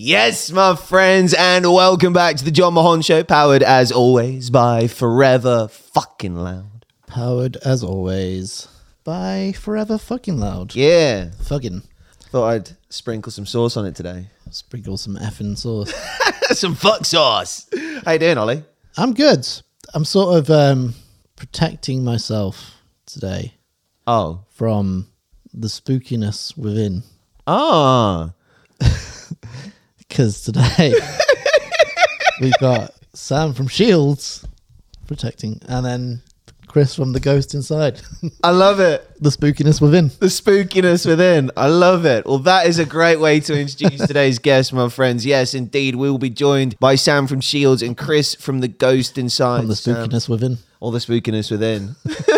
[0.00, 4.86] Yes, my friends, and welcome back to the Jon Mahon Show, powered as always by
[4.86, 6.86] Forever Fucking Loud.
[7.08, 8.68] Powered as always
[9.02, 10.76] by Forever Fucking Loud.
[10.76, 11.82] Yeah, Fucking
[12.30, 14.28] thought I'd sprinkle some sauce on it today.
[14.52, 15.92] sprinkle some effing sauce.
[16.56, 17.68] some fuck sauce.
[18.04, 18.62] How you doing, Ollie?
[18.96, 19.48] I'm good.
[19.94, 20.94] I'm sort of um,
[21.34, 23.54] protecting myself today
[24.06, 25.08] Oh, from
[25.52, 27.02] the spookiness within.
[27.48, 28.32] ah,
[30.08, 30.94] Because today
[32.40, 34.46] we've got Sam from Shields
[35.06, 36.22] protecting, and then
[36.66, 38.00] Chris from the Ghost Inside.
[38.42, 39.06] I love it.
[39.20, 40.08] the spookiness within.
[40.20, 41.50] The spookiness within.
[41.56, 42.26] I love it.
[42.26, 45.24] Well, that is a great way to introduce today's guest, my friends.
[45.26, 45.94] Yes, indeed.
[45.96, 49.60] We will be joined by Sam from Shields and Chris from The Ghost Inside.
[49.60, 49.94] From the Sam.
[50.08, 50.58] spookiness within.
[50.80, 51.96] All the spookiness within.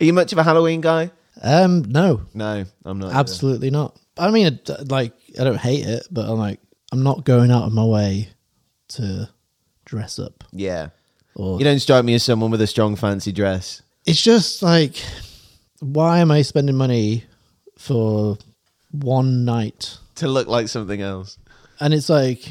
[0.00, 1.10] Are you much of a Halloween guy?
[1.42, 3.08] Um, no, No, I'm not.
[3.10, 3.18] either.
[3.18, 3.98] absolutely not.
[4.18, 6.60] I mean, like, I don't hate it, but I'm like,
[6.92, 8.28] I'm not going out of my way
[8.88, 9.28] to
[9.84, 10.44] dress up.
[10.52, 10.88] Yeah.
[11.36, 13.82] Or You don't strike me as someone with a strong fancy dress.
[14.06, 14.96] it's just like,
[15.80, 17.24] why am I spending money
[17.78, 18.36] for
[18.90, 19.96] one night?
[20.16, 21.38] To look like something else.
[21.78, 22.50] And it's like,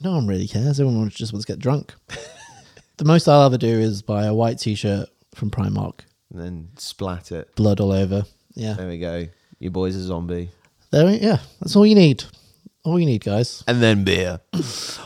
[0.00, 0.78] no one really cares.
[0.78, 1.94] Everyone just wants to get drunk.
[2.98, 7.32] the most I'll ever do is buy a white t-shirt from Primark, And then splat
[7.32, 7.54] it.
[7.56, 8.24] blood all over.
[8.54, 9.26] Yeah, There we go.
[9.58, 10.50] Your boy's a zombie.
[10.90, 11.10] There.
[11.10, 12.24] Yeah, that's all you need.
[12.84, 13.64] All you need, guys.
[13.66, 14.40] and then beer.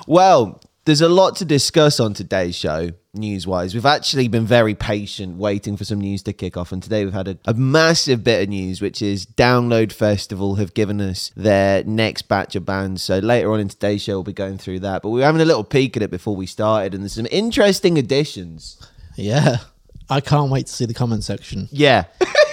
[0.07, 3.75] well, there's a lot to discuss on today's show, news wise.
[3.75, 6.73] We've actually been very patient waiting for some news to kick off.
[6.73, 10.75] And today we've had a, a massive bit of news, which is Download Festival have
[10.75, 13.03] given us their next batch of bands.
[13.03, 15.03] So later on in today's show, we'll be going through that.
[15.03, 17.27] But we were having a little peek at it before we started, and there's some
[17.31, 18.79] interesting additions.
[19.17, 19.59] Yeah,
[20.11, 21.69] I can't wait to see the comment section.
[21.71, 22.05] Yeah.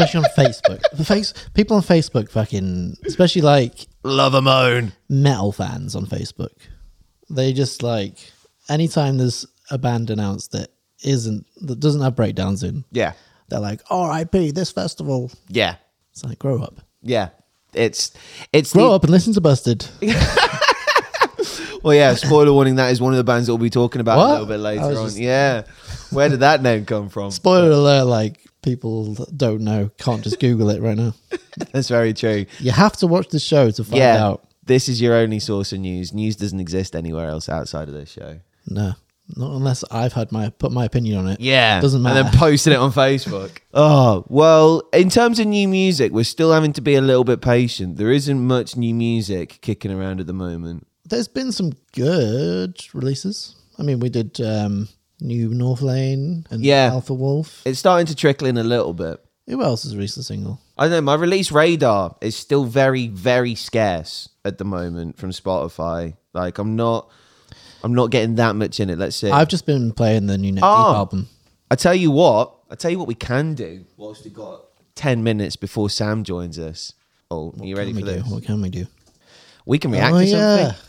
[0.00, 0.80] especially on Facebook.
[0.92, 4.92] The face people on Facebook, fucking, especially like Love a moan.
[5.08, 6.52] metal fans on Facebook.
[7.28, 8.16] They just like
[8.68, 10.68] anytime there's a band announced that
[11.04, 13.12] isn't that doesn't have breakdowns in, Yeah.
[13.48, 14.50] they're like, "R.I.P.
[14.52, 15.76] This festival." Yeah.
[16.12, 17.28] It's like, grow up, Yeah.
[17.72, 18.10] It's
[18.52, 19.86] it's grow the, up, and listen to Busted.
[21.82, 22.12] Well, yeah.
[22.14, 24.46] Spoiler warning: that is one of the bands that we'll be talking about a little
[24.46, 24.92] bit later on.
[24.92, 25.62] just- Yeah.
[26.10, 27.30] Where did that name come from?
[27.30, 28.04] Spoiler alert!
[28.04, 31.14] Like people that don't know can't just Google it right now.
[31.72, 32.46] That's very true.
[32.58, 34.24] You have to watch the show to find yeah.
[34.24, 34.46] out.
[34.64, 36.12] This is your only source of news.
[36.12, 38.40] News doesn't exist anywhere else outside of this show.
[38.68, 38.94] No,
[39.36, 41.40] not unless I've had my put my opinion on it.
[41.40, 41.80] Yeah.
[41.80, 42.20] doesn't matter.
[42.20, 43.58] And then posted it on Facebook.
[43.74, 47.40] oh, well, in terms of new music, we're still having to be a little bit
[47.40, 47.96] patient.
[47.96, 50.86] There isn't much new music kicking around at the moment.
[51.04, 53.56] There's been some good releases.
[53.78, 54.88] I mean, we did um,
[55.20, 56.90] New North Lane and Yeah.
[56.92, 57.62] Alpha Wolf.
[57.64, 59.22] It's starting to trickle in a little bit.
[59.46, 60.60] Who else has released a single?
[60.78, 61.00] I don't know.
[61.00, 66.14] My release radar is still very, very scarce at the moment from Spotify.
[66.32, 67.10] Like, I'm not,
[67.82, 68.98] I'm not getting that much in it.
[68.98, 69.30] Let's see.
[69.30, 70.94] I've just been playing the new Neck Deep Oh.
[70.94, 71.28] album.
[71.70, 72.54] I tell you what.
[72.70, 73.84] I tell you what we can do.
[73.96, 74.62] Whilst we've got
[74.94, 76.92] ten minutes before Sam joins us.
[77.30, 78.24] Oh, are you ready Can for we this?
[78.28, 78.34] do?
[78.34, 78.86] What can we do?
[79.66, 80.56] We can react Oh, to yeah.
[80.68, 80.82] something.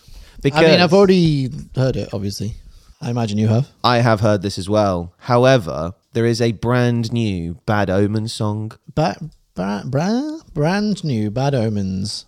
[0.43, 2.09] Because I mean, I've already heard it.
[2.13, 2.55] Obviously,
[3.01, 3.67] I imagine you have.
[3.83, 5.13] I have heard this as well.
[5.19, 8.73] However, there is a brand new Bad Omen song.
[8.93, 9.17] Ba-
[9.55, 12.25] ba- bra- brand new Bad Omens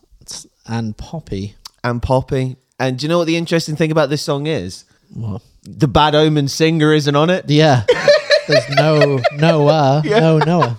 [0.67, 1.55] and Poppy.
[1.83, 2.55] and Poppy.
[2.79, 4.85] And do you know what the interesting thing about this song is?
[5.13, 5.41] What?
[5.63, 7.49] The Bad Omen singer isn't on it.
[7.49, 7.83] Yeah.
[8.47, 10.01] There's no Noah.
[10.05, 10.77] No Noah.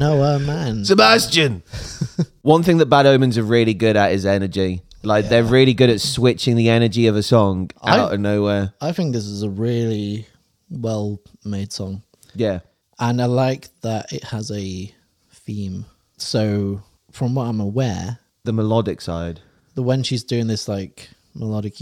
[0.00, 0.84] Noah man.
[0.84, 1.62] Sebastian.
[2.42, 4.82] One thing that Bad Omens are really good at is energy.
[5.02, 8.72] Like they're really good at switching the energy of a song I- out of nowhere.
[8.80, 10.26] I think this is a really
[10.70, 12.02] well made song.
[12.34, 12.60] Yeah.
[12.98, 14.92] And I like that it has a
[15.32, 15.84] theme.
[16.16, 16.82] So,
[17.12, 19.40] from what I'm aware, The melodic side.
[19.74, 21.76] the when she's doing this like melodic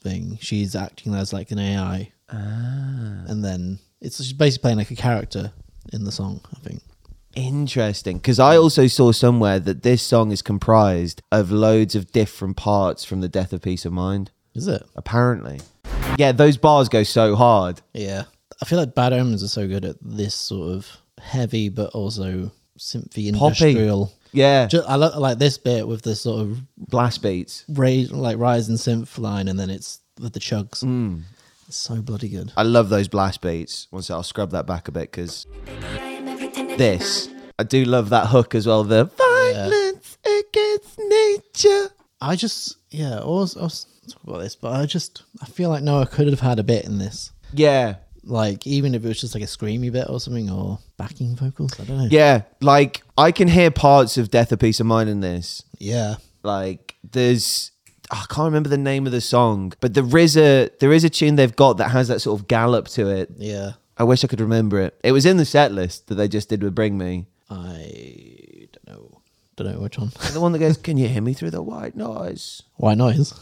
[0.00, 2.12] thing, she's acting as like an AI.
[2.32, 3.22] Ah.
[3.28, 5.52] And then it's she's basically playing like a character
[5.92, 6.82] in the song, I think.
[7.36, 8.16] Interesting.
[8.16, 13.04] Because I also saw somewhere that this song is comprised of loads of different parts
[13.04, 14.30] from the Death of Peace of Mind.
[14.54, 14.82] Is it?
[14.96, 15.60] Apparently.
[16.18, 17.82] Yeah, those bars go so hard.
[17.92, 18.24] Yeah.
[18.60, 20.88] I feel like Bad Omens are so good at this sort of
[21.22, 23.68] heavy but also synthy Poppy.
[23.68, 24.12] industrial.
[24.32, 24.66] Yeah.
[24.66, 27.64] Ju- I, lo- like this bit with this sort of Blast beats.
[27.68, 30.82] ra- like rise and synth line, and then it's with the chugs.
[30.82, 31.22] Mm.
[31.68, 32.52] It's so bloody good.
[32.56, 33.88] I love those blast beats.
[33.90, 35.46] Once I'll scrub that back a bit because
[36.78, 37.28] this,
[37.58, 38.84] I do love that hook as well.
[38.84, 41.90] The violence against nature.
[42.20, 45.70] I just yeah, I was, I was talk about this, but I just I feel
[45.70, 47.32] like Noah could have had a bit in this.
[47.52, 51.36] Yeah, Like even if it was just like a screamy bit or something or backing
[51.36, 52.08] vocals, I don't know.
[52.10, 52.42] yeah.
[52.60, 55.62] Like I can hear parts of Death of Peace of Mind in this.
[55.78, 56.16] Yeah.
[56.42, 57.70] Like there's
[58.10, 61.10] I can't remember the name of the song, but there is a there is a
[61.10, 63.30] tune they've got that has that sort of gallop to it.
[63.36, 63.72] Yeah.
[63.98, 64.98] I wish I could remember it.
[65.02, 67.26] It was in the set list that they just did with Bring Me.
[67.50, 69.20] I don't know.
[69.56, 70.10] Don't know which one.
[70.32, 73.32] The one that goes, "Can you hear me through the white noise?" White noise.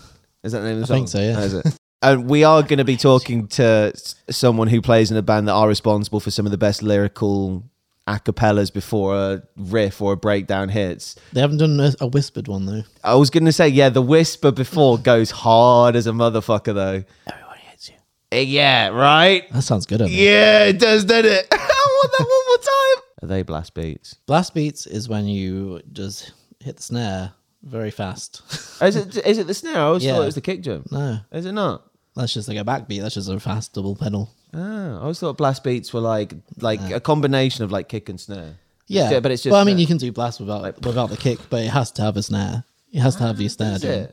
[0.42, 0.94] Is that the name of the song?
[0.94, 1.34] I think so, yeah.
[1.38, 1.74] Oh, is it?
[2.02, 3.92] And we are going to be talking to
[4.28, 7.64] someone who plays in a band that are responsible for some of the best lyrical
[8.06, 11.16] a cappellas before a riff or a breakdown hits.
[11.32, 12.82] They haven't done a, a whispered one though.
[13.02, 17.04] I was going to say, yeah, the whisper before goes hard as a motherfucker, though.
[17.26, 17.94] Everyone hates you.
[18.30, 19.50] Eh, Yeah, right?
[19.52, 20.02] That sounds good.
[20.02, 20.18] I think.
[20.18, 21.48] Yeah, it does, doesn't it?
[21.52, 23.03] I want that one more time.
[23.24, 24.16] Are they blast beats?
[24.26, 27.32] Blast beats is when you just hit the snare
[27.62, 28.42] very fast.
[28.82, 29.76] Is it, is it the snare?
[29.76, 30.12] I always Yeah.
[30.12, 30.84] thought it was the kick drum.
[30.90, 31.90] no, Is it not?
[32.14, 33.00] that's just like a backbeat.
[33.00, 34.28] That's just a fast double pedal.
[34.52, 38.20] Ah, I always thought blast beats were like like a combination of like kick and
[38.20, 38.58] snare.
[38.88, 39.52] Yeah, but it's just.
[39.52, 42.02] Well, I mean, you can do blast without without the kick, but it has to
[42.02, 42.64] have a snare.
[42.92, 43.78] It has to have your snare.
[43.78, 44.08] does doing?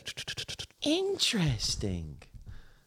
[0.81, 2.21] Interesting.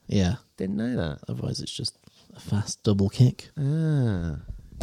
[0.06, 0.36] Yeah.
[0.56, 1.18] Didn't know that.
[1.28, 1.98] Otherwise, it's just
[2.34, 3.50] a fast double kick.
[3.58, 4.38] Ah.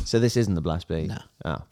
[0.06, 1.08] So this isn't the blast beat.
[1.08, 1.18] No.
[1.46, 1.64] Oh.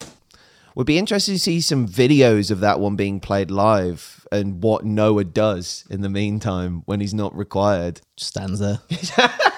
[0.76, 4.84] Would be interested to see some videos of that one being played live and what
[4.84, 8.00] Noah does in the meantime when he's not required.
[8.16, 8.78] Just stands there.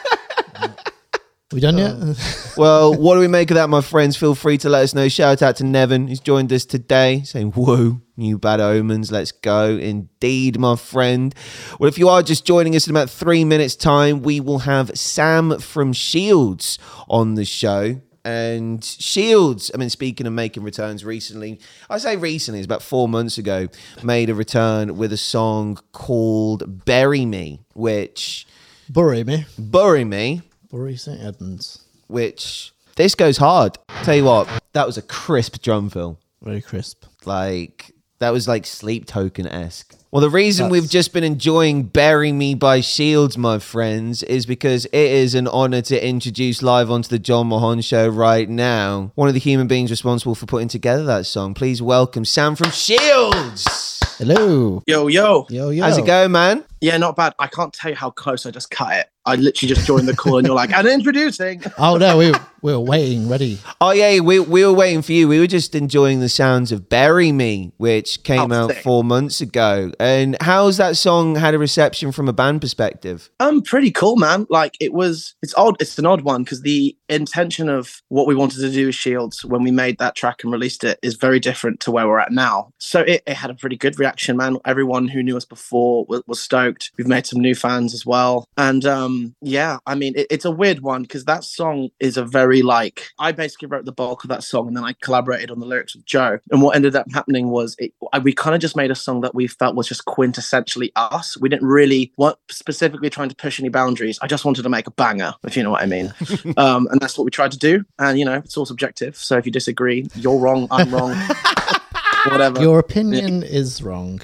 [1.53, 1.93] we done yet?
[1.93, 2.17] Um,
[2.57, 4.17] well, what do we make of that, my friends?
[4.17, 5.09] Feel free to let us know.
[5.09, 9.13] Shout out to Nevin, who's joined us today, saying, Whoa, new bad omens.
[9.13, 9.77] Let's go.
[9.77, 11.35] Indeed, my friend.
[11.79, 14.97] Well, if you are just joining us in about three minutes' time, we will have
[14.99, 18.01] Sam from Shields on the show.
[18.25, 21.59] And Shields, I mean, speaking of making returns recently,
[21.91, 23.69] I say recently, it's about four months ago,
[24.03, 28.47] made a return with a song called Bury Me, which,
[28.89, 29.47] Bury me.
[29.59, 31.21] Bury Me, Bury St.
[31.21, 31.85] Edmunds.
[32.07, 33.77] which this goes hard.
[34.05, 36.19] Tell you what, that was a crisp drum fill.
[36.43, 37.05] Very crisp.
[37.25, 39.97] Like that was like sleep token esque.
[40.13, 44.85] Well, the reason we've just been enjoying "Bury Me" by Shields, my friends, is because
[44.85, 49.29] it is an honor to introduce live onto the Jon Mahon Show right now one
[49.29, 51.55] of the human beings responsible for putting together that song.
[51.55, 54.01] Please welcome Sam from Shields.
[54.19, 54.83] Hello.
[54.87, 55.47] Yo, yo.
[55.49, 55.83] Yo, yo.
[55.83, 56.63] How's it going, man?
[56.83, 57.33] Yeah, not bad.
[57.39, 59.12] I can't tell you how close I just cut it.
[59.25, 61.63] I literally just joined the call and you're like, and introducing.
[61.79, 63.59] Oh, no, we, we were waiting, ready.
[63.81, 65.27] Oh yeah, we we were waiting for you.
[65.27, 68.83] We were just enjoying the sounds of "Bury Me," which came Oh, out sick.
[68.85, 69.91] four months ago.
[69.99, 73.31] And how's that song had a reception from a band perspective?
[73.41, 74.47] Um, pretty cool, man.
[74.49, 75.77] Like it was, it's odd.
[75.81, 79.45] It's an odd one because the intention of what we wanted to do with Shields
[79.45, 82.31] when we made that track and released it is very different to where we're at
[82.33, 82.73] now.
[82.79, 84.59] So it, it had a pretty good reaction, man.
[84.65, 86.93] Everyone who knew us before was, was stoked.
[86.97, 90.51] We've made some new fans as well, and um, yeah, I mean, it, it's a
[90.51, 94.29] weird one because that song is a very like I basically wrote the bulk of
[94.29, 96.39] that song and then I collaborated on the lyrics with Joe.
[96.51, 99.21] And what ended up happening was it, I, we kind of just made a song
[99.23, 101.37] that we felt was just quintessentially us.
[101.39, 104.19] We didn't really want specifically trying to push any boundaries.
[104.23, 106.13] I just wanted to make a banger, if you know what I mean.
[106.57, 107.85] um, and that's what we tried to do.
[107.99, 109.17] And you know, it's all subjective.
[109.17, 110.69] So if you disagree, you're wrong.
[110.71, 111.15] I'm wrong.
[112.29, 112.61] Whatever.
[112.61, 114.21] Your opinion is wrong.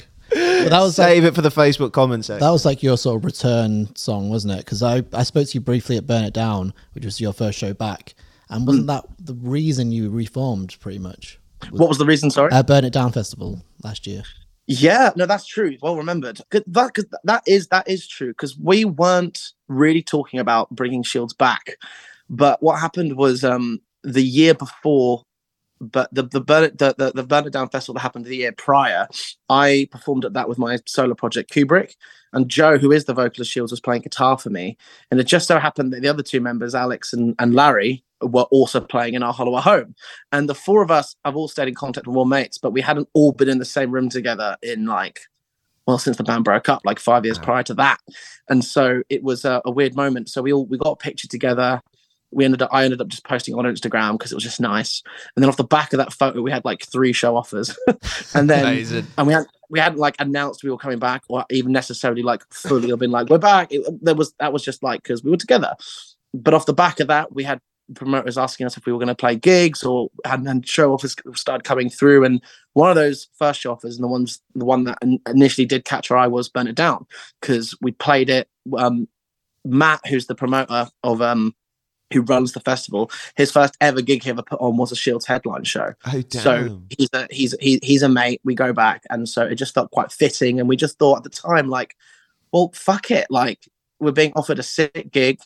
[0.64, 2.40] But that was like, Save it for the Facebook comment section.
[2.44, 4.58] that was like your sort of return song, wasn't it?
[4.64, 7.58] Because I, I spoke to you briefly at Burn It Down, which was your first
[7.58, 8.14] show back.
[8.50, 11.38] And wasn't that the reason you reformed pretty much?
[11.70, 12.30] what was the reason?
[12.30, 12.52] Sorry.
[12.52, 14.22] At Burn It Down Festival last year.
[14.66, 15.76] Yeah, no, that's true.
[15.82, 16.40] Well remembered.
[16.50, 21.02] 'Cause That, cause that is that is true because we weren't really talking about bringing
[21.02, 21.78] Shields back,
[22.28, 25.24] but what happened was um the year before,
[25.80, 28.36] but the the Burn It the, the, the Burn It Down festival that happened the
[28.36, 29.08] year prior,
[29.48, 31.94] I performed at that with my solo project Kubrick,
[32.32, 34.76] and Joe, who is the vocalist Shields, was playing guitar for me,
[35.10, 38.44] and it just so happened that the other two members, Alex and and Larry, were
[38.44, 39.94] also playing in Our Hollow, Our Home.
[40.32, 42.80] And the four of us have all stayed in contact with all mates, but we
[42.80, 45.20] hadn't all been in the same room together in like,
[45.86, 47.44] well, since the band broke up, like five years Wow.
[47.44, 47.98] prior to that.
[48.48, 50.28] And so it was a, a weird moment.
[50.28, 51.80] So we all we got a picture together.
[52.30, 55.02] We ended up I ended up just posting on Instagram because it was just nice.
[55.34, 57.76] And then off the back of that photo, we had like three show offers.
[58.34, 59.06] and then Amazing.
[59.16, 62.42] and we had we hadn't like announced we were coming back or even necessarily like
[62.52, 63.68] fully been like we're back.
[63.70, 65.74] It, there was that was just like because we were together.
[66.34, 67.60] But off the back of that, we had
[67.94, 71.16] promoters asking us if we were going to play gigs or had and show offers
[71.34, 72.24] started coming through.
[72.24, 72.42] And
[72.74, 76.10] one of those first show offers and the ones the one that initially did catch
[76.10, 77.06] our eye was Burn It Down
[77.40, 78.48] because we played it.
[78.76, 79.08] Um,
[79.64, 81.54] Matt, who's the promoter of um
[82.12, 85.26] who runs the festival, his first ever gig he ever put on was a Shields
[85.26, 85.94] headline show.
[86.06, 86.22] Oh.
[86.30, 88.40] So he's a he's he, he's a mate.
[88.44, 90.60] We go back, and so it just felt quite fitting.
[90.60, 91.96] And we just thought at the time, like,
[92.52, 93.26] well, fuck it.
[93.30, 93.68] Like
[94.00, 95.40] we're being offered a sick gig,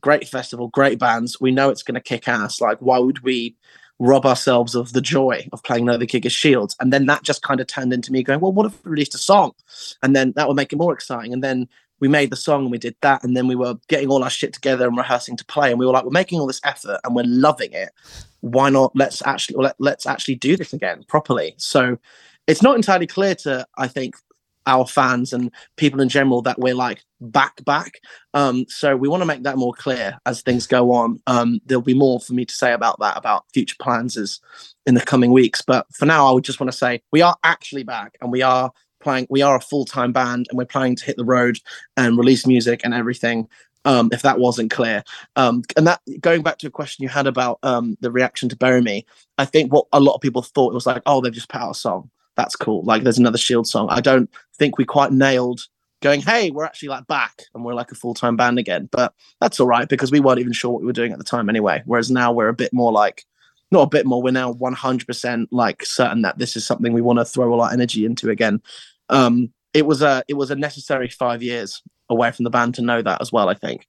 [0.00, 1.40] great festival, great bands.
[1.40, 2.60] We know it's going to kick ass.
[2.60, 3.56] Like, why would we
[3.98, 6.76] rob ourselves of the joy of playing another gig as Shields.
[6.80, 9.14] And then that just kind of turned into me going, well, what if we released
[9.14, 9.52] a song?
[10.02, 11.32] And then that would make it more exciting.
[11.32, 11.68] And then
[12.00, 13.24] we made the song and we did that.
[13.24, 15.70] And then we were getting all our shit together and rehearsing to play.
[15.70, 17.90] And we were like, we're making all this effort and we're loving it.
[18.40, 18.92] Why not?
[18.94, 21.54] Let's actually let, let's actually do this again properly.
[21.58, 21.98] So
[22.46, 24.14] it's not entirely clear to, I think,
[24.68, 28.00] our fans and people in general that we're like back back
[28.34, 31.82] um so we want to make that more clear as things go on um there'll
[31.82, 34.40] be more for me to say about that about future plans as
[34.86, 37.36] in the coming weeks but for now i would just want to say we are
[37.42, 41.04] actually back and we are playing we are a full-time band and we're planning to
[41.04, 41.58] hit the road
[41.96, 43.48] and release music and everything
[43.84, 45.02] um, if that wasn't clear.
[45.36, 48.56] Um, and that going back to a question you had about um, the reaction to
[48.56, 49.06] Bury Me,
[49.38, 51.70] I think what a lot of people thought was like, oh, they've just put out
[51.70, 52.82] a song that's cool.
[52.84, 53.88] Like there's another Shield song.
[53.90, 55.66] I don't think we quite nailed
[56.00, 58.88] going, hey, we're actually like back and we're like a full time band again.
[58.92, 61.24] But that's all right because we weren't even sure what we were doing at the
[61.24, 61.82] time anyway.
[61.84, 63.24] Whereas now we're a bit more like,
[63.70, 67.18] not a bit more, we're now 100% like certain that this is something we want
[67.18, 68.62] to throw all our energy into again.
[69.08, 72.82] Um, it was a it was a necessary five years away from the band to
[72.82, 73.48] know that as well.
[73.48, 73.86] I think.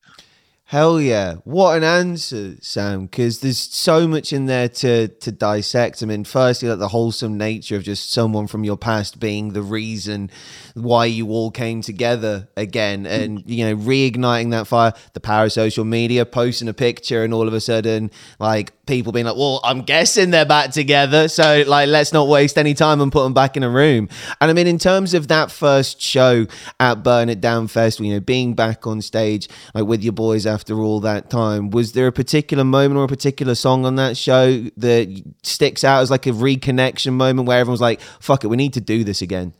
[0.69, 1.37] Hell yeah.
[1.45, 6.03] What an answer, Sam, because there's so much in there to to dissect.
[6.03, 9.63] I mean, firstly, like the wholesome nature of just someone from your past being the
[9.63, 10.29] reason
[10.75, 13.09] why you all came together again mm.
[13.09, 17.33] and, you know, reigniting that fire, the power of social media, posting a picture, and
[17.33, 21.29] all of a sudden, like, people being like, well, I'm guessing they're back together.
[21.29, 24.07] So, like, let's not waste any time and put them back in a room.
[24.39, 26.45] And I mean, in terms of that first show
[26.79, 30.45] at Burn It Down Festival, you know, being back on stage, like with your boys
[30.45, 34.17] after all that time, was there a particular moment or a particular song on that
[34.17, 38.57] show that sticks out as like a reconnection moment where everyone's like, fuck it, we
[38.57, 39.53] need to do this again?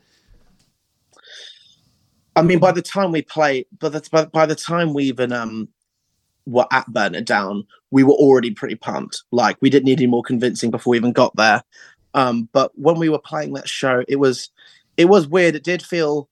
[2.35, 5.31] I mean, by the time we play, but that's by, by the time we even
[5.31, 5.67] um
[6.45, 9.23] were at Burn It Down, we were already pretty pumped.
[9.31, 11.63] Like we didn't need any more convincing before we even got there.
[12.13, 14.49] Um, but when we were playing that show, it was
[14.97, 15.55] it was weird.
[15.55, 16.29] It did feel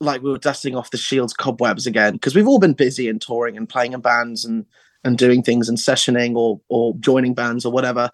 [0.00, 3.20] like we were dusting off the Shields cobwebs again because we've all been busy and
[3.20, 4.66] touring and playing in bands and
[5.04, 8.10] and doing things and sessioning or or joining bands or whatever.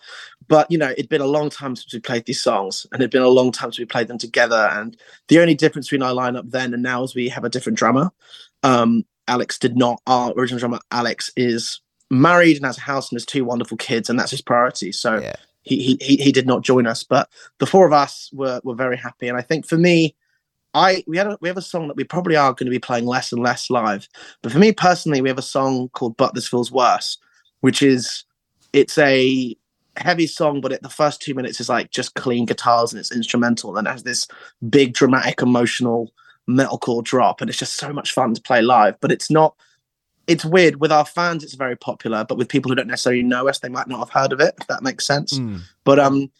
[0.48, 3.12] But you know, it'd been a long time since we played these songs, and it'd
[3.12, 4.68] been a long time since we played them together.
[4.72, 4.96] And
[5.28, 8.10] the only difference between our lineup then and now is we have a different drummer.
[8.62, 10.00] Um, Alex did not.
[10.06, 14.10] Our original drummer Alex is married and has a house and has two wonderful kids,
[14.10, 14.92] and that's his priority.
[14.92, 15.20] So.
[15.20, 15.36] Yeah.
[15.62, 18.96] He, he he did not join us, but the four of us were were very
[18.96, 20.16] happy, and I think for me,
[20.74, 22.78] I we had a, we have a song that we probably are going to be
[22.78, 24.08] playing less and less live.
[24.42, 27.18] But for me personally, we have a song called "But This Feels Worse,"
[27.60, 28.24] which is
[28.72, 29.56] it's a
[29.96, 33.12] heavy song, but it, the first two minutes is like just clean guitars and it's
[33.12, 34.28] instrumental, and it has this
[34.68, 36.12] big dramatic emotional
[36.48, 38.94] metalcore drop, and it's just so much fun to play live.
[39.00, 39.54] But it's not.
[40.26, 41.42] It's weird with our fans.
[41.42, 44.10] It's very popular, but with people who don't necessarily know us, they might not have
[44.10, 44.54] heard of it.
[44.60, 45.36] If that makes sense.
[45.36, 45.62] Mm.
[45.82, 46.30] But um,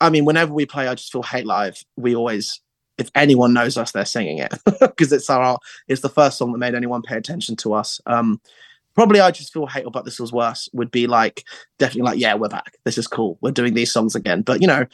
[0.00, 1.84] I mean, whenever we play, I just feel hate live.
[1.96, 2.62] We always
[2.98, 4.52] if anyone knows us, they're singing it.
[4.80, 8.00] Because it's our it's the first song that made anyone pay attention to us.
[8.06, 8.40] Um,
[8.94, 11.44] probably I just feel hate but this was worse would be like
[11.78, 12.76] definitely like yeah we're back.
[12.84, 13.38] This is cool.
[13.40, 14.42] We're doing these songs again.
[14.42, 14.86] But you know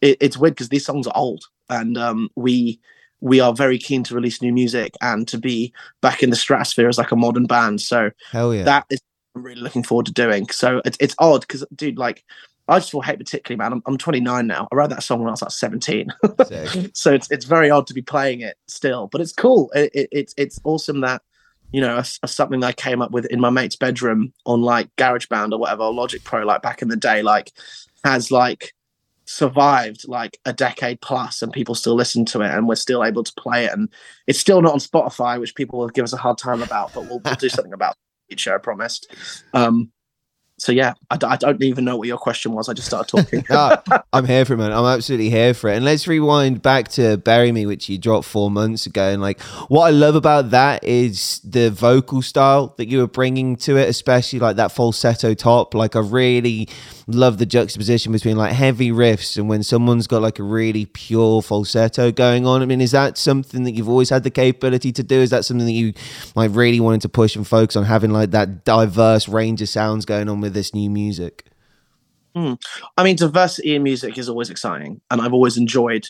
[0.00, 2.80] it, it's weird because these songs are old and um, we
[3.20, 5.72] we are very keen to release new music and to be
[6.02, 7.80] back in the stratosphere as like a modern band.
[7.80, 8.64] So Hell yeah.
[8.64, 9.00] that is
[9.34, 10.48] I'm really looking forward to doing.
[10.48, 12.24] So it's, it's odd because dude like
[12.68, 13.72] I just feel hate particularly, man.
[13.72, 14.66] I'm, I'm 29 now.
[14.70, 16.08] I wrote that song when I was like 17,
[16.94, 19.70] so it's it's very odd to be playing it still, but it's cool.
[19.74, 21.22] It, it, it's it's awesome that
[21.72, 24.62] you know a, a something that I came up with in my mate's bedroom on
[24.62, 27.52] like GarageBand or whatever, or Logic Pro, like back in the day, like
[28.04, 28.72] has like
[29.26, 33.24] survived like a decade plus and people still listen to it and we're still able
[33.24, 33.88] to play it and
[34.28, 37.02] it's still not on spotify which people will give us a hard time about but
[37.08, 39.12] we'll, we'll do something about it future i promised
[39.52, 39.90] um
[40.58, 43.76] so yeah I, don't even know what your question was i just started talking No,
[43.90, 44.72] ah, I'm here for it, man.
[44.72, 45.76] I'm absolutely here for it.
[45.76, 49.08] And let's rewind back to Bury Me, which you dropped four months ago.
[49.08, 53.56] And like, what I love about that is the vocal style that you were bringing
[53.56, 55.74] to it, especially like that falsetto top.
[55.74, 56.68] Like, I really
[57.08, 61.40] love the juxtaposition between like heavy riffs and when someone's got like a really pure
[61.40, 62.62] falsetto going on.
[62.62, 65.20] I mean, is that something that you've always had the capability to do?
[65.20, 65.92] Is that something that you
[66.34, 70.04] like really wanted to push and focus on having like that diverse range of sounds
[70.04, 71.46] going on with this new music?
[72.96, 76.08] I mean, diversity in music is always exciting, and I've always enjoyed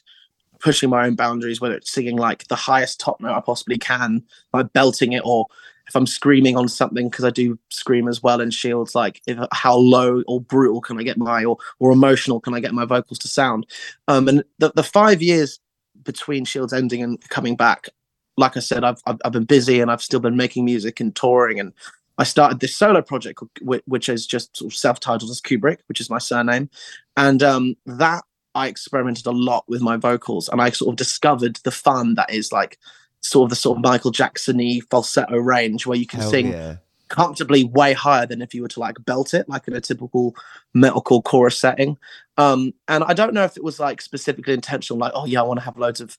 [0.59, 4.25] pushing my own boundaries, whether it's singing like the highest top note I possibly can,
[4.53, 5.47] like belting it, or
[5.87, 9.39] if I'm screaming on something because I do scream as well in Shields, like if,
[9.53, 12.85] how low or brutal can I get my or or emotional can I get my
[12.85, 13.67] vocals to sound?
[14.09, 15.61] Um, and the the five years
[16.03, 17.89] between Shields ending and coming back,
[18.37, 21.15] like I said, I've I've, I've been busy and I've still been making music and
[21.15, 21.73] touring and
[22.19, 26.11] I started this solo project, which is just sort of self-titled as Kubrick, which is
[26.11, 26.71] my surname,
[27.17, 31.57] and um, that I experimented a lot with my vocals, and I sort of discovered
[31.57, 32.79] the fun that is like
[33.21, 36.77] sort of the sort of Michael Jackson-y falsetto range where you can Hell sing yeah.
[37.09, 40.35] comfortably way higher than if you were to like belt it like in a typical
[40.75, 41.99] metalcore chorus setting.
[42.39, 45.45] Um, and I don't know if it was like specifically intentional, like oh yeah, I
[45.45, 46.17] want to have loads of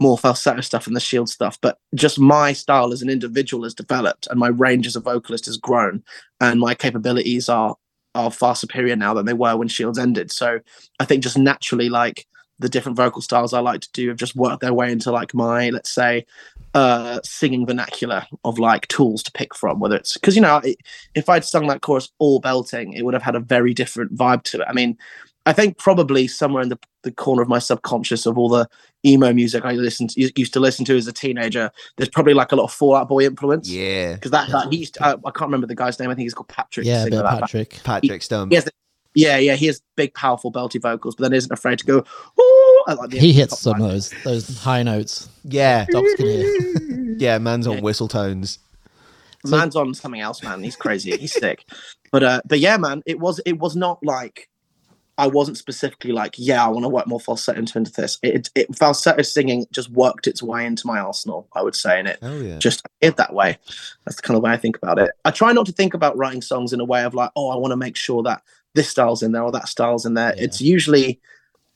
[0.00, 3.74] more falsetto stuff and the shield stuff, but just my style as an individual has
[3.74, 6.02] developed and my range as a vocalist has grown
[6.40, 7.76] and my capabilities are
[8.14, 10.30] are far superior now than they were when Shields ended.
[10.30, 10.60] So
[11.00, 12.26] I think just naturally like
[12.60, 15.34] the different vocal styles I like to do have just worked their way into like
[15.34, 16.24] my, let's say,
[16.74, 20.60] uh singing vernacular of like tools to pick from, whether it's because you know,
[21.14, 24.44] if I'd sung that chorus all belting, it would have had a very different vibe
[24.44, 24.66] to it.
[24.68, 24.96] I mean,
[25.46, 28.68] I think probably somewhere in the, the corner of my subconscious of all the
[29.04, 32.52] emo music I listened to, used to listen to as a teenager, there's probably like
[32.52, 33.68] a lot of Fall Out Boy influence.
[33.68, 36.10] Yeah, because that guy, he used to, uh, I can't remember the guy's name.
[36.10, 36.86] I think he's called Patrick.
[36.86, 37.70] Yeah, like Patrick.
[37.70, 37.84] That.
[37.84, 38.52] Patrick Stump.
[38.52, 38.58] He,
[39.14, 41.98] yeah, yeah, he has big, powerful, belty vocals, but then isn't afraid to go.
[41.98, 45.28] Ooh, I like he hits some of those those high notes.
[45.44, 47.16] Yeah, dogs can hear.
[47.18, 47.80] yeah, man's on yeah.
[47.80, 48.58] whistle tones.
[49.44, 50.62] Man's on something else, man.
[50.62, 51.16] He's crazy.
[51.16, 51.66] He's sick.
[52.10, 54.48] But uh, but yeah, man, it was it was not like
[55.16, 58.18] I wasn't specifically like, yeah, I want to work more falsetto into this.
[58.22, 62.08] It, it falsetto singing just worked its way into my arsenal, I would say, and
[62.08, 62.58] it yeah.
[62.58, 63.56] just it that way.
[64.04, 65.12] That's the kind of way I think about it.
[65.24, 67.56] I try not to think about writing songs in a way of like, oh, I
[67.56, 68.42] want to make sure that
[68.74, 70.34] this style's in there or that style's in there.
[70.36, 70.44] Yeah.
[70.44, 71.20] It's usually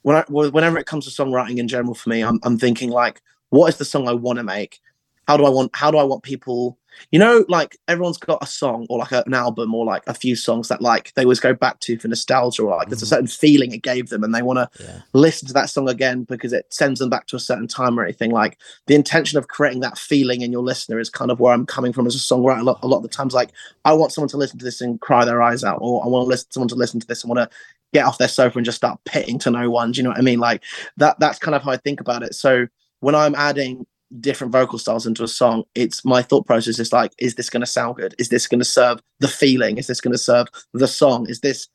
[0.02, 3.20] when I, whenever it comes to songwriting in general for me, I'm, I'm thinking like,
[3.50, 4.80] what is the song I want to make?
[5.26, 5.70] How do I want?
[5.74, 6.77] How do I want people
[7.10, 10.14] you know, like everyone's got a song or like a, an album or like a
[10.14, 13.02] few songs that like they always go back to for nostalgia or like mm there's
[13.02, 13.08] a mm.
[13.08, 15.00] certain feeling it gave them and they want to yeah.
[15.12, 18.02] listen to that song again because it sends them back to a certain time or
[18.02, 18.30] anything.
[18.30, 21.66] Like the intention of creating that feeling in your listener is kind of where I'm
[21.66, 22.60] coming from as a songwriter.
[22.60, 23.50] A lot, a lot of the times, like
[23.84, 26.24] I want someone to listen to this and cry their eyes out, or I want
[26.24, 27.56] to listen someone to listen to this and want to
[27.92, 29.92] get off their sofa and just start pitting to no one.
[29.92, 30.40] Do you know what I mean?
[30.40, 30.62] Like
[30.96, 31.20] that.
[31.20, 32.34] That's kind of how I think about it.
[32.34, 32.66] So
[33.00, 33.86] when I'm adding
[34.20, 37.60] different vocal styles into a song it's my thought process is like is this going
[37.60, 38.14] to sound good?
[38.18, 39.76] Is this going to serve the feeling?
[39.76, 41.28] Is this going to serve the song?
[41.28, 41.68] Is this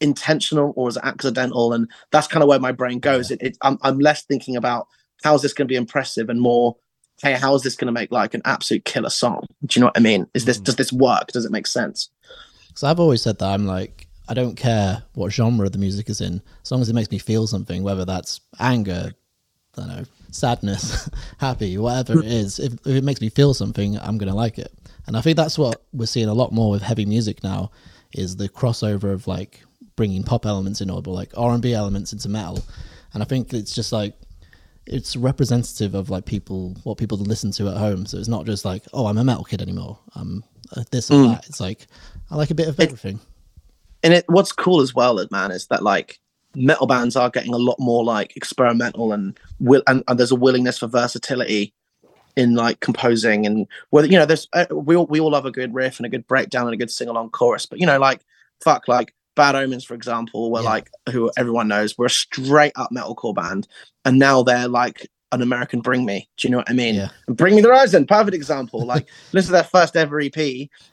[0.00, 1.72] intentional or is it accidental?
[1.72, 3.30] And that's kind of where my brain goes.
[3.30, 4.88] It, it, I'm, I'm less thinking about
[5.22, 6.76] how's this going to be impressive and more
[7.22, 9.46] hey how is this going to make like an absolute killer song?
[9.64, 10.26] Do you know what i mean?
[10.34, 10.64] Is this mm.
[10.64, 11.28] does this work?
[11.28, 12.10] Does it make sense?
[12.74, 16.20] So i've always said that i'm like i don't care what genre the music is
[16.20, 19.12] in as long as it makes me feel something whether that's anger
[19.76, 22.58] I don't know, sadness, happy, whatever it is.
[22.58, 24.72] If, if it makes me feel something, I'm gonna like it.
[25.06, 27.70] And I think that's what we're seeing a lot more with heavy music now,
[28.12, 29.60] is the crossover of like
[29.96, 32.64] bringing pop elements in or like R and B elements into metal.
[33.12, 34.14] And I think it's just like
[34.86, 38.06] it's representative of like people what people listen to at home.
[38.06, 39.98] So it's not just like oh I'm a metal kid anymore.
[40.14, 40.44] I'm
[40.90, 41.32] this or mm.
[41.32, 41.46] that.
[41.48, 41.86] It's like
[42.30, 43.16] I like a bit of everything.
[43.16, 43.22] It,
[44.02, 46.18] and it what's cool as well, man, is that like
[46.54, 50.36] metal bands are getting a lot more like experimental and will and, and there's a
[50.36, 51.72] willingness for versatility
[52.36, 55.50] in like composing and whether you know there's uh, we all we all love a
[55.50, 57.98] good riff and a good breakdown and a good sing along chorus but you know
[57.98, 58.24] like
[58.62, 60.68] fuck like bad omens for example were yeah.
[60.68, 63.66] like who everyone knows were a straight up metalcore band
[64.04, 66.28] and now they're like an American Bring Me.
[66.36, 66.96] Do you know what I mean?
[66.96, 67.08] Yeah.
[67.28, 68.84] Bring Me the Horizon, perfect example.
[68.84, 70.36] Like listen to their first ever EP,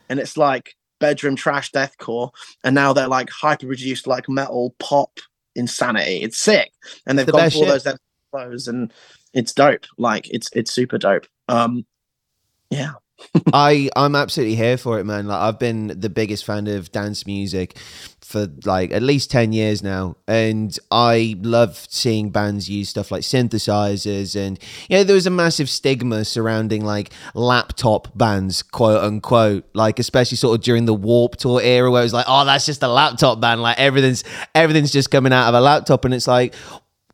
[0.10, 2.32] and it's like bedroom trash deathcore,
[2.63, 5.20] and now they're like hyper reduced like metal pop
[5.58, 6.22] insanity.
[6.24, 6.72] It's sick,
[7.06, 7.88] and they've the gone for all those
[8.32, 8.93] flows, and
[9.34, 9.86] it's dope.
[9.98, 11.28] Like it's it's super dope.
[11.48, 11.86] Um,
[12.70, 12.93] yeah.
[13.53, 15.27] I I'm absolutely here for it, man.
[15.27, 17.77] Like I've been the biggest fan of dance music
[18.21, 20.17] for like at least 10 years now.
[20.27, 25.32] And I love seeing bands use stuff like synthesizers and you know there was a
[25.32, 29.65] massive stigma surrounding like laptop bands quote unquote.
[29.73, 32.65] Like especially sort of during the Warped Tour era where it was like oh that's
[32.65, 33.62] just a laptop band.
[33.62, 36.06] Like everything's everything's just coming out of a laptop.
[36.06, 36.53] And it's like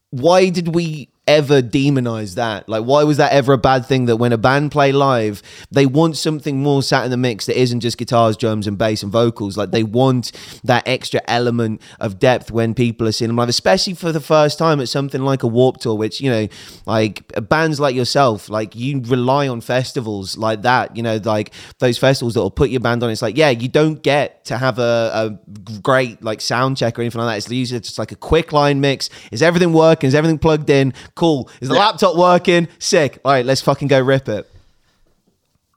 [0.10, 2.68] why did we ever demonize that?
[2.68, 5.86] Like, why was that ever a bad thing that when a band play live, they
[5.86, 9.12] want something more sat in the mix that isn't just guitars, drums, and bass and
[9.12, 9.58] vocals?
[9.58, 10.32] Like, they want
[10.64, 14.58] that extra element of depth when people are seeing them live, especially for the first
[14.58, 16.48] time at something like a Warped Tour, which, you know,
[16.86, 21.98] like bands like yourself, like you rely on festivals like that, you know, like those
[21.98, 23.10] festivals that will put your band on.
[23.10, 27.02] It's like, yeah, you don't get to have a, a great like sound check or
[27.02, 27.38] anything like that.
[27.38, 29.10] It's usually just like a quick line mix.
[29.32, 30.08] Is everything working?
[30.08, 30.94] Is everything plugged in?
[31.16, 31.50] Cool.
[31.62, 31.82] Is the yeah.
[31.82, 32.68] laptop working?
[32.80, 33.20] Sick.
[33.24, 34.50] All right, let's fucking go rip it.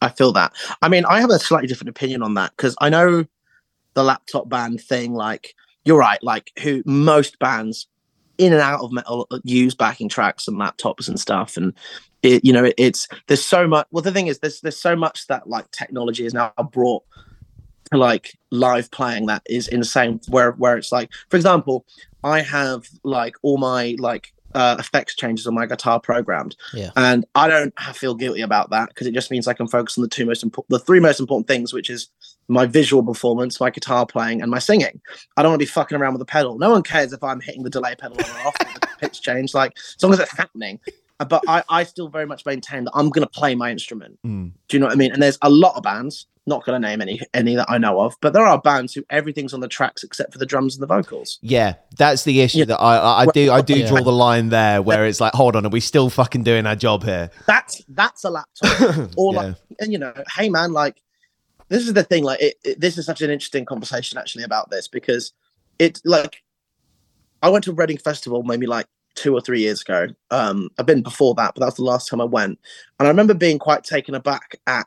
[0.01, 0.53] I feel that.
[0.83, 3.25] I mean, I have a slightly different opinion on that because I know
[3.95, 5.15] the laptop band thing.
[5.15, 6.23] Like, you're right.
[6.23, 7.87] Like, who most bands
[8.39, 11.73] in and out of metal use backing tracks and laptops and stuff, and
[12.23, 13.87] it, you know, it, it's there's so much.
[13.91, 17.03] Well, the thing is, there's there's so much that like technology has now brought
[17.93, 20.21] to like live playing that is insane.
[20.29, 21.85] Where where it's like, for example,
[22.25, 26.91] I have like all my like uh, effects changes on my guitar programmed, Yeah.
[26.97, 30.03] and I don't feel guilty about that because it just means I can focus on
[30.03, 32.09] the two most important, the three most important things, which is
[32.49, 35.01] my visual performance, my guitar playing, and my singing.
[35.37, 36.59] I don't want to be fucking around with the pedal.
[36.59, 39.21] No one cares if I'm hitting the delay pedal on or off, or the pitch
[39.23, 40.81] change, like as long as it's happening.
[41.19, 44.19] But I, I still very much maintain that I'm going to play my instrument.
[44.25, 44.53] Mm.
[44.69, 45.13] Do you know what I mean?
[45.13, 48.01] And there's a lot of bands, not going to name any any that I know
[48.01, 50.83] of, but there are bands who everything's on the tracks except for the drums and
[50.83, 51.39] the vocals.
[51.41, 52.65] Yeah, that's the issue Yeah.
[52.67, 53.89] that I I, do I do Yeah.
[53.89, 56.77] draw the line there where it's like, hold on, are we still fucking doing our
[56.77, 57.31] job here?
[57.47, 59.11] That's that's a laptop.
[59.17, 61.01] or like, and you know, hey man, like
[61.69, 62.23] this is the thing.
[62.25, 65.33] Like, it, it- this is such an interesting conversation actually about this because
[65.79, 66.43] it like
[67.43, 70.07] I went to Reading Festival maybe like two or three years ago.
[70.31, 72.59] Um, I've been before that, but that was the last time I went,
[72.99, 74.87] and I remember being quite taken aback at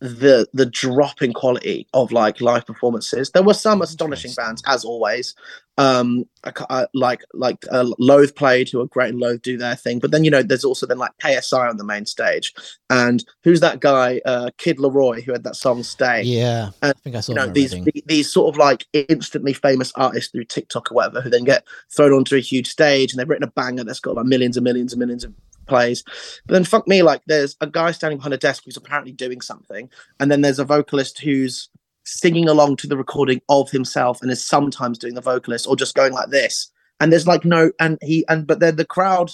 [0.00, 3.30] the the drop in quality of like live performances.
[3.30, 5.34] There were some astonishing bands, as always.
[5.78, 9.76] Um, I, I, like like uh, Loathe played, who are great and Loathe do their
[9.76, 10.00] thing.
[10.00, 12.52] But then you know, there's also then like KSI on the main stage,
[12.90, 16.70] and who's that guy, uh, Kid LAROI, who had that song "Stay." Yeah.
[16.82, 20.32] I think I saw you know these the- these sort of like instantly famous artists
[20.32, 21.64] through TikTok or whatever, who then get
[21.94, 24.64] thrown onto a huge stage and they've written a banger that's got like millions and
[24.64, 25.32] millions and millions of
[25.68, 26.02] plays.
[26.46, 29.40] But then fuck me, like there's a guy standing behind a desk who's apparently doing
[29.40, 31.68] something, and then there's a vocalist who's
[32.08, 35.94] singing along to the recording of himself and is sometimes doing the vocalist or just
[35.94, 36.70] going like this.
[37.00, 39.32] And there's like no and he and but then the crowd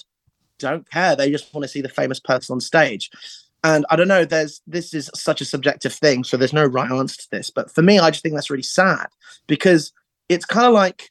[0.58, 1.16] don't care.
[1.16, 3.10] They just want to see the famous person on stage.
[3.62, 6.90] And I don't know, there's this is such a subjective thing, so there's no right
[6.90, 7.50] answer to this.
[7.50, 9.06] But for me, I just think that's really sad
[9.46, 9.92] because
[10.28, 11.10] it's kind of like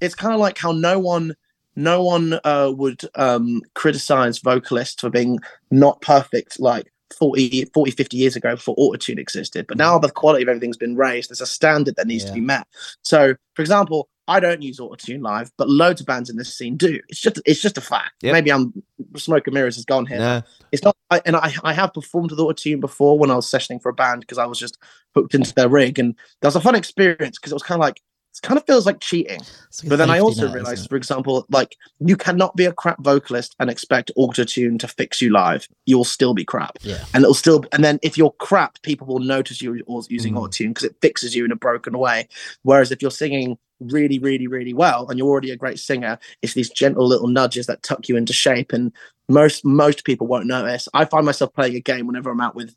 [0.00, 1.34] it's kind of like how no one
[1.76, 5.38] no one uh, would um, criticize vocalists for being
[5.70, 10.02] not perfect like 40, 40 50 years ago before autotune existed but now mm.
[10.02, 12.66] the quality of everything's been raised there's a standard that needs to be met.
[13.02, 16.76] So for example i don't use autotune live but loads of bands in this scene
[16.76, 17.00] do.
[17.08, 18.22] It's just it's just a fact.
[18.22, 18.32] Yep.
[18.32, 18.72] maybe i'm
[19.16, 20.18] smoke and mirrors has gone here.
[20.18, 20.42] Nah.
[20.72, 23.82] it's not I, and I, I have performed with autotune before when i was sessioning
[23.82, 24.78] for a band because i was just
[25.14, 27.80] hooked into their rig and that was a fun experience because it was kind of
[27.80, 28.00] like
[28.32, 31.46] it kind of feels like cheating like but then I also net, realized, for example,
[31.50, 35.68] like you cannot be a crap vocalist and expect autotune to fix you live.
[35.86, 36.78] You'll still be crap.
[36.82, 37.04] Yeah.
[37.14, 40.38] And it'll still, and then if you're crap, people will notice you are using Mm.
[40.38, 42.28] autotune because it fixes you in a broken way.
[42.62, 46.54] Whereas if you're singing really, really, really well and you're already a great singer, it's
[46.54, 48.72] these gentle little nudges that tuck you into shape.
[48.72, 48.92] And
[49.28, 50.88] most most people won't notice.
[50.94, 52.74] I find myself playing a game whenever I'm out with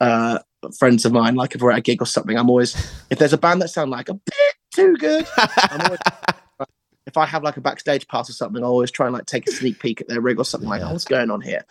[0.00, 0.38] uh
[0.78, 2.36] friends of mine, like if we're at a gig or something.
[2.36, 2.74] I'm always
[3.10, 5.26] if there's a band that sound like a bit too good.
[5.36, 5.98] I'm always,
[7.06, 9.46] if I have like a backstage pass or something, I always try and like take
[9.48, 10.88] a sneak peek at their rig or something like, Yeah.
[10.88, 11.64] oh, what's going on here?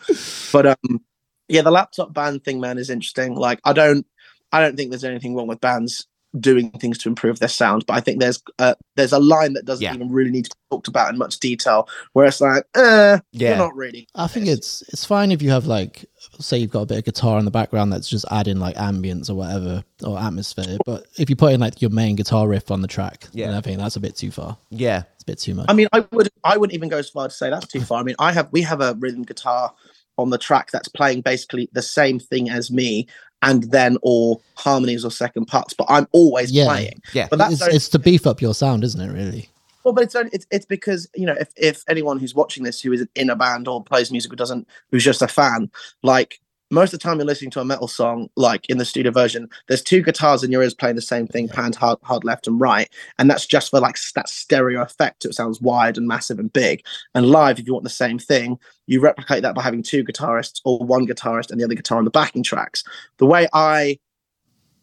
[0.52, 1.02] But um,
[1.48, 3.36] yeah, the laptop band thing, man, is interesting.
[3.36, 4.06] Like, I don't,
[4.52, 6.08] I don't think there's anything wrong with bands
[6.40, 9.66] doing things to improve their sound, but I think there's uh, there's a line that
[9.66, 9.94] doesn't Yeah.
[9.94, 13.50] even really need to be talked about in much detail, where it's like, uh, Yeah.
[13.50, 14.08] you're not really.
[14.16, 16.06] I think it's it's fine if you have like
[16.40, 19.30] say you've got a bit of guitar in the background that's just adding like ambience
[19.30, 20.78] or whatever or atmosphere.
[20.86, 23.48] But if you put in like your main guitar riff on the track, Yeah.
[23.48, 24.58] then I think that's a bit too far.
[24.70, 25.04] yeah.
[25.16, 25.68] It's a bit too much.
[25.70, 28.00] I mean, I would I wouldn't even go as far to say that's too far.
[28.00, 29.74] I mean, I have we have a rhythm guitar
[30.18, 33.08] on the track that's playing basically the same thing as me,
[33.44, 36.66] and then or harmonies or second parts, but I'm always Yeah.
[36.66, 37.02] playing.
[37.14, 37.28] Yeah.
[37.30, 39.12] But that's it's, only- it's to beef up your sound, isn't it?
[39.14, 39.50] Really?
[39.84, 42.80] well, but it's only, it's it's because you know if if anyone who's watching this
[42.82, 45.70] who is in a band or plays music or doesn't who's just a fan,
[46.04, 46.40] like
[46.74, 49.48] most of the time you're listening to a metal song, like in the studio version,
[49.68, 52.60] there's two guitars in your ears playing the same thing, panned hard, hard left and
[52.60, 55.26] right, and that's just for like that stereo effect.
[55.26, 56.84] It sounds wide and massive and big.
[57.14, 58.58] And live, if you want the same thing,
[58.88, 62.06] you replicate that by having two guitarists or one guitarist and the other guitar on
[62.06, 62.84] the backing tracks.
[63.18, 64.00] The way I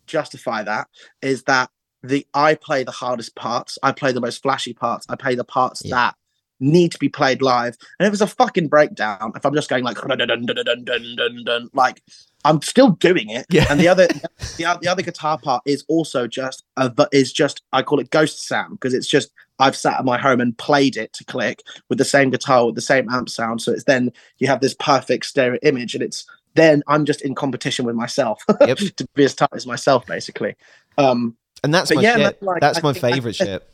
[0.07, 0.89] justify that
[1.23, 1.71] is that
[2.03, 5.45] the I play the hardest parts, I play the most flashy parts, I play the
[5.45, 5.97] parts Yeah.
[5.97, 6.15] that
[6.61, 7.77] need to be played live.
[7.99, 9.33] And it was a fucking breakdown.
[9.35, 9.99] If I'm just going like,
[11.75, 12.03] like
[12.45, 13.47] I'm still doing it.
[13.51, 13.67] Yeah.
[13.69, 17.83] And the other, the, the other guitar part is also just, a, is just, I
[17.83, 21.13] call it ghost sound because it's just, I've sat at my home and played it
[21.15, 23.61] to click with the same guitar, with the same amp sound.
[23.63, 27.35] So it's then you have this perfect stereo image and it's, then I'm just in
[27.35, 28.79] competition with myself yep.
[28.79, 30.57] to be as tight as myself, basically.
[30.99, 32.43] Um, and that's my yeah, shit.
[32.43, 33.69] Like, that's my favorite shit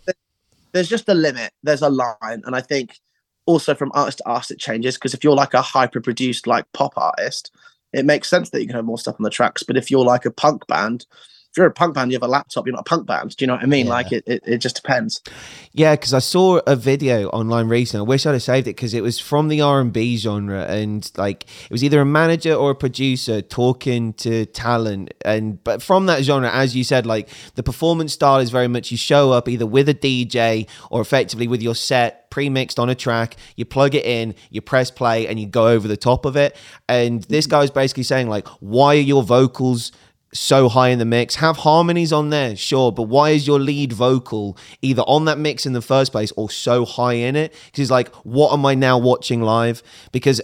[0.76, 1.52] there's just a limit.
[1.62, 3.00] There's a line, and I think
[3.46, 6.66] also from artist to artist it changes because if you're like a hyper produced like
[6.72, 7.50] pop artist,
[7.92, 9.62] it makes sense that you can have more stuff on the tracks.
[9.62, 11.06] But if you're like a punk band,
[11.56, 12.66] if you're a punk band, you have a laptop.
[12.66, 13.34] You're not a punk band.
[13.34, 13.86] Do you know what I mean?
[13.86, 13.92] Yeah.
[13.92, 15.22] Like it, it, it just depends.
[15.72, 18.04] Yeah, because I saw a video online recently.
[18.04, 20.66] I wish I'd have saved it because it was from the R and B genre,
[20.66, 25.80] and like it was either a manager or a producer talking to talent, and but
[25.80, 29.32] from that genre, as you said, like the performance style is very much you show
[29.32, 33.64] up either with a DJ or effectively with your set pre-mixed on a track you
[33.64, 36.54] plug it in you press play and you go over the top of it
[36.86, 37.52] and this mm-hmm.
[37.52, 39.90] guy was basically saying like why are your vocals
[40.38, 41.36] so high in the mix.
[41.36, 45.66] Have harmonies on there, sure, but why is your lead vocal either on that mix
[45.66, 47.52] in the first place or so high in it?
[47.66, 49.82] Because it's like, what am I now watching live?
[50.12, 50.40] Because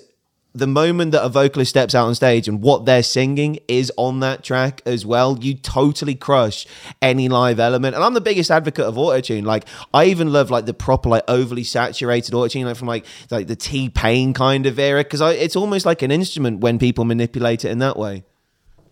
[0.55, 4.21] the moment that a vocalist steps out on stage and what they're singing is on
[4.21, 6.67] that track as well, you totally crush
[7.01, 7.95] any live element.
[7.95, 9.45] And I'm the biggest advocate of autotune.
[9.45, 13.47] Like I even love like the proper like overly saturated autotune, like from like like
[13.47, 17.65] the T Pain kind of era, because it's almost like an instrument when people manipulate
[17.65, 18.25] it in that way.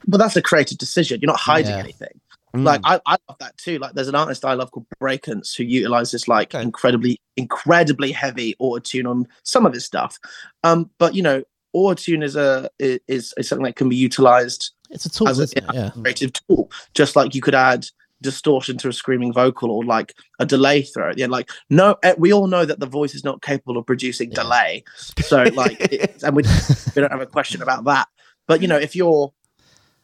[0.07, 1.21] But that's a creative decision.
[1.21, 1.79] You're not hiding Yeah.
[1.79, 2.21] anything.
[2.55, 2.65] Mm.
[2.65, 3.79] Like I, I love that too.
[3.79, 6.63] Like there's an artist I love called Breakance who utilizes like Okay.
[6.63, 10.19] incredibly, incredibly heavy auto tune on some of his stuff.
[10.65, 14.73] Um, but you know, auto tune is a is, is something that can be utilized
[14.91, 15.65] It's a tool, As a- it?
[15.73, 15.91] Yeah.
[16.03, 17.87] creative tool, just like you could add
[18.23, 21.13] distortion to a screaming vocal or like a delay throw.
[21.17, 24.31] Yeah, like no, eh, we all know that the voice is not capable of producing
[24.31, 24.43] Yeah.
[24.43, 24.85] delay.
[25.21, 26.43] So like, it, and we
[26.97, 28.09] we don't have a question about that.
[28.49, 29.33] But you know, if you're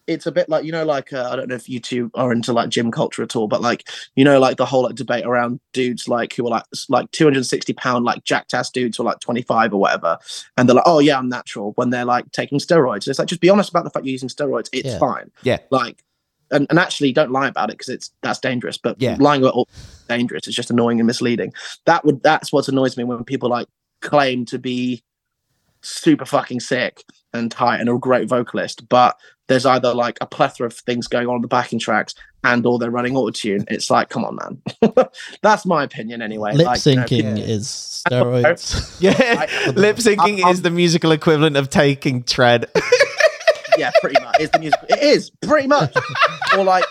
[0.07, 2.31] it's a bit like you know like uh, i don't know if you two are
[2.31, 5.25] into like gym culture at all but like you know like the whole like debate
[5.25, 9.07] around dudes like who are like like 260 pound like jacked ass dudes who are
[9.07, 10.17] like 25 or whatever
[10.57, 13.41] and they're like oh yeah i'm natural when they're like taking steroids it's like just
[13.41, 14.99] be honest about the fact you're using steroids it's Yeah.
[14.99, 15.57] fine Yeah.
[15.71, 16.01] like
[16.49, 19.17] and, and actually don't lie about it because it's that's dangerous but Yeah.
[19.19, 19.67] lying about all
[20.07, 21.51] dangerous it's just annoying and misleading
[21.85, 23.67] that would that's what annoys me when people like
[24.01, 25.03] claim to be
[25.81, 30.67] super fucking sick and tight and a great vocalist but there's either like a plethora
[30.67, 34.09] of things going on in the backing tracks and or they're running autotune it's like
[34.09, 35.05] come on man
[35.41, 37.43] that's my opinion anyway Lip like, you know, syncing yeah.
[37.45, 38.97] is steroids.
[39.01, 42.65] Yeah, lip syncing is the musical equivalent of taking tren.
[43.77, 44.37] yeah, pretty much.
[44.39, 44.79] It's the music.
[44.89, 45.95] It is pretty much.
[46.57, 46.83] or like,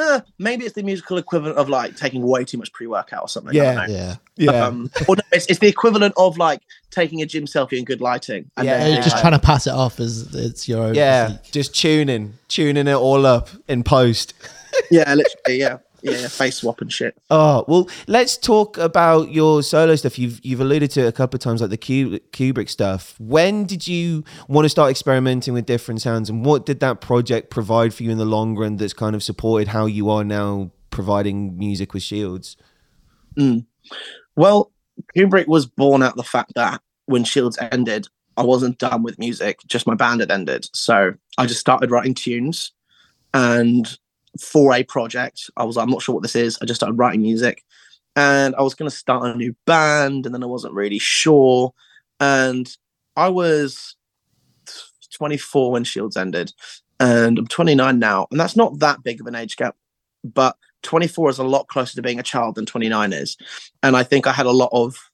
[0.00, 3.58] nah, maybe it's the musical equivalent of like taking way too much pre-workout or something.
[3.60, 3.86] I don't Yeah.
[3.86, 3.92] know.
[3.92, 4.16] yeah.
[4.52, 7.84] yeah, Um, or no, it's, it's the equivalent of like taking a gym selfie in
[7.84, 8.50] good lighting.
[8.56, 10.82] And Yeah, then You're being just like, trying to pass it off as it's your
[10.84, 10.94] own.
[10.94, 11.26] yeah.
[11.28, 11.52] physique.
[11.52, 14.34] Just tuning, tuning it all up in post.
[14.90, 17.16] yeah, literally, yeah, yeah, face swap and shit.
[17.30, 20.18] Oh well, let's talk about your solo stuff.
[20.18, 23.14] You've you've alluded to it a couple of times, like the Ku- Kubrick stuff.
[23.18, 27.50] When did you want to start experimenting with different sounds, and what did that project
[27.50, 28.76] provide for you in the long run?
[28.76, 32.56] That's kind of supported how you are now providing music with Shields.
[33.36, 33.58] Hmm.
[34.36, 34.72] Well,
[35.16, 39.18] Kubrick was born out of the fact that when Shields ended, I wasn't done with
[39.18, 40.68] music, just my band had ended.
[40.72, 42.72] So I just started writing tunes.
[43.34, 43.98] And
[44.38, 46.58] for a project, I was like, I'm not sure what this is.
[46.60, 47.64] I just started writing music.
[48.16, 51.72] And I was going to start a new band, and then I wasn't really sure.
[52.18, 52.68] And
[53.16, 53.96] I was
[55.12, 56.52] 24 when Shields ended,
[56.98, 58.26] and I'm 29 now.
[58.30, 59.76] And that's not that big of an age gap,
[60.24, 63.36] but 24 is a lot closer to being a child than 29 is
[63.82, 65.09] and I think I had a lot of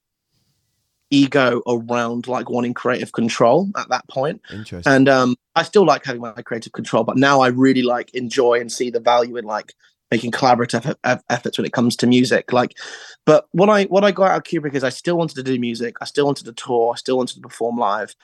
[1.09, 4.41] ego around like wanting creative control at that point.
[4.51, 4.91] Interesting.
[4.91, 8.59] And um, I still like having my creative control, but now I really like enjoy
[8.59, 9.73] and see the value in like
[10.11, 12.53] making collaborative eff- eff- efforts when it comes to music.
[12.53, 12.77] Like,
[13.25, 15.59] but what I what I got out of Kubrick is I still wanted to do
[15.59, 18.15] music, I still wanted to tour, I still wanted to perform live,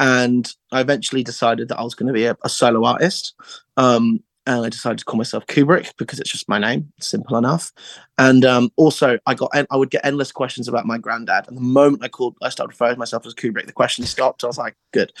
[0.00, 3.34] and I eventually decided that I was going to be a, a solo artist.
[3.76, 7.70] Um, and I decided to call myself Kubrick because it's just my name, simple enough.
[8.16, 11.46] And um, also, I got I would get endless questions about my granddad.
[11.46, 13.66] And the moment I called, I started referring to myself as Kubrick.
[13.66, 14.42] The questions stopped.
[14.42, 15.12] I was like, good.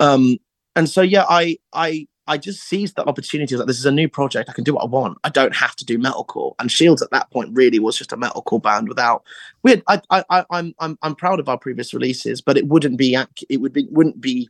[0.00, 0.38] Um,
[0.74, 3.56] and so yeah, I I I just seized the opportunity.
[3.56, 4.50] Like this is a new project.
[4.50, 5.18] I can do what I want.
[5.22, 6.54] I don't have to do metalcore.
[6.58, 9.22] And Shields at that point really was just a metalcore band without.
[9.62, 12.66] We had, I I I I'm I'm I'm proud of our previous releases, but it
[12.66, 13.16] wouldn't be
[13.48, 14.48] it would be wouldn't be.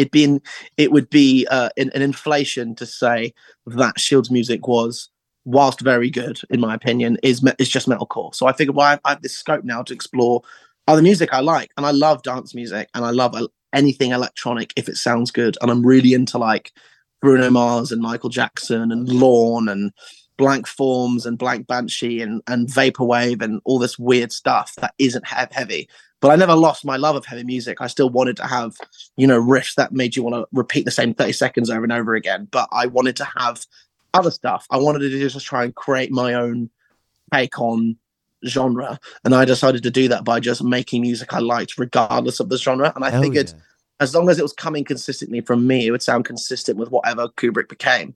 [0.00, 0.40] It'd been
[0.78, 3.34] it would be uh, an, an inflation to say
[3.66, 5.10] that Shields music was
[5.44, 8.34] whilst very good in my opinion is me- is just metalcore.
[8.34, 10.42] So I figured well I have, this scope now to explore
[10.88, 13.36] other music I like, and I love dance music, and I love
[13.72, 16.72] anything electronic if it sounds good, and I'm really into like
[17.20, 19.92] Bruno Mars and Michael Jackson and Lorn and
[20.38, 25.26] Blank Forms and Blank Banshee and and Vaporwave and all this weird stuff that isn't
[25.26, 25.88] he- heavy.
[26.20, 27.80] But I never lost my love of heavy music.
[27.80, 28.76] I still wanted to have,
[29.16, 31.92] you know, riffs that made you want to repeat the same 30 seconds over and
[31.92, 32.48] over again.
[32.50, 33.64] But I wanted to have
[34.12, 34.66] other stuff.
[34.70, 36.70] I wanted to just try and create my own
[37.32, 37.96] take on
[38.46, 38.98] genre.
[39.24, 42.58] And I decided to do that by just making music I liked, regardless of the
[42.58, 42.92] genre.
[42.94, 43.60] And I Hell figured yeah.
[44.00, 47.28] as long as it was coming consistently from me, it would sound consistent with whatever
[47.28, 48.14] Kubrick became.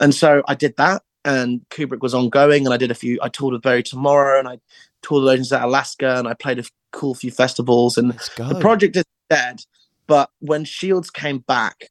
[0.00, 3.18] And so I did that, and Kubrick was ongoing, and I did a few.
[3.22, 4.58] I toured with Bury Tomorrow, and I
[5.06, 8.96] toured with Legends at Alaska, and I played a cool few festivals, and the project
[8.96, 9.60] is dead.
[10.06, 11.88] But when Shields came back,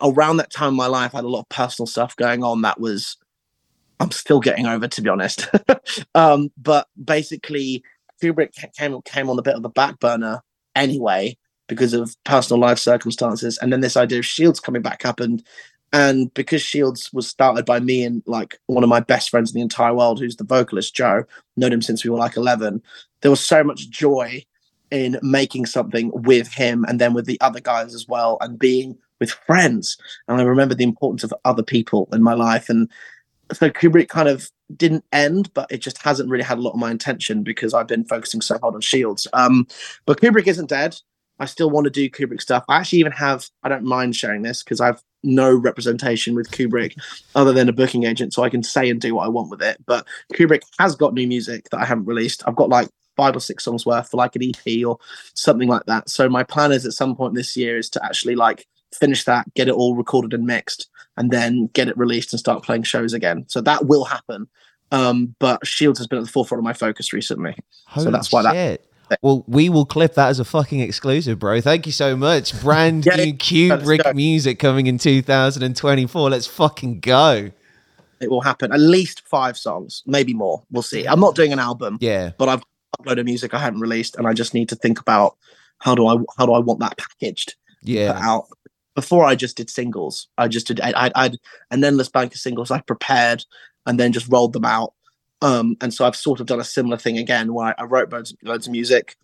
[0.00, 2.62] around that time in my life, I had a lot of personal stuff going on
[2.62, 3.16] that was
[4.00, 5.48] I'm still getting over, to be honest.
[6.14, 7.82] um, but basically,
[8.22, 10.42] Kubrick came came on a bit of the back burner
[10.74, 11.36] anyway
[11.68, 15.40] because of personal life circumstances, and then this idea of Shields coming back happened.
[15.40, 15.44] And
[16.34, 19.62] because Shields was started by me and like one of my best friends in the
[19.62, 21.24] entire world, who's the vocalist Joe,
[21.56, 22.82] known him since we were like 11,
[23.20, 24.44] there was so much joy
[24.90, 28.96] in making something with him and then with the other guys as well and being
[29.20, 29.96] with friends.
[30.28, 32.68] And I remember the importance of other people in my life.
[32.68, 32.90] And
[33.52, 36.80] so Kubrick kind of didn't end, but it just hasn't really had a lot of
[36.80, 39.26] my attention because I've been focusing so hard on Shields.
[39.32, 39.66] Um,
[40.04, 40.96] but Kubrick isn't dead.
[41.38, 42.64] I still want to do Kubrick stuff.
[42.68, 46.96] I actually even have, I don't mind sharing this because I've no representation with Kubrick
[47.34, 49.62] other than a booking agent, so I can say and do what I want with
[49.62, 49.76] it.
[49.84, 52.42] But Kubrick has got new music that I haven't released.
[52.46, 54.98] I've got like five or six songs worth for like an EP or
[55.34, 56.08] something like that.
[56.08, 59.52] So my plan is at some point this year is to actually like finish that,
[59.54, 63.12] get it all recorded and mixed, and then get it released and start playing shows
[63.12, 63.44] again.
[63.48, 64.48] So that will happen.
[64.92, 67.56] Um, but Shields has been at the forefront of my focus recently.
[67.86, 68.90] Holy that's why that- shit.
[69.22, 71.60] Well, we will clip that as a fucking exclusive, bro.
[71.60, 72.60] Thank you so much.
[72.60, 76.30] Brand Yeah, new Kubrick music coming in 2024.
[76.30, 77.50] Let's fucking go.
[78.20, 78.72] It will happen.
[78.72, 80.62] At least five songs, maybe more.
[80.70, 81.06] We'll see.
[81.06, 82.32] I'm not doing an album, Yeah.
[82.38, 82.62] but I've
[82.98, 85.36] uploaded music I haven't released, and I just need to think about
[85.78, 88.18] how do I how do I want that packaged Yeah.
[88.20, 88.46] out.
[88.94, 90.80] Before I just did singles, I just did.
[90.80, 91.36] I, I, I had
[91.70, 93.44] an endless bank of singles I prepared
[93.84, 94.94] and then just rolled them out.
[95.42, 98.10] Um, and so I've sort of done a similar thing again, where I, I wrote
[98.10, 99.16] loads, loads of music,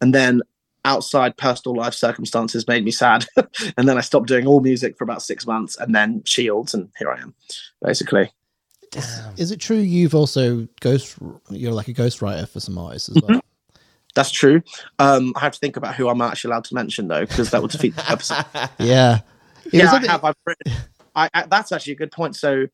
[0.00, 0.40] and then
[0.84, 3.26] outside personal life circumstances made me sad,
[3.76, 6.88] and then I stopped doing all music for about six months, and then Shields, and
[6.98, 7.34] here I am,
[7.82, 8.32] basically.
[8.90, 9.34] Damn.
[9.36, 11.16] Is it true you've also ghost?
[11.50, 13.40] You're like a ghostwriter for some artists as well.
[14.14, 14.62] That's true.
[14.98, 17.60] Um, I have to think about who I'm actually allowed to mention though, because that
[17.60, 18.30] would defeat the purpose.
[18.78, 19.20] yeah.
[19.66, 20.24] It yeah, I have.
[20.24, 20.72] I've written.
[21.14, 22.34] I, I that's actually a good point.
[22.34, 22.66] So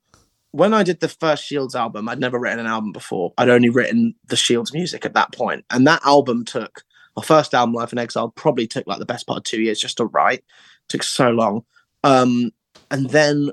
[0.55, 3.35] when I did the first Shields album, I'd never written an album before.
[3.37, 6.85] I'd only written the Shields music at that point, and that album took
[7.17, 9.81] my first album, Life in Exile, probably took like the best part of two years
[9.81, 10.45] just to write.
[10.88, 11.64] took so long,
[12.05, 12.53] um,
[12.93, 13.51] and then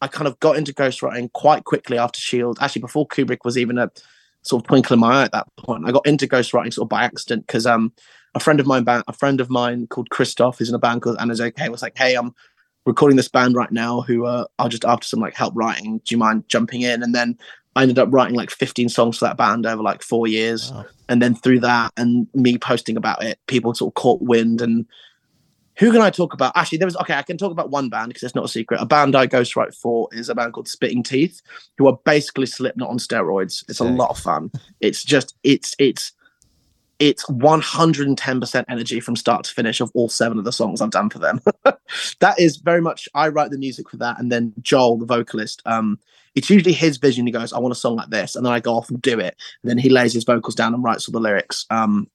[0.00, 2.58] I kind of got into ghostwriting quite quickly after Shield.
[2.60, 3.90] Actually, before Kubrick was even a
[4.42, 6.88] sort of twinkle in my eye at that point, I got into ghostwriting sort of
[6.88, 7.92] by accident because um,
[8.36, 11.16] a friend of mine, a friend of mine called Christoph, who's in a band called
[11.18, 12.32] Anna's Okay, was like, "Hey, I'm
[12.86, 15.98] recording this band right now who uh, are just after some like help writing.
[16.04, 17.38] Do you mind jumping in?" And then
[17.76, 20.86] I ended up writing like 15 songs for that band over like four years, Wow.
[21.08, 24.86] and then through that and me posting about it, people sort of caught wind and.
[25.78, 26.52] Who can I talk about?
[26.54, 27.14] Actually, there was okay.
[27.14, 28.80] I can talk about one band because it's not a secret.
[28.80, 31.42] A band I ghostwrite for is a band called Spitting Teeth,
[31.76, 33.68] who are basically Slipknot on steroids.
[33.68, 34.52] It's a lot of fun.
[34.78, 36.12] It's just it's it's
[36.98, 41.10] it's 110% energy from start to finish of all seven of the songs I've done
[41.10, 41.40] for them.
[42.20, 45.62] that is very much I write the music for that, and then Joel, the vocalist,
[45.66, 45.98] um,
[46.34, 47.26] it's usually his vision.
[47.26, 49.18] He goes, "I want a song like this," and then I go off and do
[49.18, 49.36] it.
[49.62, 52.08] And then he lays his vocals down and writes all the lyrics um,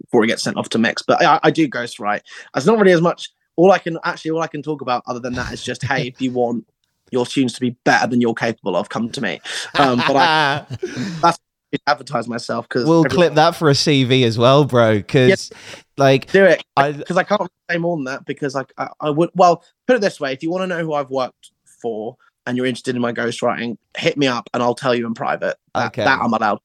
[0.00, 1.02] before he gets sent off to mix.
[1.02, 2.22] But I, I do ghostwrite.
[2.56, 3.30] It's not really as much.
[3.56, 6.08] All I can actually, all I can talk about other than that is just, hey,
[6.08, 6.66] if you want
[7.10, 9.40] your tunes to be better than you're capable of, come to me.
[9.78, 10.66] Um, but I
[11.86, 14.96] advertise myself because we'll clip that for a CV as well, bro.
[14.96, 15.50] Because,
[15.96, 19.10] like, do it I because I can't say more than that because I, I I
[19.10, 21.50] would well put it this way if you want to know who I've worked
[21.82, 25.14] for and you're interested in my ghostwriting hit me up and I'll tell you in
[25.14, 26.04] private that, Okay.
[26.04, 26.60] that I'm allowed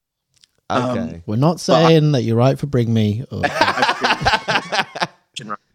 [0.70, 1.22] um, okay.
[1.26, 3.24] We're not saying that you write for Bring Me.
[3.30, 3.42] Or,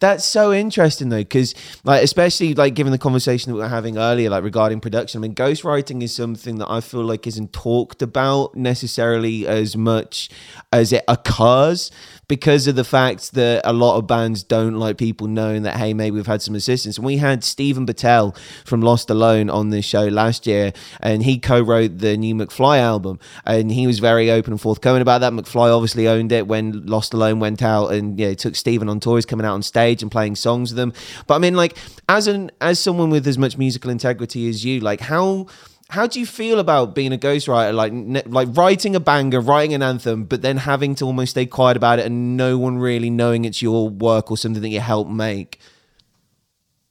[0.00, 3.98] That's so interesting though, because like especially like given the conversation that we were having
[3.98, 5.18] earlier, like regarding production.
[5.18, 10.30] I mean, ghostwriting is something that I feel like isn't talked about necessarily as much
[10.72, 11.90] as it occurs
[12.28, 15.94] because of the fact that a lot of bands don't like people knowing that hey,
[15.94, 16.96] maybe we've had some assistance.
[16.96, 21.98] And we had Steven Battelle from LostAlone on this show last year, and he co-wrote
[21.98, 25.32] the new McFly album, and he was very open and forthcoming about that.
[25.32, 29.46] McFly obviously owned it when LostAlone went out, and yeah, took Steven on tours, coming
[29.46, 30.92] out on stage and playing songs with them.
[31.26, 31.76] But I mean, like
[32.08, 35.46] as an as someone with as much musical integrity as you, like how.
[35.94, 39.74] How do you feel about being a ghostwriter, like ne- like writing a banger, writing
[39.74, 43.10] an anthem, but then having to almost stay quiet about it and no one really
[43.10, 45.60] knowing it's your work or something that you helped make?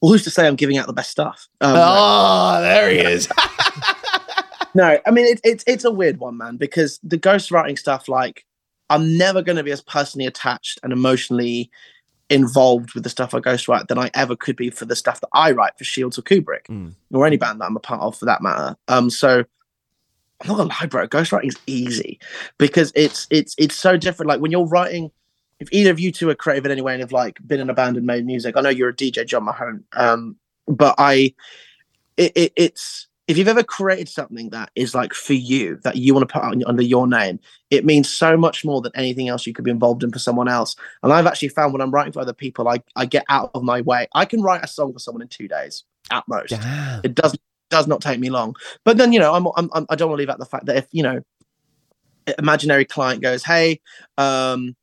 [0.03, 3.29] well who's to say I'm giving out the best stuff um, Oh, there he is.
[4.75, 8.45] no I mean it, it's it's a weird one man because the ghostwriting stuff like
[8.89, 11.71] I'm never going to be as personally attached and emotionally
[12.29, 15.29] involved with the stuff I ghostwrite than I ever could be for the stuff that
[15.33, 16.93] I write for Shields or Kubrick Mm.
[17.11, 18.75] or any band that I'm a part of for that matter.
[18.87, 19.39] Um, so
[20.41, 21.07] I'm not gonna lie, bro.
[21.07, 22.19] Ghostwriting is easy
[22.57, 24.29] because it's it's it's so different.
[24.29, 25.11] Like when you're writing,
[25.59, 27.69] if either of you two are creative in any way and have like been in
[27.69, 29.83] a band and made music, I know you're a DJ, Jon Mahon.
[29.93, 30.35] Um,
[30.67, 31.33] but I,
[32.17, 36.13] it, it it's if you've ever created something that is like for you that you
[36.13, 39.47] want to put out under your name, it means so much more than anything else
[39.47, 40.75] you could be involved in for someone else.
[41.03, 43.63] And I've actually found when I'm writing for other people, I I get out of
[43.63, 44.07] my way.
[44.13, 47.01] I can write a song for someone in two days at most Damn.
[47.03, 47.35] it does
[47.69, 48.55] does not take me long
[48.85, 50.65] but then you know i'm, I'm I'm- i don't want to leave out the fact
[50.67, 51.21] that if you know
[52.37, 53.81] imaginary client goes hey
[54.17, 54.75] um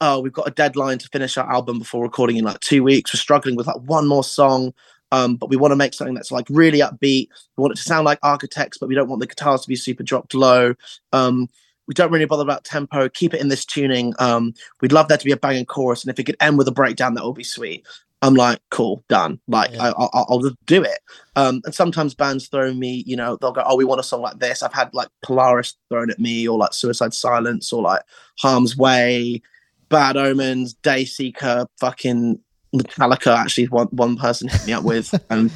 [0.00, 3.14] oh we've got a deadline to finish our album before recording in like two weeks
[3.14, 4.72] we're struggling with like one more song
[5.12, 7.28] um but we want to make something that's like really upbeat.
[7.56, 9.76] We want it to sound like architects but we don't want the guitars to be
[9.76, 10.74] super dropped low.
[11.12, 11.48] Um
[11.86, 13.08] we don't really bother about tempo.
[13.08, 14.14] Keep it in this tuning.
[14.18, 16.68] Um we'd love there to be a banging chorus and if it could end with
[16.68, 17.86] a breakdown that would be sweet.
[18.20, 19.40] I'm like cool done.
[19.46, 19.92] Like Yeah.
[19.96, 20.98] I, I, i'll just do it.
[21.36, 24.22] Um, and sometimes bands throw me, you know, they'll go, "Oh, we want a song
[24.22, 28.02] like this." I've had like Polaris thrown at me, or like Suicide Silence, or like
[28.40, 29.40] Harm's Way,
[29.88, 32.40] Bad Omens, Dayseeker, fucking
[32.74, 33.36] Metallica.
[33.36, 35.50] Actually, one one person hit me up with, and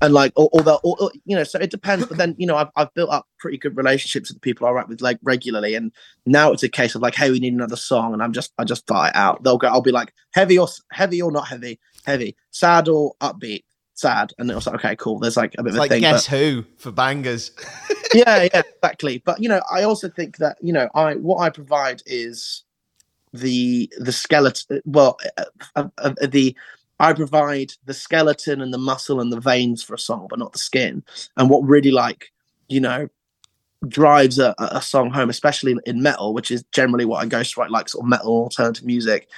[0.00, 0.50] and like, or
[1.24, 2.06] you know, so it depends.
[2.06, 4.70] But then, you know, I've I've built up pretty good relationships with the people I
[4.70, 5.92] write with like regularly, and
[6.26, 8.64] now it's a case of like, hey, we need another song, and I'm just I
[8.64, 9.42] just fire it out.
[9.44, 13.62] They'll go, I'll be like, heavy or heavy or not heavy, heavy, sad or upbeat
[13.94, 15.90] sad and it was like okay cool there's like a bit It's of a like
[15.90, 17.50] thing Guess Who for bangers.
[18.14, 21.50] yeah yeah exactly but you know i also think that you know i what i
[21.50, 22.64] provide is
[23.32, 25.44] the the skeleton well uh,
[25.76, 26.54] uh, uh, the
[27.00, 30.52] i provide the skeleton and the muscle and the veins for a song but not
[30.52, 31.02] the skin.
[31.36, 32.32] And what really like
[32.68, 33.08] you know
[33.88, 37.88] drives a, a song home especially in metal which is generally what i ghostwrite like
[37.88, 39.28] sort of metal alternative music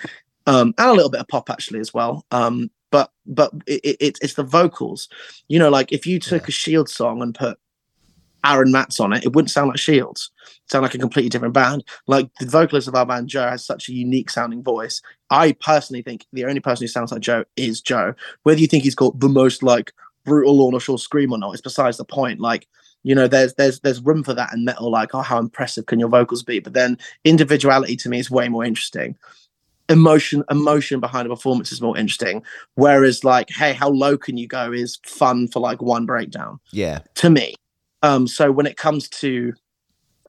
[0.47, 2.24] um and a little bit of pop actually as well.
[2.30, 5.09] Um but but it, it, it's- it's the vocals.
[5.49, 7.59] You know like if you took a shield song and put
[8.45, 10.30] aaron matz on it it wouldn't sound like shields.
[10.42, 11.84] It'd sound like a completely different band.
[12.07, 15.03] Like the vocalist of our band joe has such a unique sounding voice.
[15.30, 18.14] I personally think the only person who sounds like joe is joe.
[18.42, 19.92] Whether you think he's got the most like
[20.24, 22.40] brutal lorna shore scream or not it's besides the point.
[22.40, 22.66] Like
[23.03, 26.01] you know there's there's there's room for that in metal like oh how impressive can
[26.01, 26.59] your vocals be?
[26.59, 29.16] But then individuality to me is way more interesting.
[29.90, 32.42] Emotion emotion behind a performance is more interesting.
[32.74, 36.59] Whereas like hey how low can you go is fun for like one breakdown.
[36.72, 37.01] Yeah.
[37.16, 37.55] to me
[38.05, 39.52] um so when it comes to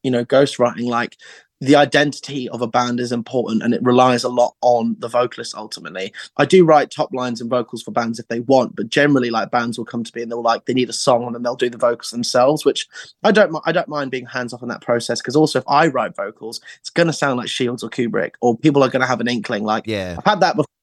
[0.01, 1.17] you know ghostwriting like
[1.61, 5.55] the identity of a band is important and it relies a lot on the vocalist
[5.55, 9.30] ultimately i do write top lines and vocals for bands if they want but generally
[9.30, 11.43] like bands will come to me and they'll like they need a song and then
[11.43, 12.88] they'll do the vocals themselves which
[13.23, 15.88] i don't i don't mind being hands off in that process because also if i
[15.88, 19.07] write vocals it's going to sound like shields or kubrick or people are going to
[19.07, 20.15] have an inkling like Yeah.
[20.17, 20.74] I've had that before.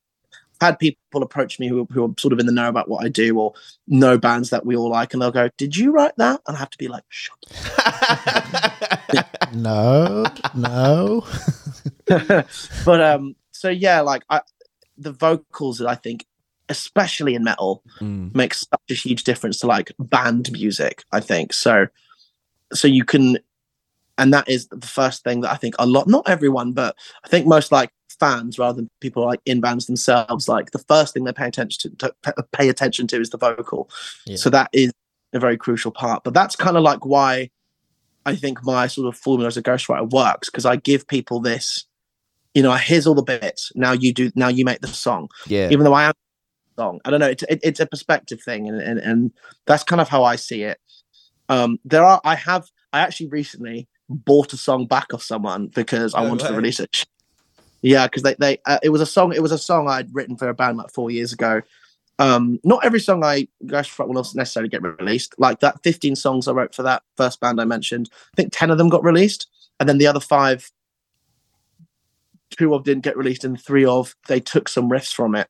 [0.62, 3.08] Had people approach me who, who are sort of in the know about what I
[3.08, 3.52] do or
[3.88, 6.40] know bands that we all like, and they'll go, Did you write that?
[6.46, 7.36] And I have to be like, Shut
[9.54, 11.26] No, no.
[12.84, 14.40] but um, so yeah, like I,
[14.96, 16.26] the vocals, that I think,
[16.68, 18.34] especially in metal, Mm.
[18.34, 21.52] makes such a huge difference to like band music, I think.
[21.52, 21.86] So,
[22.72, 23.38] so you can,
[24.16, 26.94] and that is the first thing that I think a lot, not everyone, but
[27.24, 31.14] I think most like fans rather than people like in bands themselves, like the first
[31.14, 33.90] thing they pay attention to, to pay attention to is the vocal.
[34.26, 34.36] Yeah.
[34.36, 34.92] So that is
[35.32, 36.24] a very crucial part.
[36.24, 37.50] But that's kind of like why
[38.26, 41.84] I think my sort of formula as a ghostwriter works because I give people this,
[42.54, 43.72] you know, here's all the bits.
[43.74, 45.70] Now you do, now you make the song Yeah.
[45.70, 46.12] even though I am
[46.76, 47.00] song.
[47.04, 47.28] I don't know.
[47.28, 49.32] It's it, it's a perspective thing, and, and and
[49.66, 50.78] that's kind of how I see it.
[51.48, 56.14] Um, there are I have I actually recently bought a song back of someone because
[56.14, 57.06] I No wanted to release it.
[57.82, 60.36] Yeah, because they they uh, it was a song it was a song I'd written
[60.36, 61.62] for a band like four years ago.
[62.18, 65.34] Um, not every song I ghostwrite will necessarily get released.
[65.38, 68.08] Like that, fifteen songs I wrote for that first band I mentioned.
[68.12, 69.48] I think ten of them got released,
[69.80, 70.70] and then the other five,
[72.50, 75.48] two of didn't get released, and three of they took some riffs from it,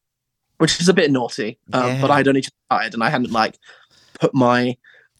[0.58, 1.58] which is a bit naughty.
[1.74, 2.14] Um, But Yeah.
[2.16, 3.58] I'd only just started, and I hadn't like
[4.14, 4.76] put my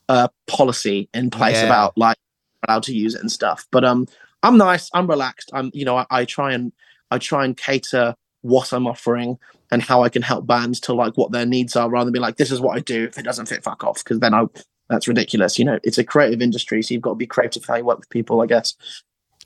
[0.09, 1.67] uh, policy in place Yeah.
[1.67, 2.17] about like
[2.67, 3.67] allowed to use it and stuff.
[3.71, 4.07] But um,
[4.43, 4.89] I'm nice.
[4.95, 5.51] I'm relaxed.
[5.53, 6.73] I'm you know I, I try and
[7.13, 9.39] I try and cater what I'm offering
[9.71, 12.19] and how I can help bands to like what their needs are, rather than be
[12.19, 13.05] like, this is what I do.
[13.05, 14.03] If it doesn't fit, fuck off.
[14.03, 14.47] Because then I
[14.89, 15.59] that's ridiculous.
[15.59, 17.99] You know, it's a creative industry, so you've got to be creative how you work
[17.99, 18.75] with people, I guess.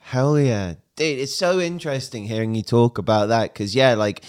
[0.00, 0.74] Hell yeah.
[0.96, 4.24] Dude, it's so interesting hearing you talk about that because, yeah, like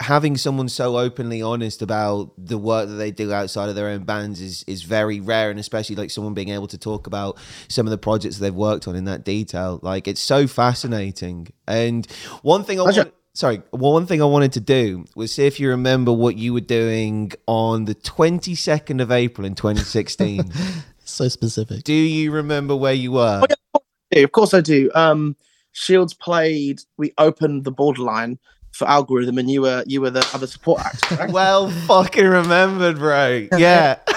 [0.00, 4.04] having someone so openly honest about the work that they do outside of their own
[4.04, 5.50] bands is, is very rare.
[5.50, 7.38] And especially like someone being able to talk about
[7.68, 9.78] some of the projects they've worked on in that detail.
[9.82, 11.48] Like, it's so fascinating.
[11.66, 12.06] And
[12.42, 13.14] one thing I want.
[13.34, 16.52] sorry, well, one thing I wanted to do was see if you remember what you
[16.52, 20.50] were doing on the 22nd of April in 2016.
[21.06, 21.84] So specific.
[21.84, 23.42] do you remember where you were?
[23.42, 23.80] Oh,
[24.10, 24.22] yeah.
[24.22, 24.90] Of course I do.
[24.94, 25.36] Um,
[25.72, 26.80] Shields played.
[26.96, 28.38] We opened the borderline
[28.74, 31.02] for algorithm, and you were you were the other support act.
[31.02, 31.32] Correct?
[31.32, 33.48] Well, fucking remembered, bro.
[33.56, 33.98] Yeah.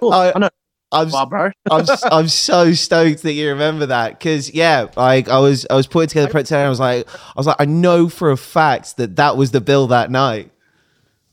[0.00, 0.12] Cool.
[0.12, 0.48] I- I know,
[0.90, 1.50] I'm, well, bro.
[1.70, 5.86] I'm I'm so stoked that you remember that because yeah, like I was I was
[5.86, 6.66] putting together the presentation.
[6.66, 9.60] I was like I was like I know for a fact that that was the
[9.60, 10.50] bill that night.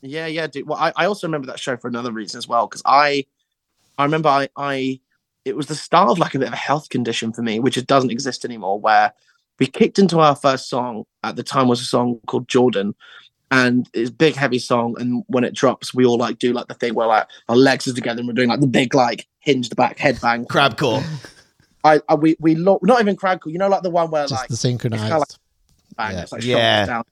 [0.02, 0.66] Yeah, yeah, dude.
[0.68, 3.26] Well, I, I also remember that show for another reason as well because I,
[3.98, 5.00] I remember I, I,
[5.44, 7.76] it was the start of like a bit of a health condition for me, which
[7.76, 8.80] it doesn't exist anymore.
[8.80, 9.12] Where
[9.60, 12.94] we kicked into our first song at the time was a song called Jordan,
[13.50, 14.96] and it's a big heavy song.
[14.98, 17.86] And when it drops, we all like do like the thing where like our legs
[17.86, 20.48] are together and we're doing like the big like hinged back headbang.
[20.48, 21.02] Crab core.
[21.84, 23.52] I, I we we lo- not even crab call.
[23.52, 25.02] You know, like the one where Just like the synchronized.
[25.02, 25.28] kinda like-
[25.96, 26.22] bang, Yeah.
[26.22, 26.86] it's like Yeah.
[26.86, 27.04] down.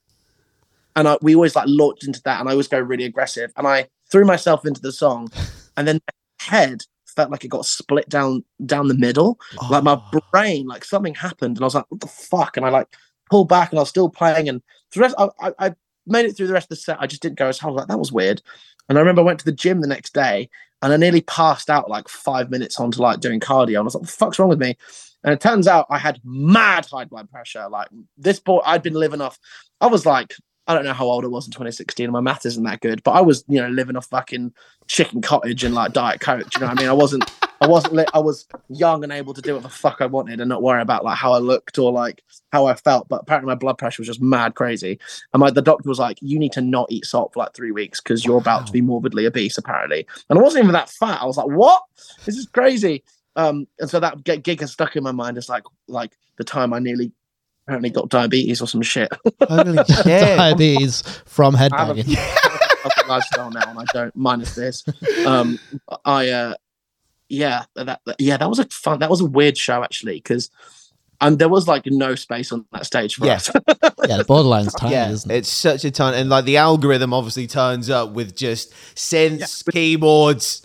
[0.96, 3.52] And I, we always like launched into that, and I always go really aggressive.
[3.56, 5.30] And I threw myself into the song,
[5.76, 6.00] and then
[6.40, 6.82] head
[7.18, 9.40] felt like it got split down down the middle.
[9.70, 10.20] Like my Oh.
[10.30, 12.86] brain, like something happened, and I was like, "What the fuck?" And I like
[13.30, 14.48] pulled back, and I was still playing.
[14.48, 14.62] And
[14.94, 15.74] the rest, I, I, I
[16.06, 17.00] made it through the rest of the set.
[17.00, 17.74] I just didn't go as hard.
[17.74, 18.40] Like, that was weird.
[18.88, 20.48] And I remember I went to the gym the next day,
[20.80, 23.68] and I nearly passed out like five minutes onto like doing cardio.
[23.68, 24.76] And I was like, "What the fuck's wrong with me?"
[25.24, 27.68] And it turns out I had mad high blood pressure.
[27.68, 29.36] Like this boy, I'd been living off.
[29.80, 30.34] I was like,
[30.68, 32.04] I don't know how old I was in 2016.
[32.04, 34.52] and My math isn't that good, but I was, you know, living off fucking
[34.86, 36.46] chicken cottage and like diet coke.
[36.54, 36.90] You know what I mean?
[36.90, 37.30] I wasn't,
[37.62, 40.40] I wasn't, li- I was young and able to do what the fuck I wanted
[40.40, 43.08] and not worry about like how I looked or like how I felt.
[43.08, 45.00] But apparently my blood pressure was just mad crazy.
[45.32, 47.72] And my the doctor was like, you need to not eat salt for like three
[47.72, 50.06] weeks because you're about to be morbidly obese apparently.
[50.28, 51.22] And I wasn't even that fat.
[51.22, 51.82] I was like, what?
[52.26, 53.04] This is crazy.
[53.36, 56.74] Um, and so that gig has stuck in my mind as like like the time
[56.74, 57.12] I nearly
[57.68, 59.08] apparently got diabetes or some shit.
[59.48, 60.04] Holy shit.
[60.36, 62.14] Diabetes from I have headbanging.
[62.14, 64.84] healthy lifestyle now, and I don't minus this.
[65.26, 65.58] Um,
[66.04, 66.54] I uh,
[67.28, 69.00] yeah, that, that yeah, that was a fun.
[69.00, 70.50] That was a weird show actually because.
[71.20, 73.34] And there was like no space on that stage for Yeah.
[73.34, 73.50] us.
[74.06, 75.38] yeah, the borderline's tiny, Yeah, isn't it?
[75.38, 80.64] it's such a ton, and like the algorithm obviously turns up with just synths, keyboards.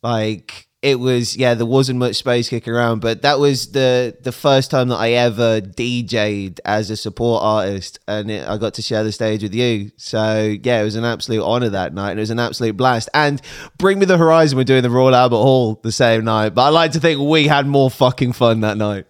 [0.00, 4.30] Like it was, yeah, there wasn't much space kicking around, but that was the the
[4.30, 8.82] first time that I ever DJ'd as a support artist, and it, I got to
[8.82, 9.90] share the stage with you.
[9.96, 13.08] So yeah, it was an absolute honor that night, and it was an absolute blast.
[13.14, 13.40] And
[13.78, 16.68] Bring Me the Horizon were doing the Royal Albert Hall the same night, but I
[16.68, 19.06] like to think we had more fucking fun that night.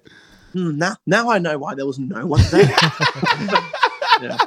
[0.52, 2.62] Hmm, now, now I know why there was no one there.
[4.22, 4.38] yeah.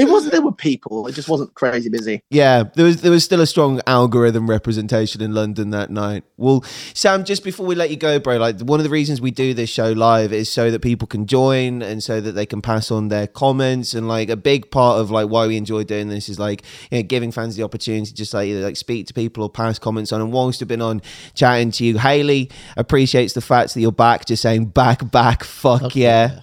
[0.00, 0.32] It wasn't.
[0.32, 1.06] There were people.
[1.06, 2.22] It just wasn't crazy busy.
[2.30, 6.24] Yeah, there was there was still a strong algorithm representation in London that night.
[6.38, 9.30] Well, Sam, just before we let you go, bro, like one of the reasons we
[9.30, 12.62] do this show live is so that people can join and so that they can
[12.62, 16.08] pass on their comments and like a big part of like why we enjoy doing
[16.08, 19.06] this is like you know, giving fans the opportunity to just like either like speak
[19.08, 20.22] to people or pass comments on.
[20.22, 21.02] And whilst we've been on
[21.34, 25.82] chatting to you, Haley appreciates the fact that you're back, just saying back, back, fuck,
[25.82, 26.32] Fuck yeah.
[26.32, 26.40] yeah.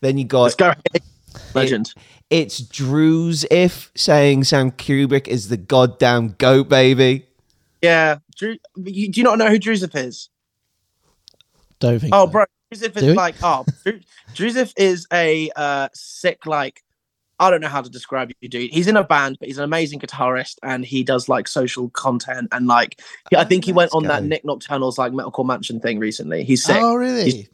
[0.00, 0.98] Then you Let's got go.
[1.54, 1.92] Legend.
[2.30, 7.26] It's Drewsif saying Sam Kubrick is the goddamn goat baby.
[7.82, 8.18] Yeah.
[8.36, 10.28] Drew, you, do you not know who Drewsif is?
[11.78, 12.14] Don't think.
[12.14, 12.32] Oh, so.
[12.32, 13.12] bro, Drewsif Do is we?
[13.12, 14.00] like oh, Dru-
[14.34, 16.82] Drewsif is a uh, sick like.
[17.38, 18.70] I don't know how to describe you, dude.
[18.70, 22.48] He's in a band, but he's an amazing guitarist, and he does like social content
[22.50, 23.02] and like.
[23.36, 24.24] I think he went let's on that.
[24.24, 26.44] Nik Nocturnal's like metalcore mansion thing recently.
[26.44, 26.78] He's sick.
[26.80, 27.30] Oh, really?
[27.30, 27.48] He's-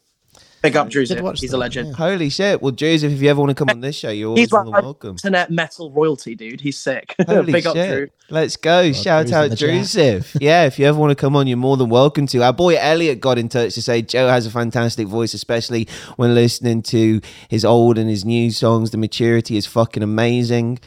[0.63, 1.39] Big up Did Drewsif.
[1.41, 1.89] He's that, a legend.
[1.89, 1.95] yeah.
[1.95, 2.63] Holy shit.
[2.63, 4.65] Well, Drews, if you ever want to come on this show, you're always He's more
[4.65, 5.11] like than welcome.
[5.11, 6.61] internet metal royalty, dude.
[6.61, 7.15] He's sick.
[7.27, 7.83] Holy Big up Drew.
[7.85, 8.13] shit.
[8.31, 8.93] Let's go.
[8.93, 9.69] Shout Drew's out the chat.
[9.69, 10.37] Drewsif.
[10.41, 12.43] yeah, if you ever want to come on, you're more than welcome to.
[12.43, 16.35] Our boy Elliot got in touch to say Joe has a fantastic voice, especially when
[16.35, 18.91] listening to his old and his new songs.
[18.93, 20.79] The maturity is fucking amazing.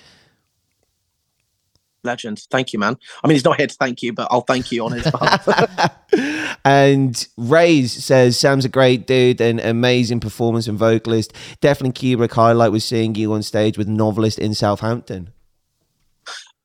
[2.06, 2.40] Legend.
[2.50, 2.98] Thank you, man.
[3.24, 5.98] I mean, he's not here to thank you, but I'll thank you on his behalf.
[6.66, 11.34] and Rays says Sam's a great dude and amazing performance and vocalist.
[11.62, 15.32] Definitely Kubrick highlight was seeing you on stage with Novelist in Southampton.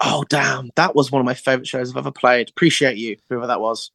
[0.00, 0.70] oh, damn.
[0.76, 2.50] That was one of my favorite shows I've ever played.
[2.50, 3.90] Appreciate you, whoever that was.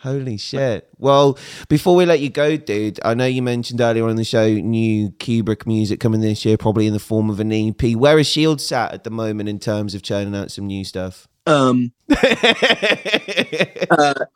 [0.00, 0.88] Holy shit.
[0.96, 1.38] Well,
[1.68, 5.10] before we let you go, dude, I know you mentioned earlier on the show new
[5.10, 7.94] Kubrick music coming this year, probably in the form of an EP.
[7.94, 11.28] Where is Shield sat at the moment in terms of churning out some new stuff?
[11.46, 12.14] Um, uh,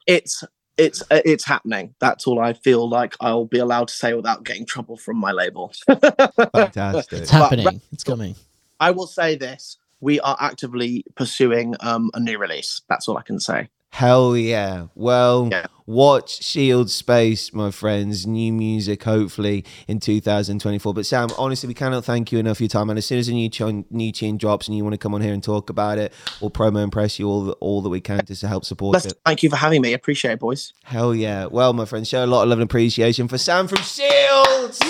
[0.06, 0.44] it's
[0.76, 1.94] it's uh, it's happening.
[1.98, 5.32] That's all I feel like I'll be allowed to say without getting trouble from my
[5.32, 5.72] label.
[5.86, 7.20] Fantastic.
[7.20, 7.80] It's happening.
[7.90, 8.34] It's coming.
[8.80, 12.82] I will say this: we are actively pursuing um, a new release.
[12.90, 13.70] That's all I can say.
[13.94, 14.86] Hell yeah.
[14.96, 15.66] Well, Yeah.
[15.86, 18.26] watch Shield Space, my friends.
[18.26, 20.92] New music, hopefully, in 2024.
[20.92, 22.90] But Sam, honestly, we cannot thank you enough for your time.
[22.90, 25.14] And as soon as a new tune, new tune drops and you want to come
[25.14, 28.00] on here and talk about it, we'll promo and press you all, all that we
[28.00, 29.14] can just to help support Let's, it.
[29.24, 29.92] thank you for having me.
[29.92, 30.72] Appreciate it, boys.
[30.82, 31.46] Hell yeah.
[31.46, 34.80] Well, my friends, show a lot of love and appreciation for Sam from Shields.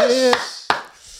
[0.00, 0.34] Yeah.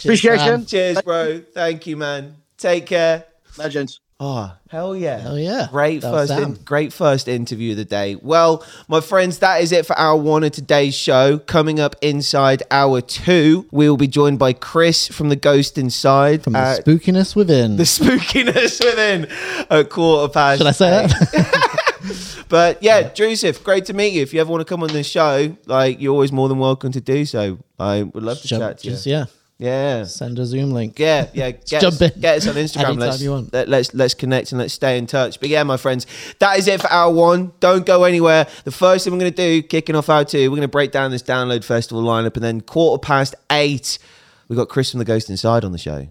[0.01, 0.67] Appreciation.
[0.67, 1.43] Cheers, bro.
[1.55, 2.39] Thank you, man.
[2.59, 3.27] Take care.
[3.57, 4.01] Legend.
[4.25, 5.19] Oh, hell yeah.
[5.19, 5.67] Hell yeah.
[5.73, 8.15] Great That first in, great first interview of the day.
[8.15, 11.39] Well, my friends, that is it for hour one of today's show.
[11.39, 16.45] Coming up inside hour two, we will be joined by Chris from the Ghost Inside.
[16.45, 17.77] From the uh, spookiness within.
[17.77, 19.27] the spookiness within
[19.69, 20.59] at quarter past.
[20.59, 21.69] Should I say that?
[22.49, 24.21] But yeah, Joseph, great to meet you.
[24.23, 26.93] If you ever want to come on the show, like you're always more than welcome
[26.93, 27.59] to do so.
[27.79, 28.97] I would love to Jump- chat to you.
[29.05, 29.25] yeah.
[29.63, 30.05] Yeah.
[30.05, 30.99] Send a Zoom link.
[30.99, 31.51] Yeah, yeah.
[31.53, 32.99] Get, jump us, get us on Instagram.
[32.99, 33.53] Let's, you want.
[33.53, 35.39] Let, let's let's connect and let's stay in touch.
[35.39, 36.05] But yeah, my friends,
[36.41, 37.53] that is it for hour one.
[37.61, 38.49] Don't go anywhere.
[38.65, 40.91] The first thing we're going to do, kicking off hour two, we're going to break
[40.91, 44.01] down this download festival lineup, and then quarter past eight,
[44.49, 46.09] we got Chris from the Ghost Inside on the show.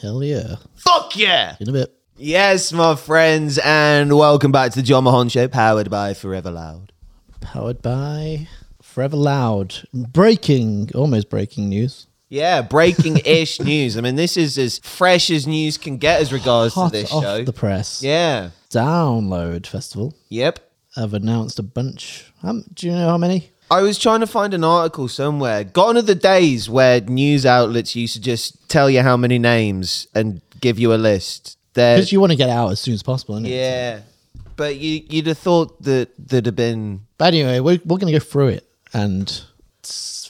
[0.00, 0.56] Hell yeah.
[0.76, 1.56] Fuck yeah!
[1.58, 1.92] In a bit.
[2.16, 6.92] Yes, my friends, and welcome back to the Jon Mahon Show, powered by Forever Loud.
[7.40, 8.46] Powered by
[8.80, 9.88] Forever Loud.
[9.92, 12.06] Breaking, almost breaking news.
[12.32, 13.98] Yeah, breaking ish news.
[13.98, 17.12] I mean, this is as fresh as news can get as regards Hot to this
[17.12, 17.44] off show.
[17.44, 18.02] the press.
[18.02, 18.50] yeah.
[18.70, 20.58] Download Festival Yep.
[20.96, 22.32] have announced a bunch.
[22.42, 23.50] Um, do you know how many?
[23.70, 25.62] I was trying to find an article somewhere.
[25.62, 30.06] Gone are the days where news outlets used to just tell you how many names
[30.14, 31.58] and give you a list.
[31.74, 34.00] Because you want to get out as soon as possible, yeah,
[34.56, 38.18] but you you'd have thought that there'd have been But anyway, we're, we're going to
[38.18, 39.42] go through it and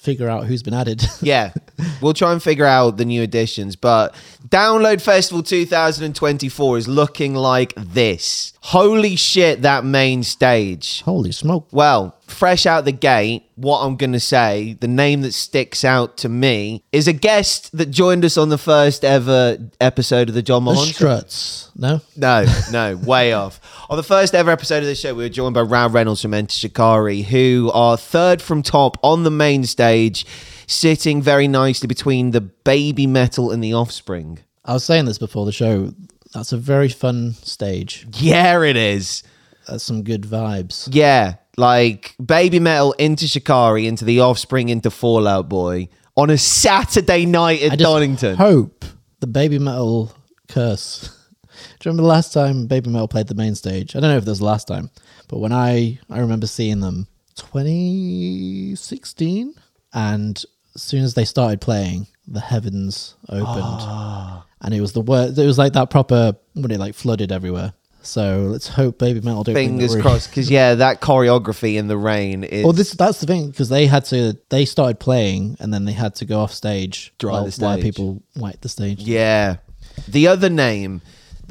[0.03, 1.05] figure out who's been added.
[1.23, 1.53] yeah.
[2.01, 4.15] we'll try and figure out the new additions, but
[4.49, 8.53] Download Festival 2024 is looking like this.
[8.61, 11.03] Holy shit, that main stage.
[11.03, 11.69] Holy smoke.
[11.71, 16.17] Well, fresh out the gate, what I'm going to say, the name that sticks out
[16.19, 20.43] to me is a guest that joined us on the first ever episode of the
[20.43, 20.93] Jon The Mahon Show.
[20.93, 21.71] Struts.
[21.77, 22.01] No?
[22.17, 23.61] No, no, way off.
[23.89, 26.35] On the first ever episode of the show, we were joined by Rou Reynolds from
[26.35, 30.27] Enter Shikari, who are third from top on the main stage,
[30.67, 34.39] sitting very nicely between the baby metal and the offspring.
[34.65, 35.93] I was saying this before the show.
[36.33, 38.07] That's a very fun stage.
[38.15, 39.23] Yeah, it is.
[39.69, 40.89] That's some good vibes.
[40.91, 46.39] Yeah, like baby metal into Shikari, into the offspring, into Fall Out Boy on a
[46.39, 48.37] Saturday night I at just Donington.
[48.37, 48.85] hope
[49.21, 50.13] the Baby Metal
[50.49, 51.03] curse.
[51.81, 53.95] Do you remember the last time Baby Metal played the main stage?
[53.95, 54.91] I don't know if it was the last time,
[55.29, 59.55] but when I I remember seeing them 2016,
[59.95, 60.45] and
[60.75, 64.45] as soon as they started playing, the heavens opened, Ah.
[64.63, 65.39] and it was the worst.
[65.39, 67.73] It was like that proper when it like flooded everywhere.
[68.03, 72.45] So let's hope Baby Metal don't Fingers crossed, because yeah, that choreography in the rain
[72.45, 74.37] is Well, this that's the thing because they had to.
[74.49, 77.15] They started playing and then they had to go off stage.
[77.19, 77.83] Dry while, the while stage.
[77.83, 79.03] people wipe the stage.
[79.03, 79.57] Yeah.
[80.09, 81.03] The other name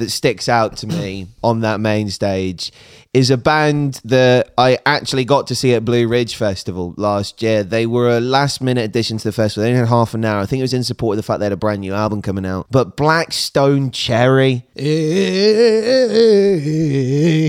[0.02, 2.72] that sticks out to me on that main stage
[3.14, 7.62] is a band that I actually got to see at Blue Ridge Festival last year.
[7.64, 9.64] They were a last minute addition to the festival.
[9.64, 10.40] They only had half an hour.
[10.40, 12.22] I think it was in support of the fact they had a brand new album
[12.22, 12.68] coming out.
[12.72, 14.64] But Black Stone Cherry.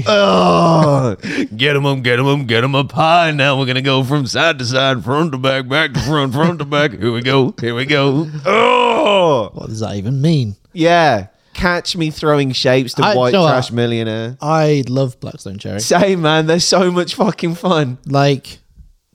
[0.06, 1.16] Oh,
[1.56, 3.30] get them up, get them up, get them up high.
[3.30, 6.32] Now we're going to go from side to side, front to back, back to front,
[6.34, 6.92] front to back.
[6.92, 8.28] Here we go, here we go.
[8.44, 10.56] Oh, What does that even mean?
[10.72, 11.28] yeah.
[11.54, 13.70] Catch me throwing shapes to I- White you know Trash?
[13.70, 14.36] Millionaire.
[14.40, 15.80] I love Black Stone Cherry.
[15.80, 16.46] Same, man.
[16.46, 17.98] They're so much fucking fun.
[18.06, 18.58] Like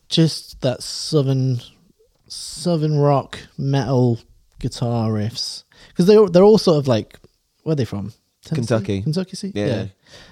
[0.10, 1.60] just that southern
[2.28, 4.20] southern rock metal
[4.60, 7.20] guitar riffs because they they're all sort of like
[7.64, 8.14] where are they from?
[8.44, 8.68] Tennessee?
[8.68, 9.02] Kentucky.
[9.02, 9.36] Kentucky.
[9.36, 9.52] See?
[9.54, 9.88] Yeah.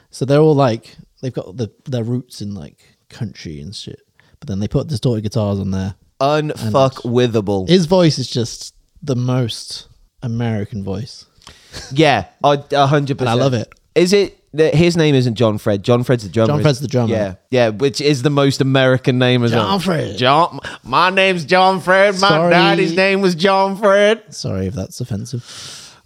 [0.09, 2.79] So they're all like they've got the their roots in like
[3.09, 4.01] country and shit,
[4.39, 5.95] but then they put distorted guitars on there.
[6.21, 7.67] Unfuck withable.
[7.67, 9.87] His voice is just the most
[10.23, 11.25] American voice.
[11.91, 13.39] Yeah, I- a hundred percent.
[13.39, 13.73] I love it.
[13.95, 14.39] Is it?
[14.53, 15.83] that His name isn't John Fred.
[15.83, 16.53] John Fred's the drummer.
[16.53, 17.13] John Fred's the drummer.
[17.13, 19.67] Yeah, yeah, which is the most American name as well.
[19.67, 20.17] John Fred.
[20.17, 20.59] John.
[20.83, 22.13] My name's John Fred.
[22.21, 22.51] My Sorry.
[22.51, 24.33] daddy's name was John Fred.
[24.33, 25.43] Sorry if that's offensive.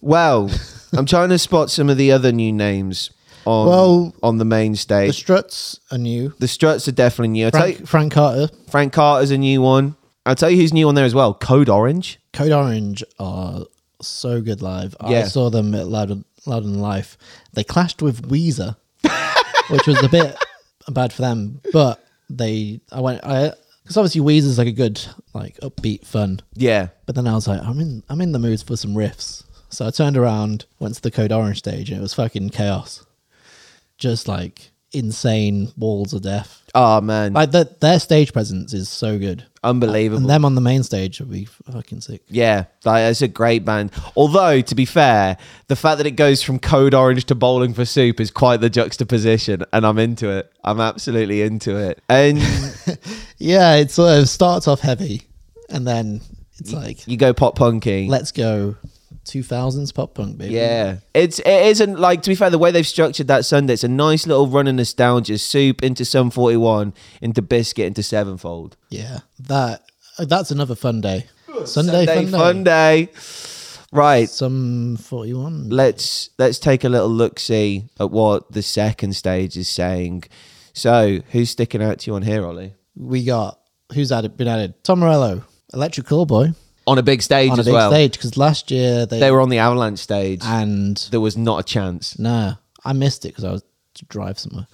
[0.01, 0.49] Well,
[0.93, 3.11] I'm trying to spot some of the other new names
[3.45, 5.09] on Well, on the main stage.
[5.09, 5.23] The stage.
[5.23, 6.33] Struts are new.
[6.39, 7.45] The Struts are definitely new.
[7.45, 9.95] I'll tell Frank, you, Frank Carter, Frank Carter's a new one.
[10.25, 11.35] I'll tell you who's new on there as well.
[11.35, 12.19] Code Orange.
[12.33, 13.65] Code Orange are
[14.01, 14.95] so good live.
[14.99, 17.17] I saw them at Loud, Louder Than Life.
[17.53, 18.75] They clashed with Weezer,
[19.69, 20.35] which was a bit
[20.89, 21.61] bad for them.
[21.71, 26.41] But they, I went, I because obviously Weezer's like a good, like upbeat, fun.
[26.53, 26.89] Yeah.
[27.07, 29.43] But then I was like, I'm in, I'm in the mood for some riffs.
[29.69, 33.05] So I turned around, went to the Code Orange stage, and it was fucking chaos.
[33.97, 36.55] Just like insane walls of death.
[36.75, 40.21] Oh man, Like the, their stage presence is so good, unbelievable.
[40.21, 42.21] and them on the main stage would be fucking sick.
[42.29, 43.91] Yeah, like, it's a great band.
[44.15, 45.37] Although, to be fair,
[45.67, 48.69] the fact that it goes from Code Orange to Bowling for Soup is quite the
[48.69, 50.51] juxtaposition, and I'm into it.
[50.63, 52.01] I'm absolutely into it.
[52.07, 52.37] And
[53.39, 55.23] Yeah, it sort of starts off heavy,
[55.69, 56.21] and then
[56.59, 58.07] it's like you go pop punky.
[58.07, 58.75] let's go
[59.25, 60.53] 2000s pop punk, baby.
[60.55, 62.49] Yeah, it's it isn't like to be fair.
[62.49, 65.37] The way they've structured that Sunday, it's a nice little run of nostalgia.
[65.37, 68.75] Soup into Sum Forty One, into Bizkit, into Sevenfold.
[68.89, 69.19] yeah.
[69.39, 69.83] That
[70.17, 71.25] uh, that's another fun day.
[71.65, 73.05] Sunday, Sunday fun, fun day.
[73.05, 73.11] day.
[73.91, 75.69] Right, Sum 41.
[75.69, 80.25] let's let's take a little look see at what the second stage is saying.
[80.73, 82.75] So, who's sticking out to you on here, Ollie?
[82.95, 83.59] we got
[83.93, 84.83] who's added been added?
[84.83, 85.43] Tom Morello,
[85.73, 86.53] Electric Callboy
[86.89, 87.91] On a big stage on a as big well.
[87.91, 90.41] stage because last year they, They were on the Avalanche stage.
[90.43, 92.17] and there was not a chance.
[92.19, 93.63] no, I missed it because I was
[93.95, 94.67] to drive somewhere.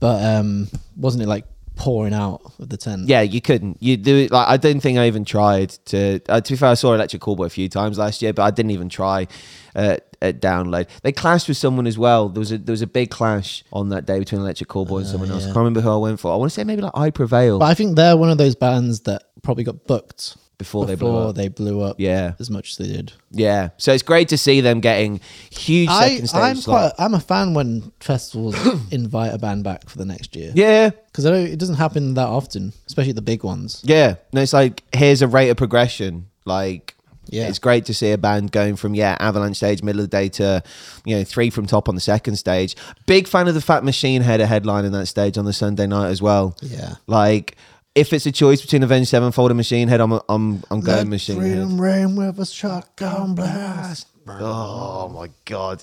[0.00, 1.44] But um, wasn't it like
[1.74, 3.08] pouring out of the tent?
[3.08, 3.78] Yeah, you couldn't.
[3.80, 6.20] You do it like I don't think I even tried to.
[6.28, 8.50] Uh, to be fair, I saw Electric Callboy a few times last year, but I
[8.50, 9.26] didn't even try
[9.74, 10.88] uh, at download.
[11.02, 12.28] They clashed with someone as well.
[12.28, 15.06] There was a there was a big clash on that day between Electric Callboy and
[15.06, 15.44] someone else.
[15.44, 16.32] I can't remember who I went for.
[16.32, 18.54] I want to say maybe like I Prevail But I think they're one of those
[18.54, 21.34] bands that probably got booked before, before they blew up.
[21.36, 23.12] they blew up Yeah, as much as they did.
[23.30, 23.70] yeah.
[23.76, 26.94] So it's great to see them getting huge I, second stage I'm slot.
[26.96, 28.56] quite I'm a fan when festivals
[28.90, 32.72] invite a band back for the next year Yeah, because it doesn't happen that often,
[32.86, 33.82] especially the big ones.
[33.84, 36.26] Yeah, no, it's like here's a rate of progression.
[36.44, 36.94] Like,
[37.28, 37.48] Yeah.
[37.48, 40.28] it's great to see a band going from yeah Avalanche stage middle of the day
[40.30, 40.62] to
[41.04, 42.76] you know three from top on the second stage.
[43.06, 45.86] Big fan of the Fat Machine Head a headline in that stage on the Sunday
[45.86, 46.56] night as well.
[46.62, 46.94] Yeah.
[47.06, 47.56] Like,
[47.96, 51.40] if it's a choice between Avenged Sevenfold and Machine Head, I'm I'm I'm going Machine
[51.40, 51.80] Head.
[51.80, 54.06] rain with a shotgun blast.
[54.28, 55.82] Oh my god.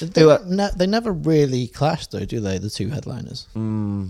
[0.00, 2.58] They, Who, ne- they never really clash though, do they?
[2.58, 3.46] The two headliners.
[3.52, 4.06] Hmm.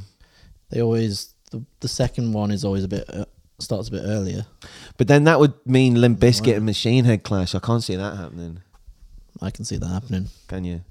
[0.70, 3.24] They always the, the second one is always a bit uh,
[3.58, 4.46] starts a bit earlier.
[4.96, 7.54] But then that would mean Limp Bizkit and Machine Head clash.
[7.54, 8.60] I can't see that happening.
[9.42, 10.28] I can see that happening.
[10.46, 10.82] Can you?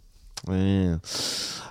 [0.50, 0.98] Yeah.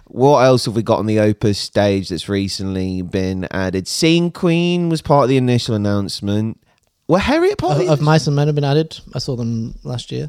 [0.09, 3.87] What else have we got on the Opus stage that's recently been added?
[3.87, 6.61] Scene Queen was part of the initial announcement.
[7.09, 8.99] Were Harriet part Of, of, Mice and Men have been added.
[9.15, 10.29] I saw them last year.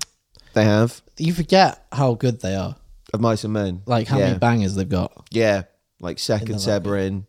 [0.54, 1.02] They have.
[1.18, 2.76] You forget how good they are.
[3.14, 3.82] Of Mice and Men.
[3.86, 4.28] Like how yeah.
[4.28, 5.12] many bangers they've got.
[5.32, 5.64] Yeah.
[6.00, 7.26] Like Second Severin,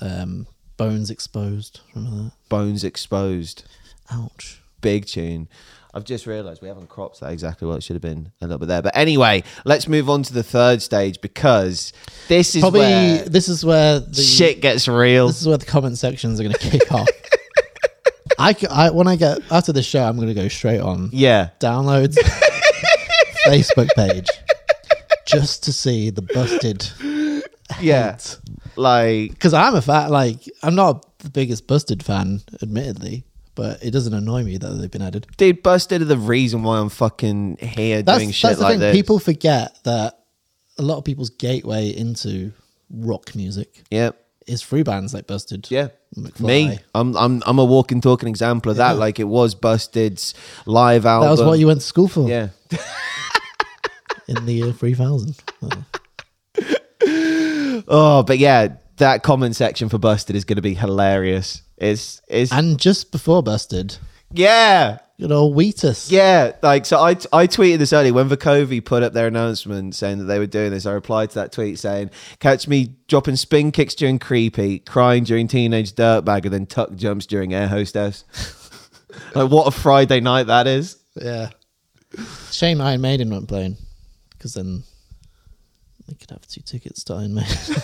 [0.00, 0.46] Um,
[0.76, 1.80] Bones exposed.
[1.94, 3.64] Remember Bones Exposed.
[4.10, 4.62] Ouch.
[4.80, 5.48] Big tune.
[5.96, 8.58] I've just realised we haven't cropped that exactly what it should have been a little
[8.58, 8.82] bit there.
[8.82, 11.94] But anyway, let's move on to the third stage because
[12.28, 15.28] this is Probably where this is where the shit gets real.
[15.28, 17.08] This is where the comment sections are going to kick off.
[18.38, 21.48] I when I get after the show, I'm going to go straight on Yeah.
[21.60, 22.16] downloads
[23.46, 24.28] Facebook page
[25.26, 26.86] just to see the busted.
[27.80, 28.18] Yeah.
[28.76, 30.10] Like Because I'm a fan.
[30.10, 33.24] Like I'm not the biggest busted fan, admittedly,
[33.56, 35.26] but it doesn't annoy me that they've been added.
[35.36, 38.72] Dude, Busted are the reason why I'm fucking here That's, doing shit that's the like
[38.74, 38.80] thing.
[38.80, 38.94] this.
[38.94, 40.20] People forget that
[40.78, 42.52] a lot of people's gateway into
[42.90, 44.16] rock music Yep.
[44.46, 45.68] is free bands like Busted.
[45.70, 45.88] Yeah.
[46.16, 46.46] McFly.
[46.46, 46.78] Me.
[46.94, 48.92] I'm I'm I'm a walking talking example of that.
[48.92, 48.98] Yeah.
[48.98, 50.34] Like it was Busted's
[50.66, 51.26] live album.
[51.26, 52.48] That was what you went to school for Yeah.
[54.28, 55.34] in the year 3000.
[55.62, 55.68] Oh.
[57.88, 61.62] Oh, but yeah, that comment section for Busted is gonna be hilarious.
[61.76, 63.98] It's it's And just before Busted,
[64.32, 64.98] yeah.
[65.18, 66.10] you know, Wheatus.
[66.10, 70.18] Yeah, like so I I tweeted this earlier when Vukovi put up their announcement saying
[70.18, 70.86] that they were doing this.
[70.86, 75.48] I replied to that tweet saying, "Catch me dropping spin kicks during creepy, crying during
[75.48, 78.24] teenage dirtbag, and then tuck jumps during air hostess."
[79.34, 80.96] like what a Friday night that is.
[81.14, 81.50] Yeah.
[82.50, 83.76] Shame Iron Maiden weren't playing
[84.30, 84.82] because then
[86.08, 87.56] they could have two tickets to Iron Maiden.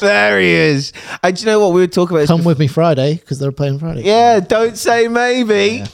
[0.00, 0.92] There he is.
[1.22, 2.28] And do you know what we were talking about?
[2.28, 4.02] Come with me Friday because they're playing Friday.
[4.02, 5.84] Yeah, don't say maybe.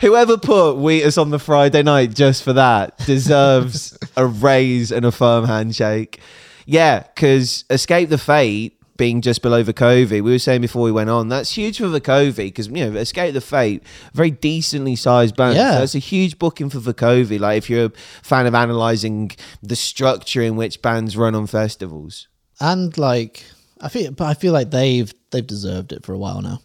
[0.00, 5.12] Whoever put Wheatus on the Friday night just for that deserves a raise and a
[5.12, 6.20] firm handshake.
[6.64, 10.92] Yeah, because Escape the Fate being just below the Vukovi, we were saying before we
[10.92, 14.94] went on, that's huge for the Vukovi because, you know, Escape the Fate, very decently
[14.94, 15.56] sized band.
[15.56, 15.78] Yeah.
[15.78, 17.40] So it's a huge booking for the Vukovi.
[17.40, 19.30] Like, if you're a fan of analysing
[19.62, 22.28] the structure in which bands run on festivals.
[22.60, 23.44] And like
[23.80, 26.60] I feel but I feel like they've they've deserved it for a while now.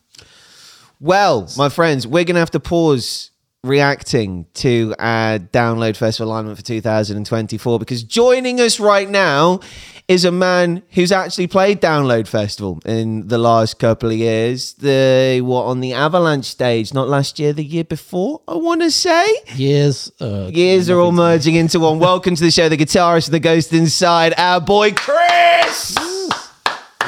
[0.99, 3.31] Well, my friends, we're to have to pause
[3.65, 9.59] reacting to our Download Festival alignment for 2024 because joining us right now
[10.07, 14.73] is a man who's actually played Download Festival in the last couple of years.
[14.73, 18.91] They were on the Avalanche stage, not last year, the year before, I want to
[18.91, 19.25] say.
[19.55, 20.11] Years.
[20.21, 21.97] Uh, Years are all merging into one.
[21.97, 25.95] Welcome to the show, the guitarist of The Ghost Inside, our boy Chris.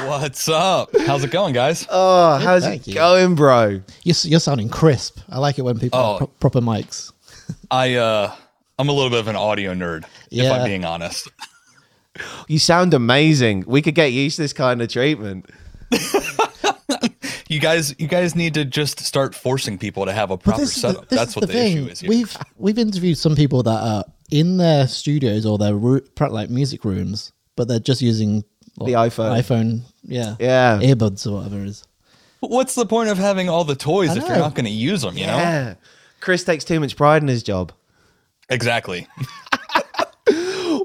[0.07, 0.89] What's up?
[1.05, 1.85] How's it going, guys?
[1.89, 2.93] Oh, how's it you.
[2.93, 3.81] going, bro?
[4.03, 5.19] You're, you're sounding crisp.
[5.29, 6.11] I like it when people Oh.
[6.11, 7.11] have pro- proper mics.
[7.69, 8.33] I uh
[8.79, 10.09] I'm a little bit of an audio nerd, if
[10.43, 10.53] Yeah.
[10.53, 11.29] I'm being honest.
[12.47, 13.63] You sound amazing.
[13.67, 15.45] We could get used to this kind of treatment.
[17.49, 20.75] You guys you guys need to just start forcing people to have a proper this
[20.75, 21.07] is the- setup.
[21.09, 21.77] this That's is what the, thing.
[21.77, 22.09] issue is here.
[22.09, 26.49] We've we've interviewed some people that are in their studios or their ru- pra- like
[26.49, 28.43] music rooms, but they're just using
[28.77, 29.39] The iPhone.
[29.41, 30.79] iPhone, yeah, Yeah.
[30.81, 31.83] earbuds or whatever it is.
[32.39, 34.39] What's the point of having all the toys if you're know.
[34.39, 35.37] not going to use them, you know?
[35.37, 35.73] Yeah.
[36.21, 37.71] Chris takes too much pride in his job.
[38.49, 39.07] Exactly.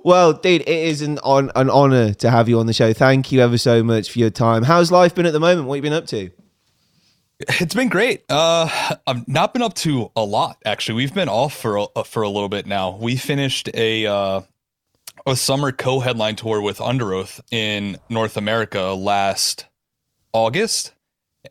[0.04, 2.92] Well, dude, it is an on, an honor to have you on the show.
[2.92, 4.64] Thank you ever so much for your time.
[4.64, 5.68] How's life been at the moment?
[5.68, 6.30] What have you been up to?
[7.60, 8.24] It's been great.
[8.28, 8.68] Uh,
[9.06, 10.94] I've not been up to a lot actually.
[10.96, 12.96] We've been off for a, uh, for a little bit now.
[12.96, 14.40] We finished a uh,
[15.26, 19.66] a summer co-headline tour with Underoath in North America last
[20.32, 20.92] August,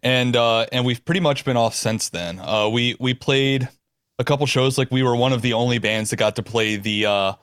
[0.03, 2.39] and uh, and we've pretty much been off since then.
[2.39, 3.69] Uh, we we played
[4.19, 4.77] a couple shows.
[4.77, 7.33] Like we were one of the only bands that got to play the uh,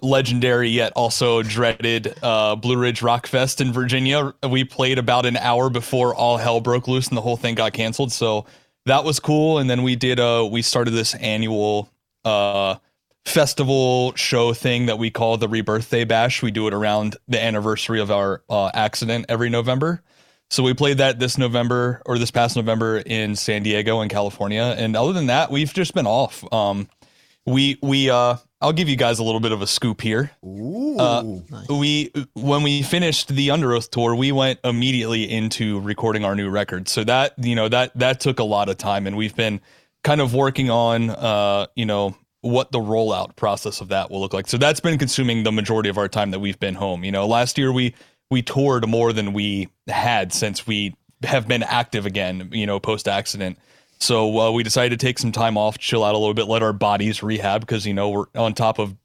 [0.00, 4.32] legendary yet also dreaded uh, Blue Ridge Rock Fest in Virginia.
[4.48, 7.72] We played about an hour before all hell broke loose and the whole thing got
[7.72, 8.12] canceled.
[8.12, 8.46] So
[8.86, 9.58] that was cool.
[9.58, 11.90] And then we did uh we started this annual
[12.24, 12.76] uh
[13.24, 16.42] festival show thing that we call the Rebirthday Bash.
[16.42, 20.02] We do it around the anniversary of our uh, accident every November.
[20.50, 24.74] So we played that this November or this past November in San Diego in California.
[24.76, 26.44] And other than that, we've just been off.
[26.52, 26.88] Um,
[27.46, 30.30] we we uh, I'll give you guys a little bit of a scoop here.
[30.44, 31.22] Uh,
[31.70, 36.88] we when we finished the Underoath tour, we went immediately into recording our new record.
[36.88, 39.60] So that you know that that took a lot of time, and we've been
[40.04, 44.34] kind of working on uh, you know what the rollout process of that will look
[44.34, 44.48] like.
[44.48, 47.04] So that's been consuming the majority of our time that we've been home.
[47.04, 47.94] You know, last year we
[48.30, 52.50] we toured more than we had since we have been active again.
[52.52, 53.58] You know, post accident.
[53.98, 56.62] So uh, we decided to take some time off, chill out a little bit, let
[56.62, 58.96] our bodies rehab because you know we're on top of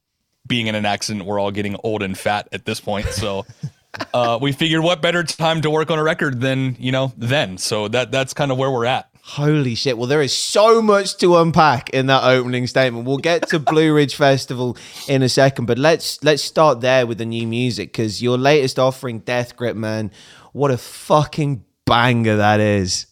[0.47, 3.05] being in an accident, we're all getting old and fat at this point.
[3.07, 3.45] So
[4.13, 7.59] uh, we figured what better time to work on a record than you know then.
[7.59, 9.11] So that that's kind of where we're at.
[9.32, 9.97] Holy shit.
[9.97, 13.05] Well, there is so much to unpack in that opening statement.
[13.05, 14.78] We'll get to Blue Ridge Festival
[15.09, 18.80] in a second, but let's let's start there with the new music because your latest
[18.80, 20.11] offering, Death Grip, man,
[20.53, 23.07] what a fucking banger that is.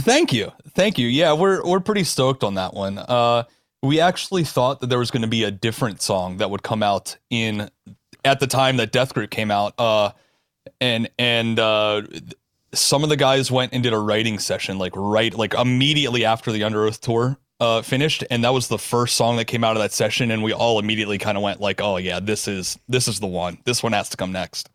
[0.00, 1.06] Thank you, thank you.
[1.06, 2.98] Yeah, we're we're pretty stoked on that one.
[2.98, 3.44] Uh,
[3.84, 6.82] we actually thought that there was going to be a different song that would come
[6.82, 7.70] out in
[8.24, 9.74] at the time that Death Grip came out.
[9.78, 10.10] Uh,
[10.80, 12.02] and and uh,
[12.76, 16.52] some of the guys went and did a writing session like right like immediately after
[16.52, 19.82] the Underoath tour uh, finished, and that was the first song that came out of
[19.82, 23.08] that session, and we all immediately kind of went like, oh yeah, this is this
[23.08, 23.58] is the one.
[23.64, 24.68] This one has to come next.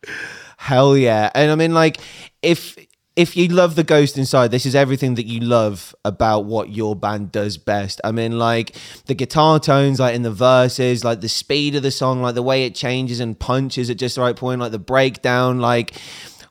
[0.57, 1.29] Hell yeah.
[1.35, 1.97] And I mean, like,
[2.41, 2.77] if
[3.15, 6.95] if you love the ghost inside, this is everything that you love about what your
[6.95, 7.99] band does best.
[8.05, 8.75] I mean, like
[9.05, 12.41] the guitar tones, like in the verses, like the speed of the song, like the
[12.41, 15.93] way it changes and punches at just the right point, like the breakdown, like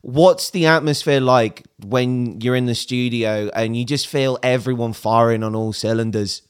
[0.03, 5.43] what's the atmosphere like when you're in the studio and you just feel everyone firing
[5.43, 6.43] on all cylinders?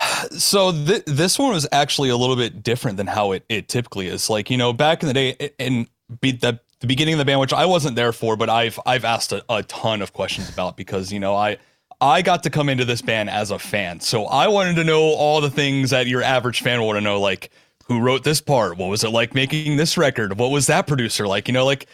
[0.30, 4.06] So th- this one was actually a little bit different than how it, it typically
[4.06, 4.30] is.
[4.30, 5.86] Like you know, back in the day, and
[6.20, 9.04] be the, the beginning of the band, which I wasn't there for, but I've I've
[9.04, 11.58] asked a, a ton of questions about because you know I
[12.00, 15.02] I got to come into this band as a fan, so I wanted to know
[15.02, 17.50] all the things that your average fan would want to know, like
[17.86, 21.26] who wrote this part, what was it like making this record, what was that producer
[21.26, 21.86] like, you know, like.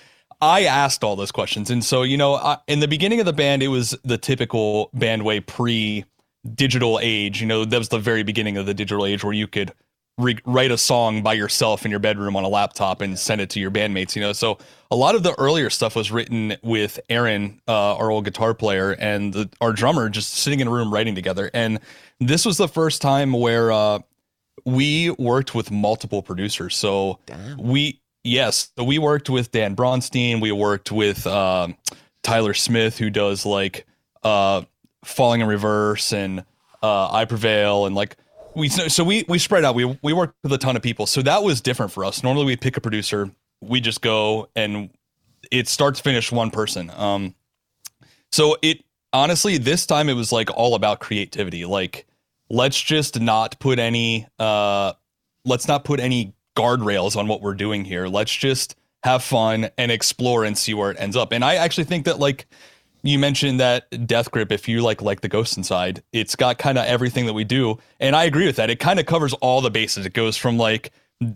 [0.43, 3.33] I asked all those questions, and so you know, I, in the beginning of the
[3.35, 6.07] band, it was the typical band way pre
[6.55, 7.43] digital age.
[7.43, 9.73] You know, that was the very beginning of the digital age where you could
[10.21, 13.51] re- write a song by yourself in your bedroom on a laptop and send it
[13.51, 14.15] to your bandmates.
[14.15, 14.59] You know, so
[14.91, 18.93] a lot of the earlier stuff was written with Aaron, uh, our old guitar player,
[18.93, 21.51] and the, our drummer just sitting in a room writing together.
[21.55, 21.81] And
[22.19, 24.01] this was the first time where uh,
[24.65, 26.77] we worked with multiple producers.
[26.77, 27.19] So
[27.59, 30.41] we yes, so we worked with Dan Braunstein.
[30.41, 31.77] We worked with um,
[32.23, 33.87] Tyler Smith, who does like
[34.23, 34.63] uh,
[35.05, 36.45] Falling in Reverse and
[36.83, 38.17] uh, I Prevail, and like
[38.55, 39.75] we so so we we spread out.
[39.75, 42.23] We we worked with a ton of people, so that was different for us.
[42.23, 43.31] Normally, we pick a producer,
[43.61, 44.91] we just go and
[45.51, 46.91] it starts finish one person.
[46.95, 47.35] Um,
[48.33, 51.65] so it honestly, this time it was like all about creativity.
[51.65, 52.07] Like,
[52.51, 54.93] let's just not put any uh
[55.45, 58.07] let's not put any guardrails on what we're doing here.
[58.07, 61.33] Let's just have fun and explore and see where it ends up.
[61.33, 62.47] And I actually think that like
[63.03, 66.77] you mentioned that Death Grip, if you like like the Ghost Inside, it's got kind
[66.77, 67.79] of everything that we do.
[67.99, 68.69] And I agree with that.
[68.69, 70.05] It kind of covers all the bases.
[70.05, 70.93] It goes from like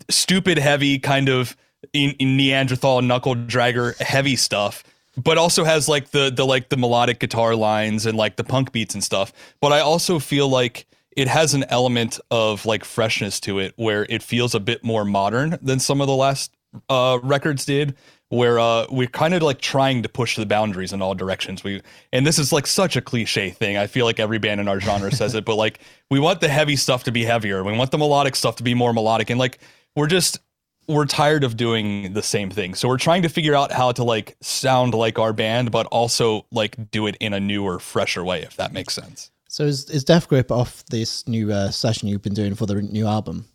[0.09, 1.57] stupid heavy kind of
[1.93, 4.83] in, in Neanderthal knuckle dragger heavy stuff
[5.17, 8.71] but also has like the the like the melodic guitar lines and like the punk
[8.71, 9.31] beats and stuff.
[9.61, 10.85] But I also feel like
[11.15, 15.05] it has an element of like freshness to it where it feels a bit more
[15.05, 16.51] modern than some of the last
[16.89, 17.95] uh, records did
[18.29, 21.63] where uh, we're kind of like trying to push the boundaries in all directions.
[21.63, 23.77] We and this is like such a cliche thing.
[23.77, 26.49] I feel like every band in our genre says it, but like we want the
[26.49, 27.63] heavy stuff to be heavier.
[27.63, 29.59] We want the melodic stuff to be more melodic, and like
[29.95, 30.39] we're just
[30.87, 32.75] we're tired of doing the same thing.
[32.75, 36.45] So we're trying to figure out how to like sound like our band, but also
[36.51, 39.31] like do it in a newer, fresher way, if that makes sense.
[39.55, 42.81] So is is Death Grip off this new uh, session you've been doing for the
[42.81, 43.45] new album?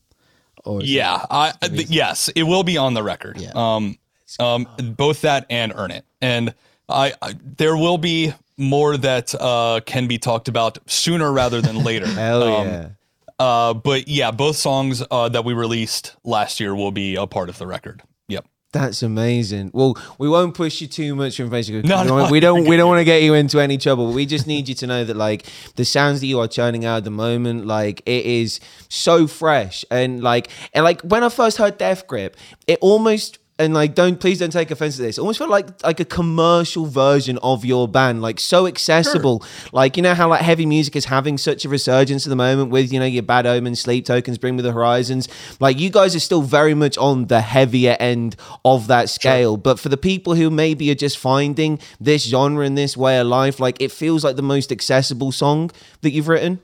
[0.64, 3.38] Or yeah, I, th- yes, it will be on the record.
[3.38, 3.50] Yeah.
[3.54, 3.98] Um,
[4.38, 6.54] um, both that and Earn It, and
[6.88, 11.76] I, I there will be more that uh, can be talked about sooner rather than
[11.84, 12.06] later.
[12.06, 12.88] Hell um, yeah.
[13.38, 17.50] Uh, but yeah, both songs uh, that we released last year will be a part
[17.50, 18.02] of the record.
[18.72, 19.72] That's amazing.
[19.74, 21.84] Well, we won't push you too much from Facebook.
[21.84, 22.68] No, no, we don't.
[22.68, 24.12] We don't want to get you into any trouble.
[24.12, 26.98] We just need you to know that, like, the sounds that you are churning out
[26.98, 31.56] at the moment, like, it is so fresh and like, and like when I first
[31.56, 32.36] heard Death Grip,
[32.68, 35.18] it almost and like don't please don't take offense to this.
[35.18, 39.40] Almost felt like like a commercial version of your band, like so accessible.
[39.40, 39.70] Sure.
[39.72, 42.70] Like you know how like heavy music is having such a resurgence at the moment
[42.70, 45.28] with you know your Bad Omens, Sleep Tokens, Bring Me the Horizons.
[45.60, 48.34] Like you guys are still very much on the heavier end
[48.64, 49.52] of that scale.
[49.52, 49.58] Sure.
[49.58, 53.26] But for the people who maybe are just finding this genre and this way of
[53.26, 56.60] life, like it feels like the most accessible song that you've written.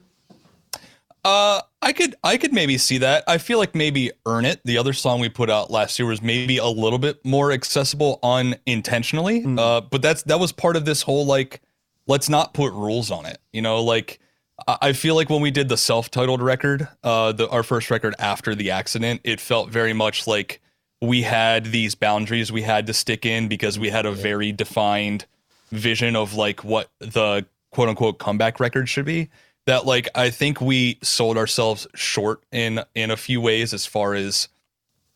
[1.24, 3.22] Uh, I could I could maybe see that.
[3.28, 6.20] I feel like maybe Earn It, the other song we put out last year, was
[6.20, 9.42] maybe a little bit more accessible unintentionally.
[9.42, 9.56] Mm.
[9.56, 11.62] Uh, but that's that was part of this whole like
[12.08, 13.38] let's not put rules on it.
[13.52, 14.18] You know, like
[14.66, 18.56] I feel like when we did the self-titled record, uh, the our first record after
[18.56, 20.60] the accident, it felt very much like
[21.00, 25.24] we had these boundaries we had to stick in because we had a very defined
[25.70, 29.28] vision of like what the quote unquote comeback record should be
[29.66, 34.14] that like I think we sold ourselves short in in a few ways as far
[34.14, 34.48] as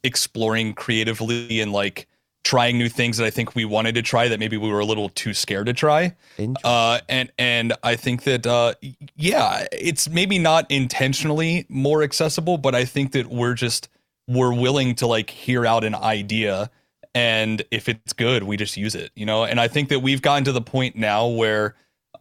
[0.03, 2.07] exploring creatively and like
[2.43, 4.85] trying new things that I think we wanted to try that maybe we were a
[4.85, 6.17] little too scared to try.
[6.65, 8.75] Uh, and and I think that uh,
[9.17, 13.89] yeah, it's maybe not intentionally more accessible, but I think that we're just
[14.27, 16.71] we're willing to like hear out an idea
[17.13, 19.43] and if it's good, we just use it, you know?
[19.43, 21.75] And I think that we've gotten to the point now where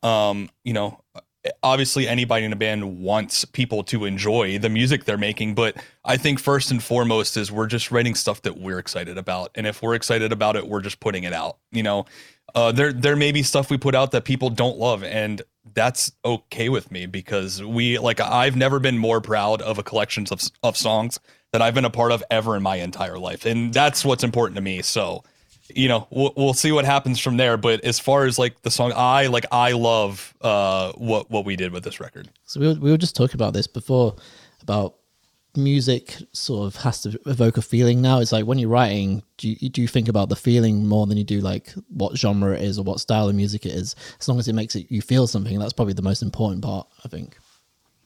[0.04, 1.02] um, you know,
[1.64, 6.18] obviously anybody in a band wants people to enjoy the music they're making but i
[6.18, 9.82] think first and foremost is we're just writing stuff that we're excited about and if
[9.82, 12.06] we're excited about it we're just putting it out you know?
[12.56, 15.44] Uh, there there may be stuff we put out that people don't love and
[15.76, 20.26] that's okay with me because we like i've never been more proud of a collection
[20.32, 21.20] of, of songs
[21.52, 24.56] that i've been a part of ever in my entire life and that's what's important
[24.56, 25.24] to me so
[25.76, 27.58] you know we'll, we'll see what happens from there.
[27.58, 31.56] But as far as like the song i like i love uh what what we
[31.56, 32.30] did with this record.
[32.46, 34.16] So we were, we were just talking about this before
[34.62, 34.96] about
[35.56, 38.20] music sort of has to evoke a feeling now.
[38.20, 41.18] It's like when you're writing do you, do you think about the feeling more than
[41.18, 43.96] you do like what genre it is or what style of music it is?
[44.20, 46.88] As long as it makes it you feel something that's probably the most important part
[47.04, 47.38] i think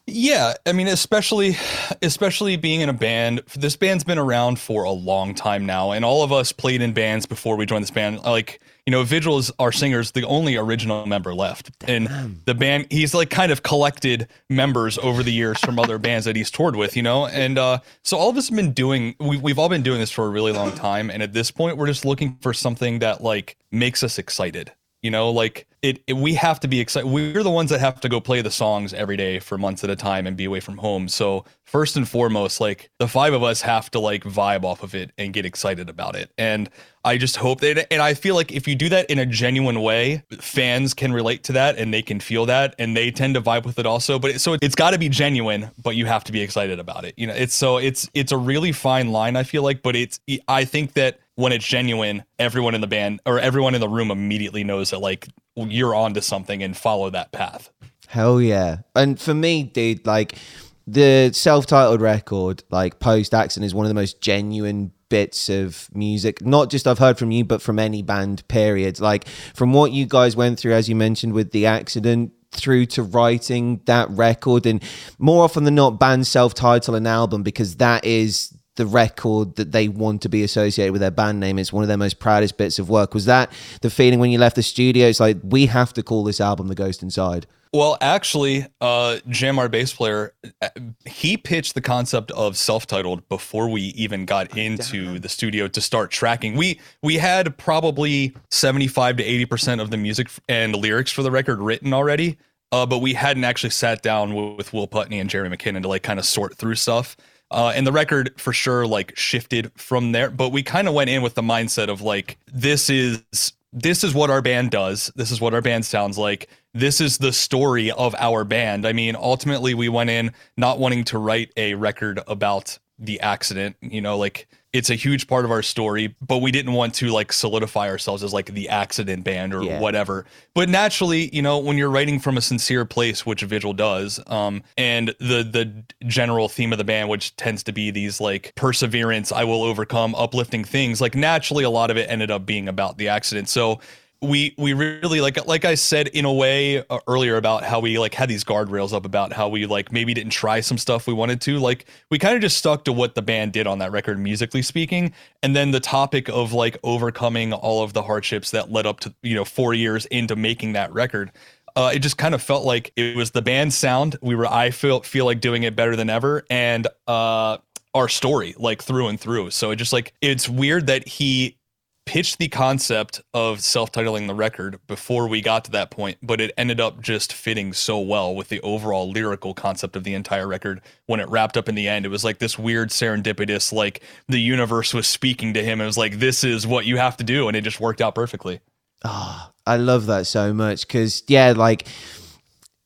[0.06, 1.56] yeah, I mean, especially,
[2.02, 3.42] especially being in a band.
[3.56, 6.92] This band's been around for a long time now, and all of us played in
[6.92, 8.22] bands before we joined this band.
[8.22, 12.08] Like, you know, Vigil is our singer's the only original member left, Damn.
[12.08, 16.26] and the band he's like kind of collected members over the years from other bands
[16.26, 16.98] that he's toured with.
[16.98, 19.16] You know, and uh, so all of us have been doing.
[19.22, 21.78] We, we've all been doing this for a really long time, and at this point,
[21.78, 24.74] we're just looking for something that like makes us excited.
[25.04, 27.10] You know, like it, it, we have to be excited.
[27.10, 29.90] We're the ones that have to go play the songs every day for months at
[29.90, 31.10] a time and be away from home.
[31.10, 34.96] So first and foremost, like the five of us have to like vibe off of
[34.96, 36.32] it and get excited about it.
[36.38, 36.70] And
[37.04, 39.82] I just hope that, and I feel like if you do that in a genuine
[39.82, 43.42] way, fans can relate to that and they can feel that and they tend to
[43.42, 44.18] vibe with it also.
[44.18, 47.04] But it, so it's got to be genuine, but you have to be excited about
[47.04, 47.14] it.
[47.18, 49.36] You know, it's so it's it's a really fine line.
[49.36, 53.22] I feel like, but it's I think that when it's genuine, everyone in the band
[53.26, 57.32] or everyone in the room immediately knows that like you're onto something and follow that
[57.32, 57.70] path.
[58.08, 58.78] Hell yeah.
[58.96, 60.38] And for me, dude, like
[60.86, 66.44] the self-titled record, like post accident, is one of the most genuine bits of music.
[66.46, 68.48] Not just I've heard from you, but from any band.
[68.48, 69.00] Period.
[69.00, 72.34] Like from what you guys went through, as you mentioned with the accident.
[72.56, 74.84] Through to writing that record, and
[75.18, 79.72] more often than not, bands self title an album because that is the record that
[79.72, 81.60] they want to be associated with their band name.
[81.60, 83.14] It's one of their most proudest bits of work.
[83.14, 83.52] Was that
[83.82, 85.08] the feeling when you left the studio?
[85.08, 87.46] It's like we have to call this album "The Ghost Inside."
[87.76, 90.70] Well, actually, uh, Jim, our bass player, uh,
[91.06, 96.12] he pitched the concept of self-titled before we even got into the studio to start
[96.12, 96.56] tracking.
[96.56, 101.32] We we had probably seventy-five to eighty percent of the music and lyrics for the
[101.32, 102.38] record written already,
[102.72, 105.88] uh, but we hadn't actually sat down with, with Will Putney and Jerry McKinnon to
[105.88, 107.18] like kind of sort through stuff.
[107.54, 111.10] Uh, and the record for sure like shifted from there, but we kind of went
[111.10, 113.24] in with the mindset of like this is
[113.72, 115.12] this is what our band does.
[115.16, 116.50] This is what our band sounds like.
[116.74, 118.86] This is the story of our band.
[118.86, 123.76] I mean, ultimately, we went in not wanting to write a record about the accident.
[123.82, 127.10] You know, like it's a huge part of our story, but we didn't want to
[127.10, 129.80] like solidify ourselves as like the accident band or Yeah.
[129.80, 130.26] whatever.
[130.56, 134.64] But naturally, you know, when you're writing from a sincere place, which Vigil does, um,
[134.76, 135.72] and the the
[136.08, 140.16] general theme of the band, which tends to be these like perseverance, I will overcome,
[140.16, 143.50] uplifting things, like naturally a lot of it ended up being about the accident.
[143.50, 143.80] So
[144.24, 148.00] we we really like like I said in a way uh, earlier about how we
[148.00, 151.14] like had these guardrails up about how we like maybe didn't try some stuff we
[151.14, 153.92] wanted to like we kind of just stuck to what the band did on that
[153.92, 155.14] record musically speaking.
[155.44, 159.14] And then the topic of like overcoming all of the hardships that led up to
[159.22, 161.32] you know 4 years into making that record
[161.76, 164.16] uh, it just kind of felt like it was the band sound.
[164.22, 167.58] We were I feel feel like doing it better than ever and uh
[167.96, 169.52] our story like through and through.
[169.52, 171.58] So it just like it's weird that he
[172.06, 176.52] pitched the concept of self-titling the record before we got to that point but it
[176.58, 180.82] ended up just fitting so well with the overall lyrical concept of the entire record.
[181.06, 184.40] When it wrapped up in the end it was like this weird serendipitous like the
[184.40, 185.80] universe was speaking to him.
[185.82, 188.16] It was like this is what you have to do and it just worked out
[188.16, 188.60] perfectly.
[189.06, 191.88] Ah, I love that so much because yeah, like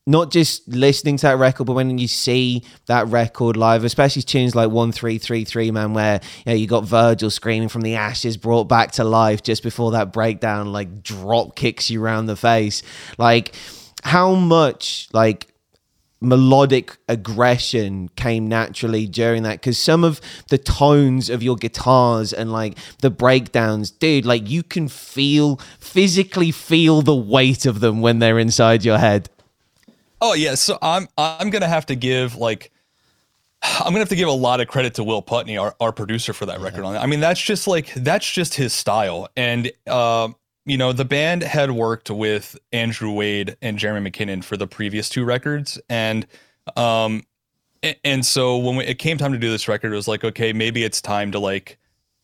[0.08, 4.56] not just listening to that record, but when you see that record live, especially tunes
[4.56, 7.96] like one three three three, man, where you know you got Vigil screaming from the
[7.96, 12.38] ashes, brought back to life just before that breakdown, like drop kicks you around the
[12.38, 12.82] face.
[13.18, 13.54] Like
[14.04, 15.54] how much like
[16.22, 22.52] melodic aggression came naturally during that because some of the tones of your guitars and
[22.52, 28.18] like the breakdowns dude like you can feel physically feel the weight of them when
[28.18, 29.30] they're inside your head
[30.22, 32.72] Oh yeah, so I'm I'm gonna have to give like
[33.62, 36.34] I'm gonna have to give a lot of credit to Will Putney, our, our producer
[36.34, 37.04] for that record on that.
[37.04, 39.30] I mean, that's just like that's just his style.
[39.36, 40.30] And uh,
[40.66, 45.10] you know, the band had worked with Andrew Wade and Jeremy McKinnon for the previous
[45.10, 46.26] two records, and
[46.76, 47.24] um,
[47.84, 50.24] a- and so when we, it came time to do this record, it was like,
[50.24, 51.78] okay, maybe it's time to like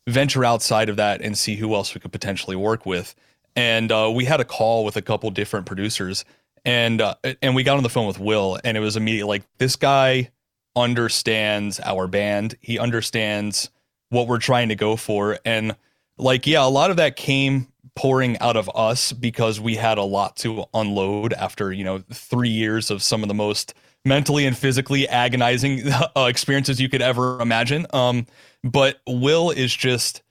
[0.08, 3.16] venture outside of that and see who else we could potentially work with.
[3.56, 6.26] And uh, we had a call with a couple different producers,
[6.66, 9.44] and uh, and we got on the phone with Will, and it was immediately like
[9.58, 10.32] this guy
[10.76, 12.56] understands our band.
[12.60, 13.70] He understands
[14.10, 15.76] what we're trying to go for, and
[16.18, 20.04] like yeah, a lot of that came pouring out of us because we had a
[20.04, 23.74] lot to unload after you know three years of some of the most
[24.06, 25.82] mentally and physically agonizing
[26.16, 27.86] uh, experiences you could ever imagine.
[27.94, 28.26] Um,
[28.64, 30.24] but Will is just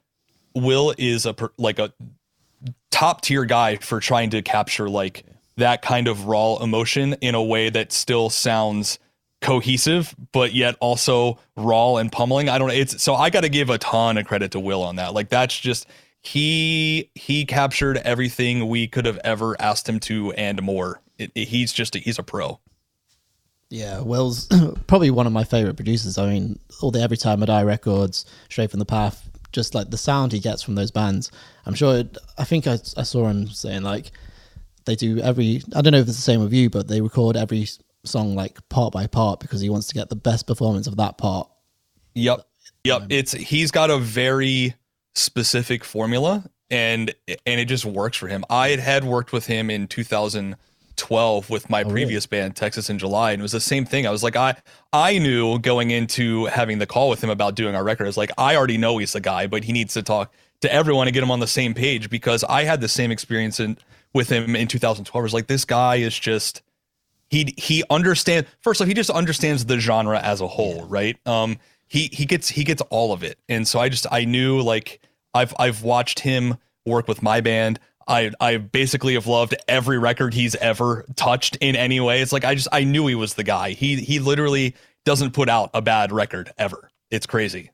[0.54, 1.92] Will is a like a
[2.90, 5.24] top tier guy for trying to capture like
[5.56, 8.98] that kind of raw emotion in a way that still sounds
[9.40, 13.48] cohesive but yet also raw and pummeling i don't know it's so i got to
[13.48, 15.86] give a ton of credit to will on that like that's just
[16.20, 21.48] he he captured everything we could have ever asked him to and more it, it-
[21.48, 22.60] he's just a, he's a pro
[23.68, 24.46] Yeah, Will's
[24.86, 26.18] probably one of my favorite producers.
[26.18, 29.90] I mean, all the Every Time I Die records, Straight from the Path, just like
[29.90, 31.30] the sound he gets from those bands.
[31.64, 34.12] I'm sure, it, I think I, I saw him saying like
[34.84, 37.36] they do every, I don't know if it's the same with you, but they record
[37.36, 37.66] every
[38.04, 41.18] song like part by part because he wants to get the best performance of that
[41.18, 41.48] part.
[42.14, 42.46] Yep.
[42.84, 43.02] Yep.
[43.02, 44.74] Um, it's he's got a very
[45.14, 47.14] specific formula and
[47.46, 48.44] and it just works for him.
[48.50, 52.98] I had, had worked with him in 2012 with my oh, previous band Texas in
[52.98, 54.06] July and it was the same thing.
[54.06, 54.56] I was like I
[54.92, 58.04] I knew going into having the call with him about doing our record.
[58.04, 60.32] I was like I already know he's the guy, but he needs to talk
[60.62, 63.60] to everyone and get him on the same page because I had the same experience
[63.60, 63.76] in,
[64.12, 65.20] with him in 2012.
[65.20, 66.62] I was like this guy is just
[67.30, 71.56] he he understands first off he just understands the genre as a whole right um
[71.88, 75.00] he he gets he gets all of it and so i just i knew like
[75.32, 80.34] i've i've watched him work with my band i i basically have loved every record
[80.34, 83.44] he's ever touched in any way it's like i just i knew he was the
[83.44, 84.74] guy he he literally
[85.04, 86.90] doesn't put out a bad record ever.
[87.10, 87.70] It's crazy.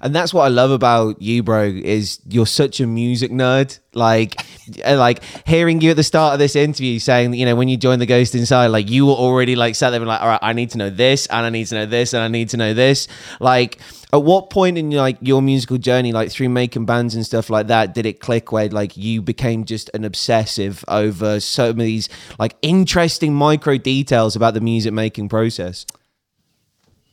[0.00, 1.64] And that's what I love about you, bro.
[1.64, 3.78] Is you're such a music nerd.
[3.92, 4.36] Like,
[4.86, 8.00] like hearing you at the start of this interview saying you know when you joined
[8.00, 10.52] the Ghost Inside, like you were already like sat there and like, all right, I
[10.52, 12.72] need to know this, and I need to know this, and I need to know
[12.72, 13.08] this.
[13.40, 13.78] Like,
[14.12, 17.66] at what point in like your musical journey, like through making bands and stuff like
[17.66, 22.08] that, did it click where like you became just an obsessive over some of these
[22.38, 25.84] like interesting micro details about the music making process?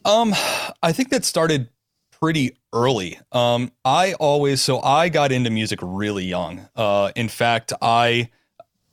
[0.05, 0.33] Um,
[0.81, 1.69] I think that started
[2.11, 3.19] pretty early.
[3.31, 6.67] Um, I always so I got into music really young.
[6.75, 8.29] Uh, in fact, I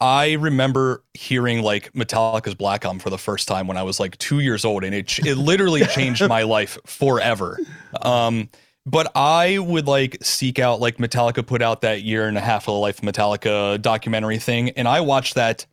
[0.00, 4.16] I remember hearing like Metallica's Black Album for the first time when I was like
[4.18, 7.58] two years old, and it it literally changed my life forever.
[8.00, 8.48] Um,
[8.86, 12.68] but I would like seek out like Metallica put out that year and a half
[12.68, 15.66] of the life of Metallica documentary thing, and I watched that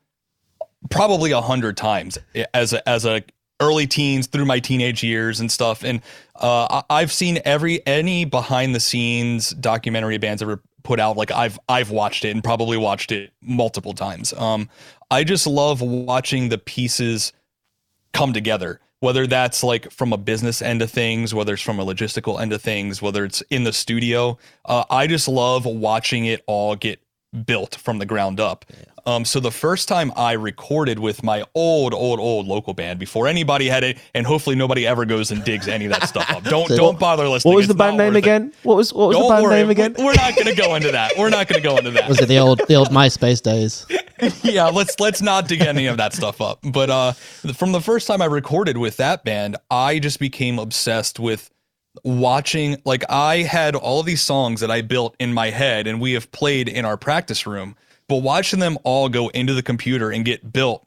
[0.89, 2.17] probably a hundred times
[2.53, 3.23] as a, as a
[3.61, 5.83] early teens through my teenage years and stuff.
[5.83, 6.01] And
[6.35, 11.15] uh, I've seen every any behind the scenes documentary bands ever put out.
[11.15, 14.33] Like I've I've watched it and probably watched it multiple times.
[14.33, 14.69] Um,
[15.09, 17.31] I just love watching the pieces
[18.13, 18.79] come together.
[18.99, 22.53] Whether that's like from a business end of things, whether it's from a logistical end
[22.53, 27.01] of things, whether it's in the studio, uh, I just love watching it all get
[27.45, 28.65] built from the ground up.
[29.06, 33.28] Um, so the first time I recorded with my old, old, old local band before
[33.28, 36.44] anybody had it, and hopefully nobody ever goes and digs any of that stuff up.
[36.44, 37.53] Don't So don't bother listening.
[37.53, 38.19] What was the band name worth it.
[38.19, 38.53] again?
[38.64, 39.95] What was what was Don't the band worry, name again?
[39.98, 41.14] we- We're not going to go into that.
[41.18, 42.07] We're not going to go into that.
[42.10, 43.86] Was it the old the old MySpace days?
[44.44, 46.60] yeah, let's let's not dig any of that stuff up.
[46.64, 47.11] But uh
[47.53, 51.49] from the first time I recorded with that band, I just became obsessed with
[52.03, 56.14] watching like I had all these songs that I built in my head and we
[56.14, 57.76] have played in our practice room,
[58.11, 60.85] but watching them all go into the computer and get built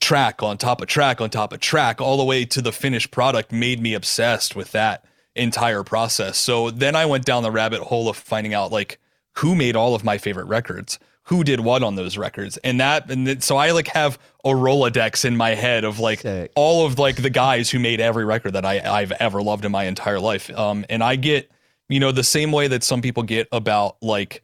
[0.00, 3.12] track on top of track on top of track all the way to the finished
[3.12, 5.04] product made me obsessed with that
[5.36, 6.36] entire process.
[6.36, 8.98] So then I went down the rabbit hole of finding out like
[9.36, 12.56] who made all of my favorite records, who did what on those records.
[12.64, 16.22] And that and then, so I like have a Rolodex in my head of like
[16.22, 16.50] Sick.
[16.56, 19.70] all of like the guys who made every record that I I've ever loved in
[19.70, 20.50] my entire life.
[20.58, 21.52] Um and I get
[21.88, 24.42] you know the same way that some people get about like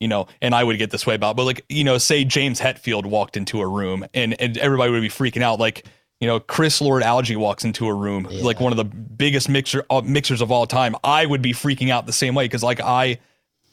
[0.00, 2.60] you know, and I would get this way about, but like, you know, say James
[2.60, 5.58] Hetfield walked into a room and, and everybody would be freaking out.
[5.58, 5.86] Like,
[6.20, 10.02] you know, Chris Lord-Alge walks into a room, like one of the biggest mixer uh,
[10.04, 10.96] mixers of all time.
[11.04, 13.18] I would be freaking out the same way because like I,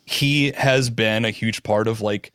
[0.06, 2.34] he has been a huge part of like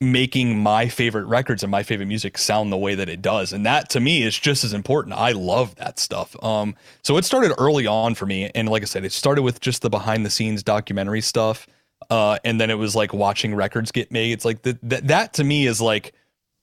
[0.00, 3.52] making my favorite records and my favorite music sound the way that it does.
[3.52, 5.14] And that to me is just as important.
[5.14, 6.34] I love that stuff.
[6.42, 8.50] Um so it started early on for me.
[8.54, 11.66] And like i said it started with just the behind the scenes documentary stuff
[12.10, 15.32] uh and then it was like watching records get made it's like the, that that
[15.34, 16.12] to me is like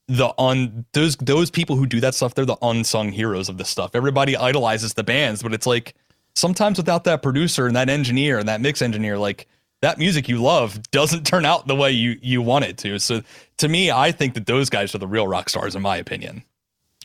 [0.06, 3.68] the on those those people who do that stuff they're the unsung heroes of this
[3.68, 5.94] stuff everybody idolizes the bands but it's like
[6.34, 9.46] sometimes without that producer and that engineer and that mix engineer like
[9.80, 13.20] that music you love doesn't turn out the way you you want it to so
[13.58, 16.42] to me i think that those guys are the real rock stars in my opinion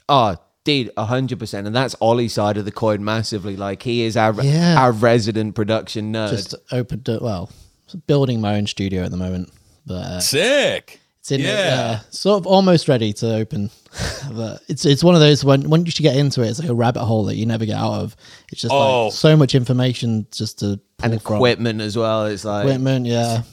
[0.09, 3.55] Oh, dude, hundred percent, and that's Ollie's side of the coin massively.
[3.55, 4.75] Like he is our Yeah.
[4.77, 6.29] our resident production nerd.
[6.31, 7.21] Just opened it.
[7.21, 7.49] Well,
[7.95, 9.51] building my own studio at the moment,
[9.85, 11.99] but uh, sick it's in Yeah.
[12.01, 13.69] uh, sort of almost ready to open.
[14.33, 16.73] but it's it's one of those when once you get into it, it's like a
[16.73, 18.15] rabbit hole that you never get out of.
[18.51, 19.05] It's just Oh.
[19.05, 21.35] like so much information just to pull and from.
[21.35, 22.25] equipment as well.
[22.25, 23.43] It's like Equipment, yeah.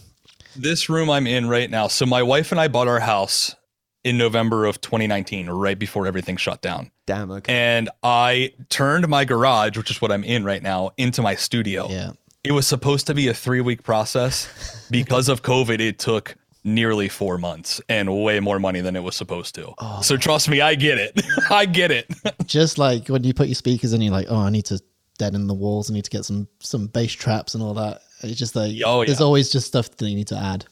[0.57, 3.55] this room i'm in right now so my wife and i bought our house
[4.03, 7.53] in november of 2019 right before everything shut down damn okay.
[7.55, 11.87] and i turned my garage which is what i'm in right now into my studio
[11.89, 12.11] Yeah.
[12.45, 17.09] It was supposed to be a three week process because of covid it took nearly
[17.09, 19.73] four months and way more money than it was supposed to
[20.03, 22.07] so trust me i get it i get it
[22.47, 24.83] Just like when you put your speakers in, you're like, oh, I need to
[25.19, 25.89] deaden the walls.
[25.89, 28.01] I need to get some some bass traps and all that.
[28.23, 30.67] It's just like Oh, there's always just stuff that you need to add.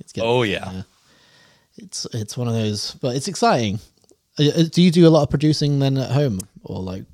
[0.00, 0.82] It's getting, oh yeah
[1.76, 3.78] it's it's one of those, but it's exciting.
[4.38, 7.04] Uh, uh, Do you do a lot of producing then at home, or like?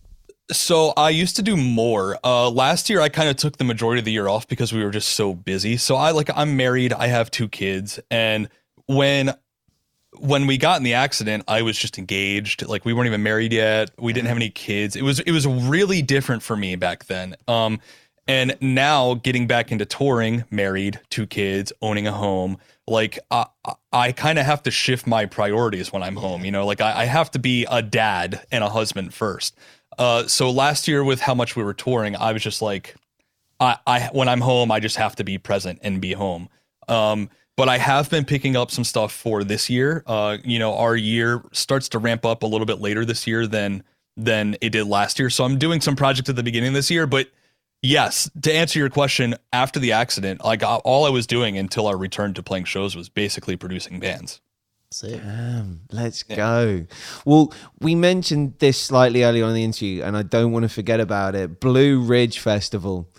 [0.53, 2.19] So I used to do more.
[2.23, 4.85] Uh, last year I kind of took the majority of the year off because we
[4.85, 5.77] were just so busy.
[5.77, 6.93] So I like I'm married.
[6.93, 8.49] I have two kids, and
[8.87, 9.35] when
[10.19, 12.67] when we got in the accident, I was just engaged.
[12.67, 13.91] Like we weren't even married yet.
[13.99, 14.97] We didn't have any kids.
[14.97, 17.37] It was it was really different for me back then.
[17.49, 17.81] Um,
[18.29, 23.75] and now getting back into touring, married, two kids, owning a home, like I I,
[23.93, 26.45] I kind of have to shift my priorities when I'm home.
[26.45, 29.57] You know, like I, I have to be a dad and a husband first.
[29.99, 32.95] Uh, so last year with how much we were touring, I was just like,
[33.61, 36.49] I, I when I'm home, I just have to be present and be home.
[36.89, 40.03] Um, but I have been picking up some stuff for this year.
[40.07, 43.47] Uh, you know, our year starts to ramp up a little bit later this year
[43.47, 43.83] than
[44.17, 45.31] than it did last year.
[45.31, 47.29] So I'm doing some projects at the beginning of this year, but
[47.83, 51.93] yes, to answer your question, after the accident, like all I was doing until I
[51.93, 54.41] returned to playing shows was basically producing bands.
[54.93, 55.21] Sick.
[55.21, 56.87] Damn, let's go.
[57.25, 60.69] Well, we mentioned this slightly earlier on in the interview, and I don't want to
[60.69, 61.61] forget about it.
[61.61, 63.09] Blue Ridge Festival.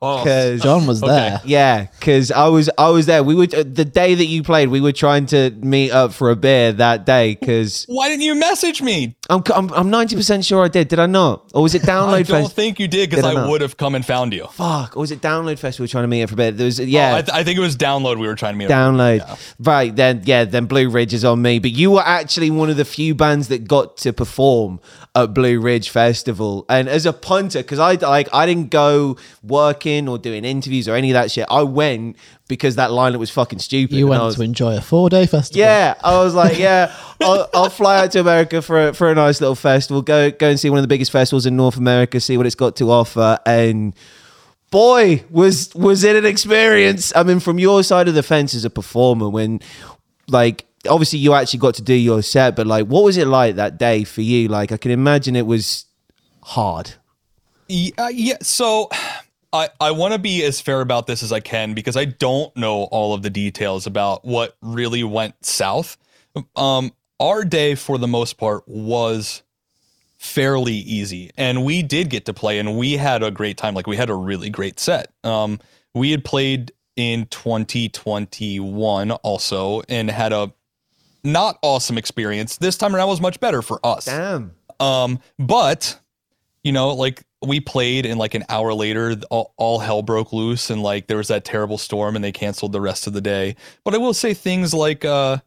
[0.00, 1.40] Because John was there.
[1.44, 3.22] yeah, because I was I was there.
[3.22, 4.68] We would uh, the day that you played.
[4.68, 8.34] We were trying to meet up for a beer that day because Why didn't you
[8.34, 9.16] message me?
[9.28, 10.88] I'm I'm I'm ninety percent sure I did.
[10.88, 11.50] Did I not?
[11.54, 12.10] Or was it Download?
[12.10, 12.14] Festival?
[12.14, 12.48] I don't Festival?
[12.48, 14.46] think you did because I I, would have come and found you.
[14.46, 14.96] Fuck.
[14.96, 15.82] Or was it Download Festival?
[15.82, 16.50] We were trying to meet up for a beer.
[16.52, 17.12] There was yeah.
[17.12, 18.18] Oh, I, th- I think it was download.
[18.18, 18.64] We were trying to meet.
[18.66, 18.70] up.
[18.70, 19.54] for, Download.
[19.66, 21.58] Right, then yeah, then Blue Ridge is on me.
[21.58, 24.80] But you were actually one of the few bands that got to perform
[25.14, 26.64] at Blue Ridge Festival.
[26.68, 30.94] And as a punter, because I like I didn't go working or doing interviews or
[30.94, 31.46] any of that shit.
[31.50, 32.16] I went
[32.48, 33.96] because that lineup was fucking stupid.
[33.96, 35.60] You went was, to enjoy a four day festival.
[35.60, 39.14] yeah, I was like, yeah, I'll, I'll fly out to America for a, for a
[39.14, 40.02] nice little festival.
[40.02, 42.20] Go go and see one of the biggest festivals in North America.
[42.20, 43.38] See what it's got to offer.
[43.46, 43.94] And
[44.70, 47.12] boy, was was it an experience.
[47.14, 49.60] I mean, from your side of the fence as a performer, when
[50.30, 53.56] like obviously you actually got to do your set, but like, what was it like
[53.56, 54.48] that day for you?
[54.48, 55.86] Like, I can imagine it was
[56.42, 56.92] hard.
[57.68, 58.36] Yeah, uh, yeah.
[58.42, 58.88] So
[59.52, 62.54] I I want to be as fair about this as I can because I don't
[62.56, 65.96] know all of the details about what really went south.
[66.56, 69.42] Um, our day for the most part was
[70.18, 73.74] fairly easy, and we did get to play, and we had a great time.
[73.74, 75.12] Like we had a really great set.
[75.22, 75.60] Um,
[75.94, 80.52] we had played in 2021 also, and had a
[81.22, 82.56] not awesome experience.
[82.56, 84.06] This time around was much better for us.
[84.06, 84.52] Damn.
[84.78, 85.98] Um, but
[86.62, 90.70] you know, like we played and like an hour later, all, all hell broke loose
[90.70, 93.56] and like there was that terrible storm and they canceled the rest of the day.
[93.84, 95.38] But I will say things like, uh,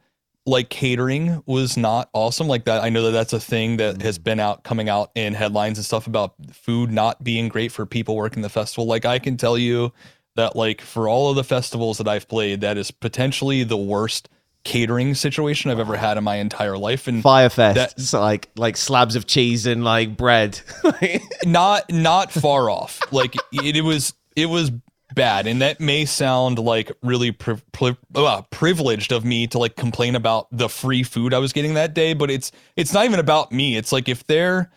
[0.45, 2.84] like catering was not awesome like that.
[2.84, 5.86] I know that that's a thing that has been out coming out in headlines and
[5.86, 8.86] stuff about food not being great for people working the festival.
[8.86, 9.94] Like I can tell you
[10.35, 14.30] that like for all of the festivals that I've played, that is potentially the worst
[14.64, 17.07] catering situation I've ever had in my entire life.
[17.07, 17.76] And Fyre Fest.
[17.76, 20.60] That- It's like like slabs of cheese and like bread.
[21.45, 24.72] not not far off like it, it was it was
[25.14, 29.76] bad and that may sound like really pri- pri- uh, privileged of me to like
[29.76, 33.19] complain about the free food i was getting that day but it's it's not even
[33.19, 34.72] about me it's like if they're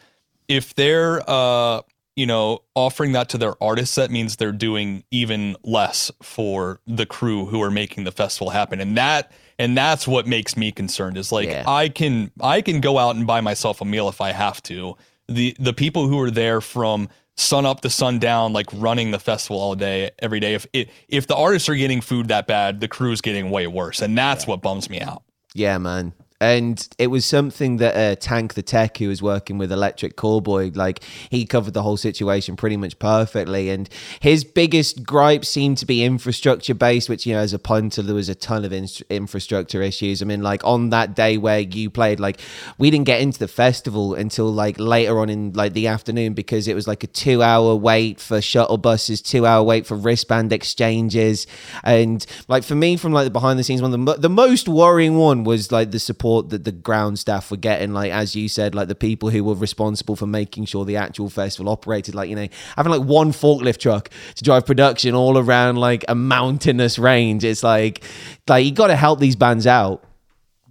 [0.47, 1.81] if they're uh
[2.17, 7.07] you know offering that to their artists that means they're doing even less for the
[7.07, 8.81] crew who are making the festival happen.
[8.81, 11.65] And that and that's what makes me concerned is like Yeah.
[11.67, 14.97] i can i can go out and buy myself a meal if i have to.
[15.29, 19.61] The the people who are there from sun up to sundown like running the festival
[19.61, 22.89] all day every day if if, if the artists are getting food that bad the
[22.89, 24.01] crew's getting way worse.
[24.01, 25.23] And that's what bums me out.
[25.55, 26.13] Yeah, man.
[26.41, 30.77] And it was something that uh, Tank the Tech, who was working with Electric Callboy,
[30.77, 33.71] like he covered the whole situation pretty much perfectly.
[33.71, 33.89] And
[34.21, 38.15] his biggest gripe seemed to be infrastructure based, which, you know, as a punter, there
[38.15, 40.21] was a ton of in- infrastructure issues.
[40.21, 42.39] I mean, like on that day where you played, like
[42.77, 46.69] we didn't get into the festival until like later on in like the afternoon because
[46.69, 50.53] it was like a two hour wait for shuttle buses, two hour wait for wristband
[50.53, 51.47] exchanges.
[51.83, 54.69] And like for me, from like the behind the scenes one, the, mo- the most
[54.69, 57.93] worrying one was like the support that the ground staff were getting.
[57.93, 61.31] Like, as you said, like the people who were responsible for making sure the actual
[61.31, 65.77] festival operated, like, you know, having like one forklift truck to drive production all around
[65.77, 67.45] like a mountainous range.
[67.45, 68.05] It's like,
[68.49, 70.05] like you got to help these bands out.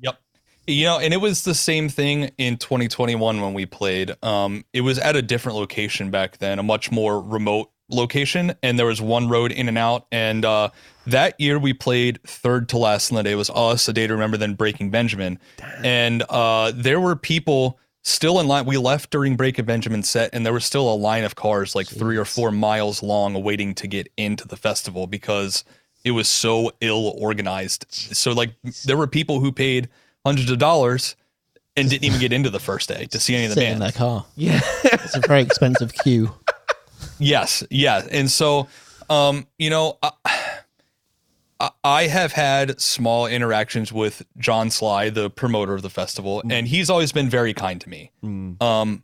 [0.01, 0.19] Yep.
[0.67, 4.15] You know, and it was the same thing in 2021 when we played.
[4.23, 8.79] Um, it was at a different location back then, a much more remote location, and
[8.79, 10.07] there was one road in and out.
[10.11, 10.69] And uh,
[11.07, 13.31] that year we played third to last on the day.
[13.31, 15.39] It was us, a day to remember, then Breaking Benjamin.
[15.83, 18.65] And uh, there were people still in line.
[18.65, 21.87] We left during Breaking Benjamin set, and there was still a line of cars like
[21.87, 25.63] three or four miles long waiting to get into the festival because
[26.03, 27.85] it was so ill organized.
[27.89, 28.51] So like
[28.85, 29.89] there were people who paid
[30.25, 31.15] hundreds of dollars
[31.75, 33.79] and didn't even get into the first day to see any of the Sit in
[33.79, 34.25] that car.
[34.35, 34.61] Yeah.
[34.83, 36.31] It's a very expensive queue.
[37.17, 38.67] Yes, yeah, and so
[39.09, 40.11] um, you know, I,
[41.83, 46.89] I- have had small interactions with John Sly, the promoter of the festival, and he's
[46.89, 48.11] always been very kind to me.
[48.23, 49.03] Um,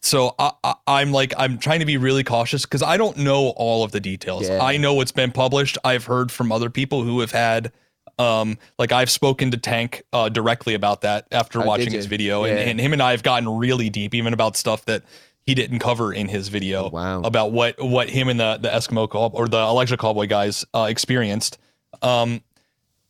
[0.00, 3.48] so I, I, I'm like, I'm trying to be really cautious because I don't know
[3.56, 4.48] all of the details.
[4.48, 4.62] Yeah.
[4.62, 5.78] I know what's been published.
[5.84, 7.70] I've heard from other people who have had,
[8.18, 12.44] um, like I've spoken to Tank uh, directly about that after Oh, watching his video,
[12.44, 15.02] and, and him and I have gotten really deep, even about stuff that
[15.46, 17.20] he didn't cover in his video Oh, wow.
[17.22, 21.58] about what what him and the the Eskimo or the Electric Callboy guys uh, experienced.
[22.00, 22.42] Um,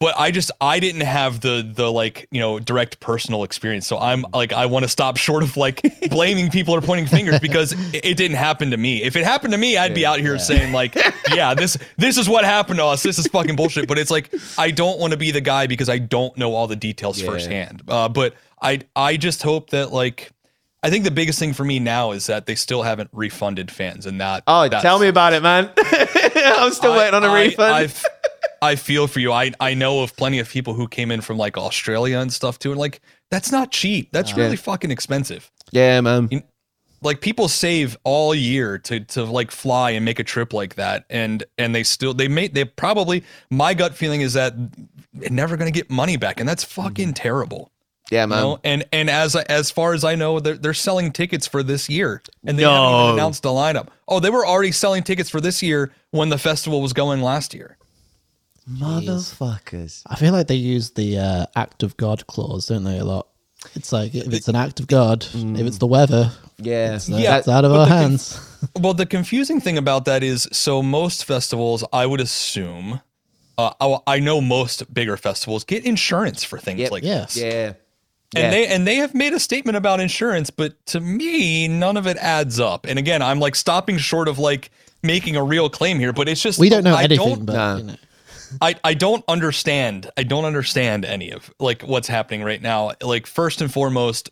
[0.01, 3.99] but I just I didn't have the the like you know direct personal experience, so
[3.99, 5.81] I'm like I want to stop short of like
[6.11, 9.01] blaming people or pointing fingers because it, it didn't happen to me.
[9.05, 10.97] If it happened to me, I'd be out here saying like,
[11.33, 13.05] yeah, this this is what happened to us.
[13.05, 13.87] This is fucking bullshit.
[13.87, 16.67] But it's like I don't want to be the guy because I don't know all
[16.67, 17.31] the details Yeah.
[17.31, 17.83] firsthand.
[17.87, 20.32] Uh, but I I just hope that like.
[20.83, 24.05] I think the biggest thing for me now is that they still haven't refunded fans,
[24.07, 24.43] and that.
[24.47, 25.71] Oh, tell me about it, man.
[25.79, 27.75] I'm still I- waiting on a I- refund.
[27.75, 28.01] I've-
[28.63, 29.33] I feel for you.
[29.33, 32.61] I I know of plenty of people who came in from like Australia and stuff
[32.61, 32.71] too.
[32.71, 34.11] And like that's not cheap.
[34.13, 35.51] That's really fucking expensive.
[35.73, 36.31] yeah, man.
[37.01, 41.05] Like people save all year to to like fly and make a trip like that,
[41.11, 44.55] and and they still they made they probably my gut feeling is that
[45.13, 47.15] they're never gonna get money back, and that's fucking mm-hmm.
[47.15, 47.72] terrible.
[48.13, 48.41] Yeah, You man.
[48.43, 48.61] know?
[48.63, 52.23] And and as as far as I know, they're they're selling tickets for this year,
[52.45, 53.89] and they haven't even announced the lineup.
[54.07, 57.55] Oh, they were already selling tickets for this year when the festival was going last
[57.55, 57.79] year.
[58.71, 60.03] Motherfuckers.
[60.07, 62.99] I feel like they use the uh, act of God clause, don't they?
[62.99, 63.29] A lot.
[63.75, 66.97] It's like if it's an act of God, if it's the weather, Yeah.
[66.97, 68.49] it's, uh, Yeah, it's out of our the conf- hands.
[68.81, 73.01] Well, the confusing thing about that is, so most festivals, I would assume,
[73.59, 76.91] uh, I, I know most bigger festivals get insurance for things Yep.
[76.93, 77.37] like yes.
[77.37, 77.73] Yeah.
[78.35, 78.51] And Yeah.
[78.51, 82.17] they and they have made a statement about insurance, but to me, none of it
[82.19, 82.87] adds up.
[82.87, 84.71] And again, I'm like stopping short of like
[85.03, 87.53] making a real claim here, but it's just We don't know I anything, Don't, but
[87.55, 87.77] Nah.
[87.77, 87.97] you know.
[88.61, 90.11] I I don't understand.
[90.17, 92.93] I don't understand any of like what's happening right now.
[93.03, 94.31] Like first and foremost,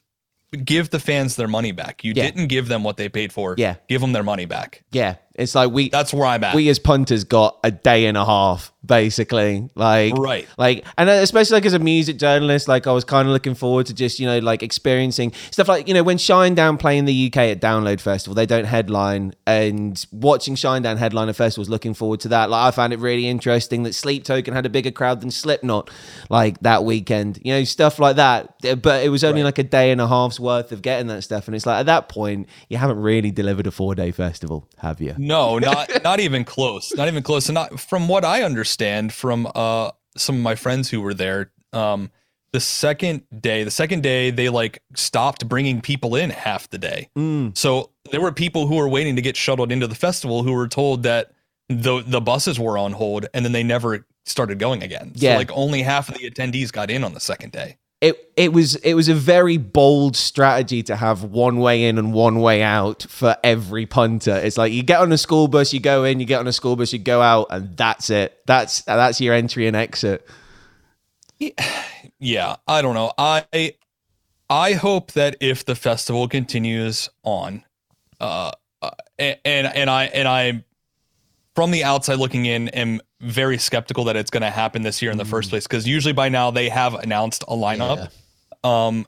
[0.64, 2.04] give the fans their money back.
[2.04, 2.24] You Yeah.
[2.24, 3.54] didn't give them what they paid for.
[3.56, 3.76] Yeah.
[3.88, 4.82] give them their money back.
[4.92, 5.14] Yeah.
[5.40, 6.54] It's like we That's where I'm at.
[6.54, 10.48] we as punters got a day and a half basically like Right.
[10.58, 13.54] like and uh, especially like as a music journalist like i was kind of looking
[13.54, 17.04] forward to just you know like experiencing stuff like you know when shinedown play in
[17.04, 21.92] the uk at download festival they don't headline and watching shinedown headline at festivals looking
[21.92, 24.90] forward to that like i found it really interesting that sleep token had a bigger
[24.90, 25.90] crowd than slipknot
[26.30, 29.46] like that weekend you know stuff like that uh, but it was only Right.
[29.46, 31.86] like a day and a half's worth of getting that stuff and it's like at
[31.86, 36.20] that point you haven't really delivered a four day festival have you No, not not
[36.20, 36.94] even close.
[36.94, 37.48] Not even close.
[37.48, 41.52] And not from what I understand from uh some of my friends who were there,
[41.72, 42.10] um,
[42.52, 47.08] the second day, the second day they like stopped bringing people in half the day.
[47.16, 47.56] Mm.
[47.56, 50.68] So there were people who were waiting to get shuttled into the festival who were
[50.68, 51.32] told that
[51.68, 55.12] the the buses were on hold and then they never started going again.
[55.14, 55.34] Yeah.
[55.34, 57.76] So like only half of the attendees got in on the second day.
[58.00, 62.12] It it was it was a very bold strategy to have one way in and
[62.12, 64.36] one way out for every punter.
[64.36, 66.52] It's like you get on a school bus, you go in, you get on a
[66.52, 68.38] school bus, you go out, and that's it.
[68.46, 70.26] That's that's your entry and exit.
[72.18, 73.74] yeah i don't know i
[74.48, 77.64] i hope that if the festival continues on
[78.20, 78.50] uh
[78.82, 80.64] uh, and and i and i
[81.54, 85.10] from the outside looking in am very skeptical that it's going to happen this year
[85.10, 88.10] in the first place because usually by now they have announced a lineup
[88.64, 89.06] um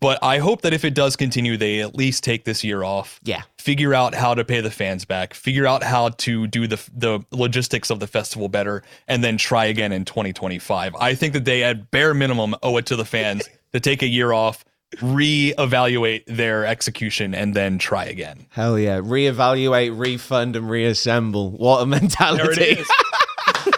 [0.00, 3.18] but i hope that if it does continue they at least take this year off
[3.24, 3.42] Yeah.
[3.58, 7.20] figure out how to pay the fans back, figure out how to do the the
[7.30, 10.94] logistics of the festival better, and then try again in 2025.
[11.00, 14.06] I think that they at bare minimum owe it to the fans to take a
[14.06, 14.64] year off,
[14.96, 18.46] reevaluate their execution, and then try again.
[18.50, 18.98] Hell yeah.
[19.00, 21.50] Reevaluate, refund, and reassemble.
[21.52, 22.78] What a mentality.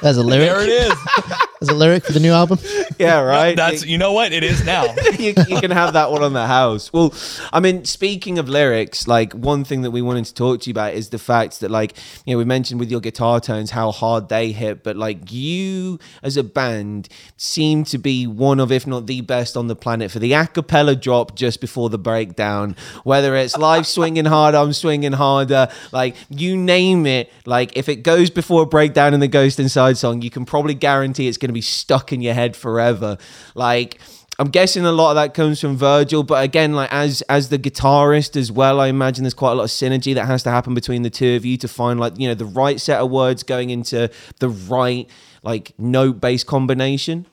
[0.02, 0.16] Is.
[0.16, 0.48] A lyric.
[0.48, 1.47] There it is.
[1.60, 2.58] There's a lyric for the new album.
[2.98, 3.56] yeah, right.
[3.56, 4.84] That's you know what it is now.
[5.18, 6.92] you, you can have that one on the house.
[6.92, 7.12] Well,
[7.52, 10.72] I mean, speaking of lyrics, like one thing that we wanted to talk to you
[10.72, 13.90] about is the fact that, like, you know, we mentioned with your guitar tones how
[13.90, 18.86] hard they hit, but like you as a band seem to be one of, if
[18.86, 22.76] not the best on the planet for the a cappella drop just before the breakdown.
[23.02, 27.32] Whether it's live swinging hard, I'm swinging harder, like you name it.
[27.46, 30.74] Like if it goes before a breakdown in the Ghost Inside song, you can probably
[30.74, 33.18] guarantee it's going to be stuck in your head forever.
[33.54, 33.98] Like.
[34.40, 37.58] I'm guessing a lot of that comes from Vigil, but again, like as as the
[37.58, 40.74] guitarist as well, I imagine there's quite a lot of synergy that has to happen
[40.74, 43.42] between the two of you to find like you know the right set of words
[43.42, 44.08] going into
[44.38, 45.10] the right
[45.42, 47.26] like note based combination.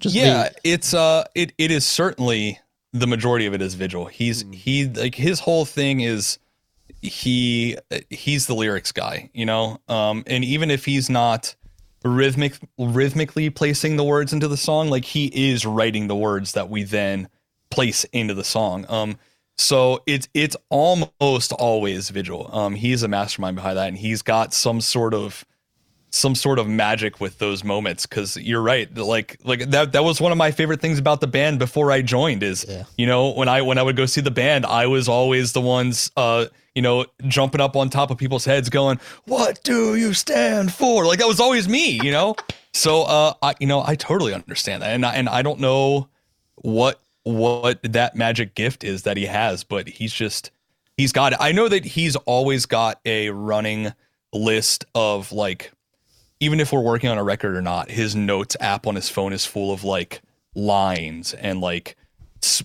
[0.00, 2.58] Just yeah, the- it's uh, it it is certainly
[2.92, 4.06] the majority of it is Vigil.
[4.06, 6.40] He's he like his whole thing is
[7.02, 7.76] he
[8.08, 9.78] he's the lyrics guy, you know.
[9.88, 11.54] Um, and even if he's not
[12.04, 16.70] rhythmic rhythmically placing the words into the song, like he is writing the words that
[16.70, 17.28] we then
[17.70, 18.86] place into the song.
[18.88, 19.18] Um,
[19.56, 22.48] so it's it's almost always Vigil.
[22.52, 25.44] Um, he's a mastermind behind that, and he's got some sort of
[26.12, 30.20] some sort of magic with those moments because you're right like like that that was
[30.20, 32.82] one of my favorite things about the band before i joined is Yeah.
[32.98, 35.60] you know when i when i would go see the band i was always the
[35.60, 40.12] ones uh you know jumping up on top of people's heads going what do you
[40.12, 41.06] stand for?
[41.06, 42.34] Like that was always me you know?
[42.72, 46.08] So uh i you know i totally understand that and I, and i don't know
[46.56, 50.50] what what that magic gift is that he has but he's just
[50.96, 51.38] he's got it.
[51.40, 53.92] I know that he's always got a running
[54.32, 55.72] list of like
[56.40, 59.32] even if we're working on a record or not, his notes app on his phone
[59.32, 60.22] is full of like
[60.54, 61.96] lines and like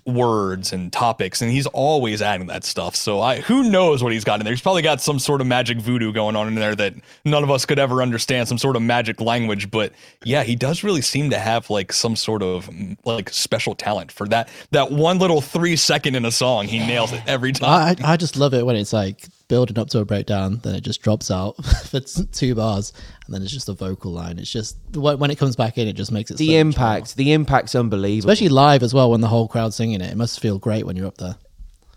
[0.05, 2.95] words and topics, and he's always adding that stuff.
[2.95, 4.53] So I, who knows what he's got in there?
[4.53, 6.93] He's probably got some sort of magic voodoo going on in there that
[7.25, 9.69] none of us could ever understand, some sort of magic language.
[9.69, 9.91] But
[10.23, 12.69] yeah, he does really seem to have like some sort of
[13.03, 14.49] like special talent for that.
[14.71, 17.97] That one little three second in a song, he nails it every time.
[18.01, 20.81] I, I just love it when it's like building up to a breakdown, then it
[20.81, 22.93] just drops out for two bars,
[23.25, 24.39] and then it's just a vocal line.
[24.39, 26.59] It's just when when it comes back in, it just makes it The so much
[26.75, 28.31] impact, the impact's unbelievable.
[28.31, 30.11] especially live as well when the whole crowd's singing it.
[30.11, 31.35] It must feel great when you're up there.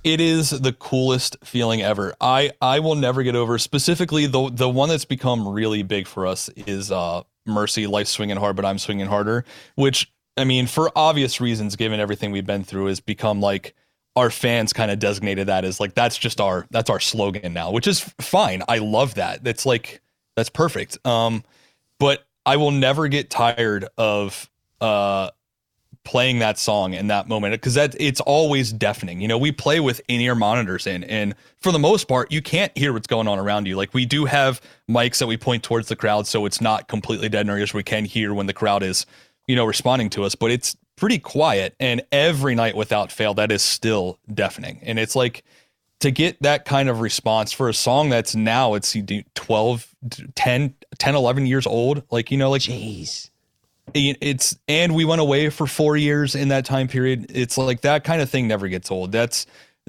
[0.04, 2.14] it is the coolest feeling ever.
[2.20, 3.58] I I will never get over.
[3.58, 8.36] Specifically, the the one that's become really big for us is uh Mercy, Life Swinging
[8.36, 9.44] Hard, but I'm Swinging Harder.
[9.74, 13.74] Which I mean, for obvious reasons, given everything we've been through, has become like
[14.18, 17.70] our fans kind of designated that as like that's just our that's our slogan now,
[17.70, 18.62] which is fine.
[18.68, 19.44] I love that.
[19.44, 20.00] That's like
[20.36, 20.98] that's perfect.
[21.06, 21.44] Um,
[21.98, 24.50] but I will never get tired of
[24.80, 25.30] uh
[26.04, 29.20] playing that song in that moment because that it's always deafening.
[29.20, 32.76] You know, we play with in-ear monitors in, and for the most part, you can't
[32.76, 33.76] hear what's going on around you.
[33.76, 37.28] Like we do have mics that we point towards the crowd, so it's not completely
[37.28, 37.74] dead in our ears.
[37.74, 39.06] We can hear when the crowd is,
[39.46, 41.74] you know, responding to us, but it's pretty quiet.
[41.80, 44.80] And every night without fail, that is still deafening.
[44.82, 45.44] And it's like
[46.00, 48.96] to get that kind of response for a song that's now it's
[49.34, 49.94] 12
[50.34, 53.30] 10 10 11 years old like you know like Jeez.
[53.94, 58.04] it's and we went away for four years in that time period it's like that
[58.04, 59.46] kind of thing never gets old that's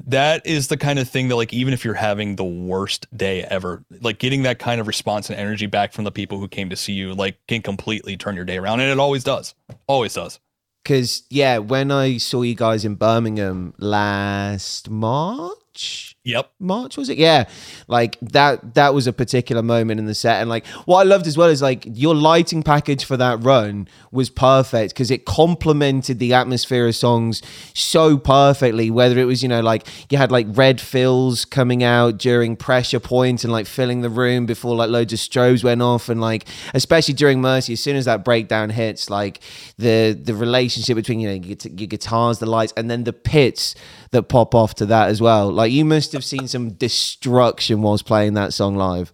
[0.08, 3.44] that is the kind of thing that like even if you're having the worst day
[3.44, 6.70] ever like getting that kind of response and energy back from the people who came
[6.70, 9.54] to see you like can completely turn your day around and it always does
[9.88, 10.40] always does
[10.84, 17.18] Because yeah, when I saw you guys in Birmingham last March, yep March was it?
[17.18, 17.46] Yeah,
[17.88, 18.74] like that.
[18.74, 21.48] That was a particular moment in the set, and like what I loved as well
[21.48, 26.86] is like your lighting package for that run was perfect because it complemented the atmosphere
[26.86, 27.42] of songs
[27.74, 28.92] so perfectly.
[28.92, 33.00] Whether it was you know like you had like red fills coming out during pressure
[33.00, 36.46] point and like filling the room before like loads of strobes went off, and like
[36.74, 39.40] especially during Mercy, as soon as that breakdown hits, like
[39.78, 43.76] the the relationship between you know your, your guitars, the lights, and then the pits
[44.12, 45.52] that pop off to that as well.
[45.52, 49.12] Like you must have seen some destruction whilst playing that song live.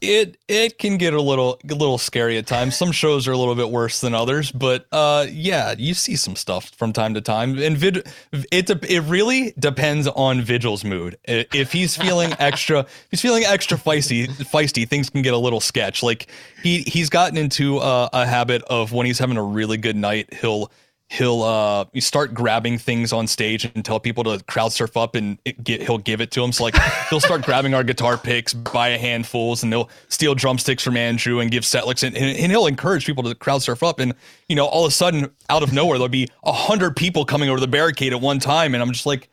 [0.00, 2.76] it it can get a little a little scary at times.
[2.76, 6.36] Some shows are a little bit worse than others, but uh, yeah, you see some
[6.36, 7.58] stuff from time to time.
[7.58, 8.06] And vid,
[8.52, 11.16] it it really depends on Vigil's mood.
[11.24, 14.26] If he's feeling extra, if he's feeling extra feisty.
[14.28, 16.02] Feisty things can get a little sketch.
[16.02, 16.28] Like
[16.62, 20.32] he he's gotten into uh, a habit of when he's having a really good night,
[20.34, 20.70] he'll
[21.08, 25.14] he'll uh you start grabbing things on stage and tell people to crowd surf up
[25.14, 26.76] and it get he'll give it to them so like
[27.08, 31.38] he'll start grabbing our guitar picks buy a handfuls and they'll steal drumsticks from andrew
[31.38, 34.00] and give set licks and, and he'll encourage people to crowd surf up.
[34.00, 34.14] And
[34.48, 37.48] you know all of a sudden out of nowhere there'll be a hundred people coming
[37.48, 38.74] over the barricade at one time.
[38.74, 39.28] And i'm just like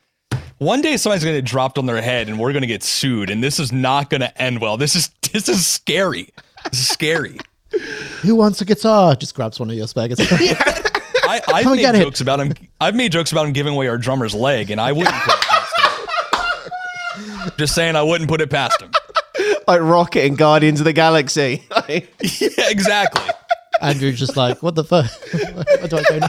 [0.60, 3.44] one day somebody's gonna get dropped on their head and we're gonna get sued and
[3.44, 4.78] this is not gonna end well.
[4.78, 6.30] This is this is scary.
[6.70, 7.40] This is scary.
[8.22, 9.16] Who wants a guitar?
[9.16, 10.80] Just grabs one of your spare guitars.
[11.24, 12.02] I, I've Come made get it.
[12.04, 12.54] jokes about him.
[12.82, 15.14] I've made jokes about him giving away our drummer's leg, and I wouldn't.
[15.16, 17.52] Put it past him.
[17.58, 18.92] Just saying, I wouldn't put it past him.
[19.68, 21.64] Like Rocket and Guardians of the Galaxy.
[21.90, 23.24] Yeah, exactly.
[23.82, 25.10] Andrew's just like, what the fuck?
[25.82, 26.28] what do I do now?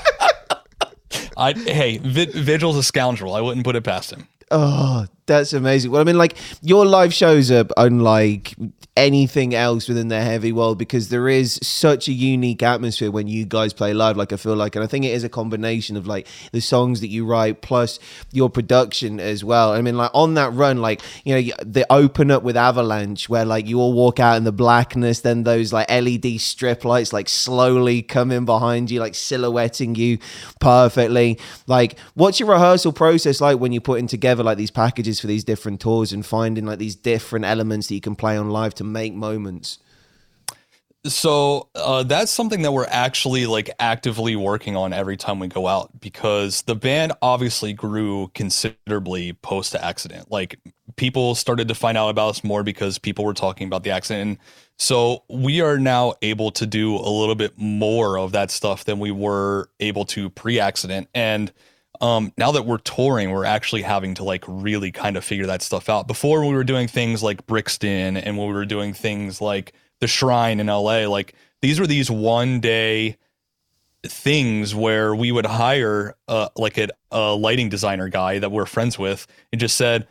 [1.36, 3.34] I hey, Vi- Vigil's a scoundrel.
[3.34, 4.26] I wouldn't put it past him.
[4.50, 5.90] oh, that's amazing.
[5.90, 8.54] Well, I mean, like your live shows are unlike
[8.96, 13.44] anything else within the heavy world because there is such a unique atmosphere when you
[13.44, 14.16] guys play live.
[14.16, 17.00] Like I feel like, and I think it is a combination of like the songs
[17.00, 17.98] that you write plus
[18.30, 19.72] your production as well.
[19.72, 23.44] I mean, like on that run, like you know, they open up with Avalanche where
[23.44, 27.28] like you all walk out in the blackness, then those like LED strip lights like
[27.28, 30.18] slowly come in behind you, like silhouetting you
[30.60, 31.40] perfectly.
[31.66, 35.42] Like, what's your rehearsal process like when you're putting together like these packages for these
[35.42, 38.83] different tours and finding like these different elements that you can play on live to
[38.84, 39.78] make moments?
[41.06, 45.66] So uh, that's something that we're actually like actively working on every time we go
[45.66, 50.30] out because the band obviously grew considerably post accident.
[50.30, 50.58] Like
[50.96, 54.28] people started to find out about us more because people were talking about the accident.
[54.28, 54.38] And
[54.78, 58.98] So we are now able to do a little bit more of that stuff than
[58.98, 61.08] we were able to pre accident.
[61.14, 61.52] And
[62.04, 65.62] um, now that we're touring, we're actually having to like really kind of figure that
[65.62, 66.06] stuff out.
[66.06, 70.06] Before we were doing things like Brixton and when we were doing things like the
[70.06, 73.16] Shrine in LA, like these were these one day
[74.06, 78.98] things where we would hire uh, like a, a lighting designer guy that we're friends
[78.98, 80.06] with and just said,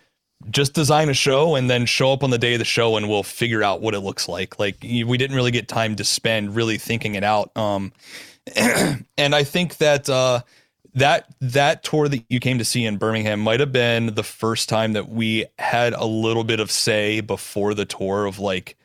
[0.49, 3.07] just design a show and then show up on the day of the show and
[3.07, 4.57] we'll figure out what it looks like.
[4.57, 7.55] Like we didn't really get time to spend really thinking it out.
[7.55, 7.93] Um,
[8.55, 9.05] and
[9.35, 10.41] I think that, uh,
[10.95, 14.69] that that tour that you came to see in Birmingham might have been the first
[14.69, 18.77] time that we had a little bit of say before the tour of like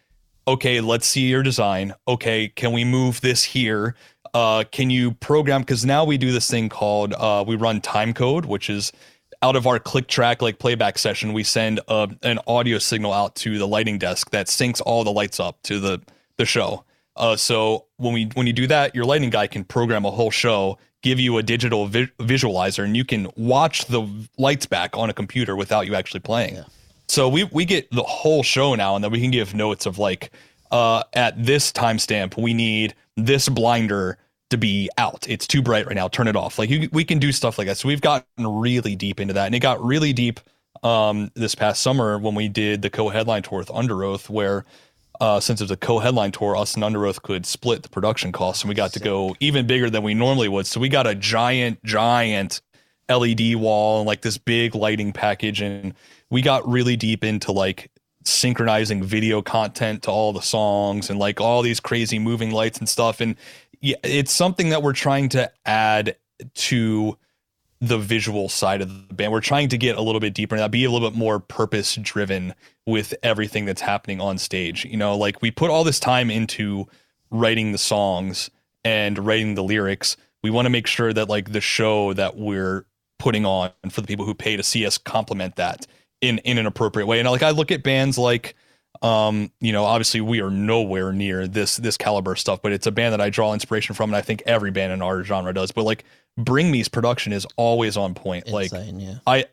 [0.46, 1.94] okay let's see your design.
[2.06, 3.94] Okay can we move this here?
[4.34, 5.62] Uh, can you program?
[5.62, 8.92] Because now we do this thing called uh, we run time code which is
[9.42, 13.36] out of our click track like playback session we send uh, an audio signal out
[13.36, 16.00] to the lighting desk that syncs all the lights up to the
[16.38, 16.84] the show.
[17.16, 20.30] Uh, so when we when you do that your lighting guy can program a whole
[20.30, 24.06] show give you a digital vi- visualizer and you can watch the
[24.36, 26.56] lights back on a computer without you actually playing.
[26.56, 26.64] Yeah.
[27.08, 29.98] So we we get the whole show now, and then we can give notes of
[29.98, 30.30] like,
[30.70, 34.18] uh, at this timestamp, we need this blinder
[34.50, 35.26] to be out.
[35.28, 36.08] It's too bright right now.
[36.08, 36.58] Turn it off.
[36.58, 37.78] Like you, we can do stuff like that.
[37.78, 40.40] So we've gotten really deep into that, and it got really deep
[40.82, 44.66] um, this past summer when we did the co-headline tour with Underoath, where
[45.20, 48.68] uh, since it's a co-headline tour, us and Underoath could split the production costs, and
[48.68, 50.66] we got to go even bigger than we normally would.
[50.66, 52.60] So we got a giant, giant
[53.08, 55.94] LED wall and like this big lighting package, and
[56.30, 57.90] we got really deep into like
[58.24, 62.88] synchronizing video content to all the songs and like all these crazy moving lights and
[62.88, 63.20] stuff.
[63.20, 63.36] And
[63.80, 66.16] yeah, it's something that we're trying to add
[66.54, 67.16] to
[67.80, 69.32] the visual side of the band.
[69.32, 71.94] We're trying to get a little bit deeper and be a little bit more purpose
[71.96, 72.54] driven
[72.86, 74.84] with everything that's happening on stage.
[74.84, 76.86] You know, like we put all this time into
[77.30, 78.50] writing the songs
[78.84, 80.16] and writing the lyrics.
[80.42, 82.84] We want to make sure that like the show that we're
[83.18, 85.86] putting on and for the people who pay to see us complement that
[86.20, 87.20] in in an appropriate way.
[87.20, 88.54] And like I look at bands like
[89.02, 92.90] um, you know, obviously we are nowhere near this this caliber stuff, but it's a
[92.90, 95.70] band that I draw inspiration from, and I think every band in our genre does.
[95.70, 96.04] But like
[96.38, 98.46] Bring Me's production is always on point.
[98.46, 99.14] Insane, like yeah.
[99.26, 99.46] I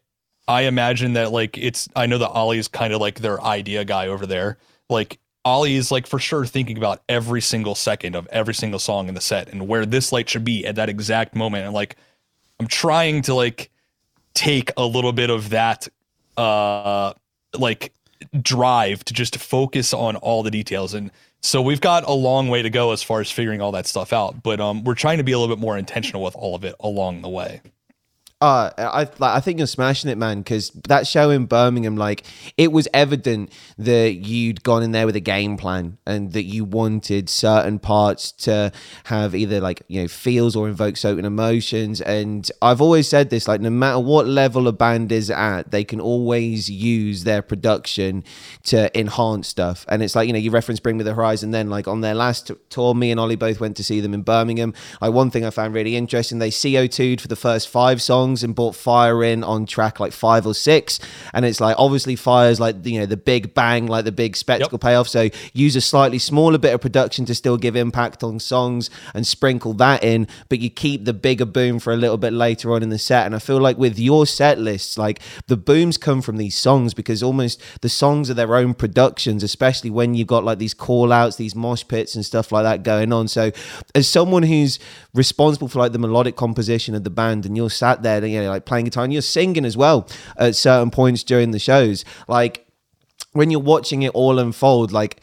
[0.48, 4.08] I imagine that like it's I know that Ollie's kind of like their idea guy
[4.08, 4.58] over there.
[4.90, 9.08] Like Ollie is like for sure thinking about every single second of every single song
[9.08, 11.66] in the set and where this light should be at that exact moment.
[11.66, 11.96] And like
[12.60, 13.72] I'm trying to like
[14.36, 15.88] take a little bit of that
[16.38, 17.14] uh
[17.58, 17.92] like
[18.42, 21.12] drive to just focus on all the details and
[21.46, 24.12] so we've got a long way to go as far as figuring all that stuff
[24.12, 26.64] out but um, we're trying to be a little bit more intentional with all of
[26.64, 27.62] it along the way
[28.46, 30.40] uh, I like, I think you're smashing it, man.
[30.40, 32.24] Because that show in Birmingham, like,
[32.58, 36.64] it was evident that you'd gone in there with a game plan and that you
[36.64, 38.72] wanted certain parts to
[39.06, 42.02] have either like you know feels or invoke certain emotions.
[42.02, 45.84] And I've always said this, like, no matter what level a band is at, they
[45.84, 48.24] can always use their production
[48.66, 49.86] to enhance stuff.
[49.90, 51.50] And it's like you know, you reference Bring Me the Horizon.
[51.50, 54.22] Then, like on their last tour, me and Ollie both went to see them in
[54.22, 54.74] Birmingham.
[55.02, 58.44] Like one thing I found really interesting, they CO2'd for the first five songs songs
[58.44, 61.00] and brought Fire in on track like five or six.
[61.34, 64.76] And it's like obviously Fire's like you know the big bang, like the big spectacle
[64.78, 64.82] yep.
[64.82, 65.08] payoff.
[65.08, 69.26] So use a slightly smaller bit of production to still give impact on songs and
[69.26, 72.84] sprinkle that in, but you keep the bigger boom for a little bit later on
[72.84, 73.26] in the set.
[73.26, 76.94] And I feel like with your set lists, like the booms come from these songs
[76.94, 81.12] because almost the songs are their own productions, especially when you've got like these call
[81.12, 83.28] outs, these mosh pits and stuff like that going on.
[83.28, 83.52] So
[83.94, 84.80] as someone who's
[85.14, 88.50] responsible for like the melodic composition of the band and you're sat there you know,
[88.50, 92.06] like playing guitar and you're singing as well at certain points during the shows.
[92.28, 92.68] Like
[93.34, 95.22] when you're watching it all unfold, like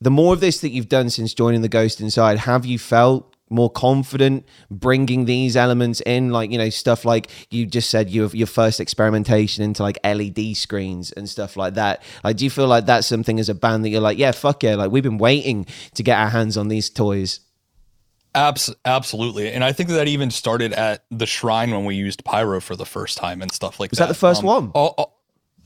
[0.00, 3.34] the more of this that you've done since joining the Ghost Inside, have you felt
[3.50, 6.30] more confident bringing these elements in?
[6.30, 10.56] Like you know stuff like you just said your your first experimentation into like LED
[10.56, 12.02] screens and stuff like that.
[12.22, 14.62] Like do you feel like that's something as a band that you're like yeah fuck
[14.62, 17.40] yeah like we've been waiting to get our hands on these toys
[18.38, 19.52] Abs- absolutely.
[19.52, 22.86] And I think that even started at the shrine when we used pyro for the
[22.86, 24.08] first time and stuff like was that.
[24.08, 24.70] Was that the first um, one?
[24.74, 25.18] All, all,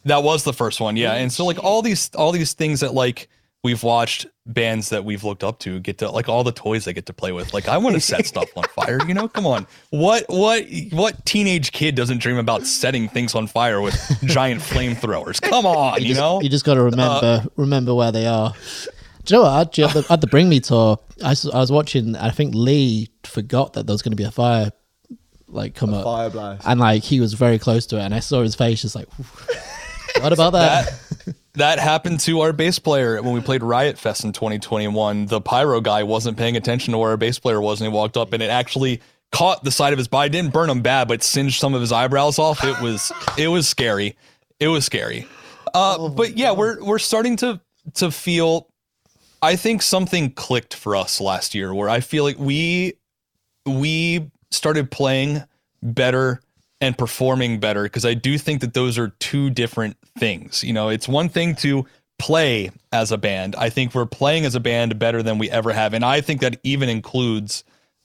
[0.04, 1.14] that was the first one, yeah.
[1.14, 3.28] And so like all these all these things that like
[3.62, 6.92] we've watched bands that we've looked up to get to like all the toys they
[6.92, 7.54] get to play with.
[7.54, 9.28] Like I want to set stuff on fire, you know?
[9.28, 9.66] Come on.
[9.90, 13.94] What what what teenage kid doesn't dream about setting things on fire with
[14.24, 15.40] giant flamethrowers?
[15.40, 16.40] Come on, you, you know?
[16.40, 18.54] You just got to remember uh, remember where they are.
[19.24, 19.68] Do you know what?
[19.68, 22.16] Actually, at the, at the Bring Me tour, I was watching.
[22.16, 24.72] I think Lee forgot that there was going to be a fire,
[25.48, 26.66] like come up, Fire blast.
[26.66, 29.06] and like he was very close to it, and I saw his face just like,
[30.20, 30.86] what about that?
[31.26, 35.26] that that happened to our bass player when we played Riot Fest in 2021.
[35.26, 38.16] The pyro guy wasn't paying attention to where our bass player was, and he walked
[38.16, 39.00] up, and it actually
[39.30, 40.26] caught the side of his body.
[40.26, 42.64] It didn't burn him bad, but singed some of his eyebrows off.
[42.64, 44.16] It was it was scary.
[44.58, 45.26] It was scary.
[45.74, 47.60] Uh, but yeah, we're we're starting to
[47.94, 48.68] to feel.
[49.43, 52.94] I think something clicked for us last year, where I feel like we
[53.66, 55.43] we started playing
[55.82, 56.40] better
[56.81, 60.62] and performing better because I do think that those are two different things.
[60.62, 61.86] You know, it's one thing to
[62.19, 63.56] play as a band.
[63.56, 66.40] I think we're playing as a band better than we ever have, and I think
[66.40, 67.64] that even includes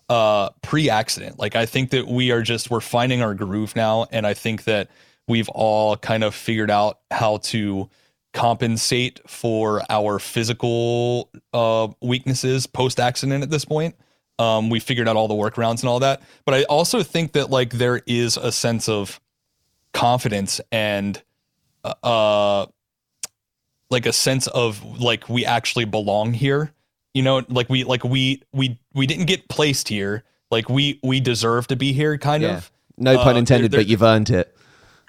[0.09, 1.37] uh pre-accident.
[1.37, 4.63] Like I think that we are just we're finding our groove now, and I think
[4.63, 4.89] that
[5.27, 7.89] we've all kind of figured out how to
[8.37, 13.95] compensate for our physical uh weaknesses post accident at this point.
[14.39, 16.21] Um, we figured out all the workarounds and all that.
[16.45, 19.19] But I also think that like there is a sense of
[19.93, 21.21] confidence and
[21.83, 22.65] uh, uh
[23.89, 26.71] like a sense of like we actually belong here.
[27.13, 30.23] You know, like we like we we we didn't get placed here.
[30.51, 32.57] Like we we deserve to be here kind Yeah.
[32.57, 32.71] of.
[32.97, 34.55] No pun Uh, intended, there- but you've earned it.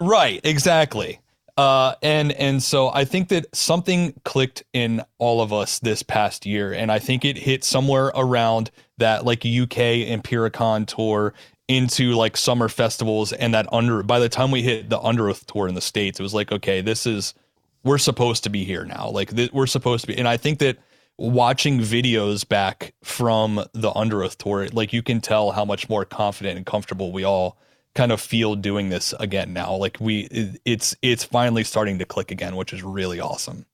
[0.00, 1.20] Right, exactly.
[1.58, 6.46] Uh, and and so I think that something clicked in all of us this past
[6.46, 11.34] year, and I think it hit somewhere around that like UK Empiricon tour
[11.66, 14.04] into like summer festivals and that under.
[14.04, 16.80] By the time we hit the Underoath tour in the states, it was like okay,
[16.80, 17.34] this is
[17.82, 19.10] we're supposed to be here now.
[19.10, 20.78] Like th- we're supposed to be, and I think that
[21.16, 26.56] watching videos back from the Underoath tour, like you can tell how much more confident
[26.56, 27.58] and comfortable we all
[27.94, 29.74] kind of feel doing this again now.
[29.76, 33.66] Like we, it- it's it's finally starting to click again, which is really awesome.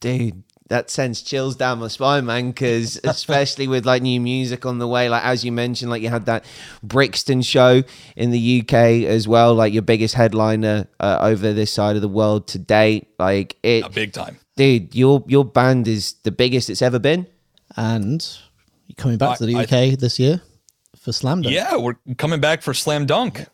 [0.00, 2.50] Dude, that sends chills down my spine, man.
[2.50, 6.08] Because especially with like new music on the way, like as you mentioned, like you
[6.08, 6.44] had that
[6.82, 7.82] Brixton show
[8.16, 8.72] in the UK
[9.04, 13.08] as well, like your biggest headliner uh, over this side of the world to date.
[13.18, 14.38] Like it, A big time.
[14.56, 17.26] dude, your your band is the biggest it's ever been.
[17.76, 18.26] And
[18.86, 20.40] you're coming back I- to the I- UK this year
[21.00, 21.54] for Slam Dunk.
[21.54, 23.46] Yeah, we're coming back for Slam Dunk.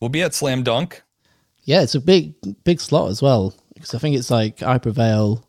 [0.00, 1.02] We'll be at Slam Dunk.
[1.64, 2.34] Yeah, it's a big,
[2.64, 5.48] big slot as well because I think it's like I Prevail.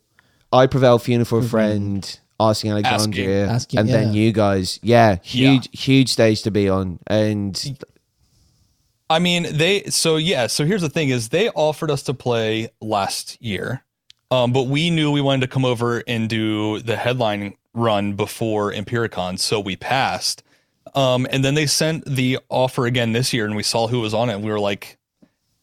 [0.52, 2.18] I prevail funeral for a friend.
[2.40, 3.50] Asking Alexandria, Mm-hmm.
[3.50, 7.84] Asking, and then you guys, yeah, huge, huge stage to be on, and
[9.10, 12.68] I mean, they so yeah, so here's the thing is they offered us to play
[12.80, 13.82] last year.
[14.30, 18.72] Um, but we knew we wanted to come over and do the headline run before
[18.72, 20.44] Empiricon, so we passed.
[20.94, 24.14] Um, and then they sent the offer again this year and we saw who was
[24.14, 24.98] on it and we were like,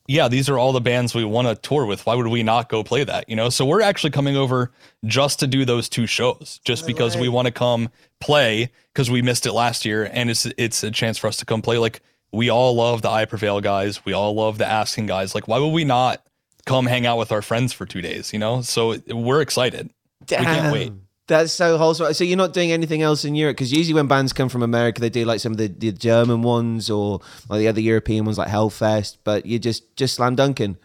[0.07, 2.05] yeah, these are all the bands we want to tour with.
[2.05, 3.27] Why would we not go play that?
[3.27, 4.71] You know, so we're actually coming over
[5.05, 7.89] just to do those two shows, just because we want to come
[8.19, 11.45] play because we missed it last year, and it's it's a chance for us to
[11.45, 11.79] come play.
[11.79, 15.33] Like we all love the I Prevail guys, we all love the Asking guys.
[15.33, 16.23] Like why would we not
[16.65, 18.31] come hang out with our friends for two days?
[18.31, 19.89] You know, so we're excited.
[20.29, 20.93] We can't wait.
[21.27, 22.13] That's so wholesome.
[22.13, 25.01] So you're not doing anything else in Europe because usually when bands come from America,
[25.01, 27.19] they do like some of the, the German ones or
[27.49, 29.17] like the other European ones like Hellfest.
[29.23, 30.77] But you're just just slam dunking.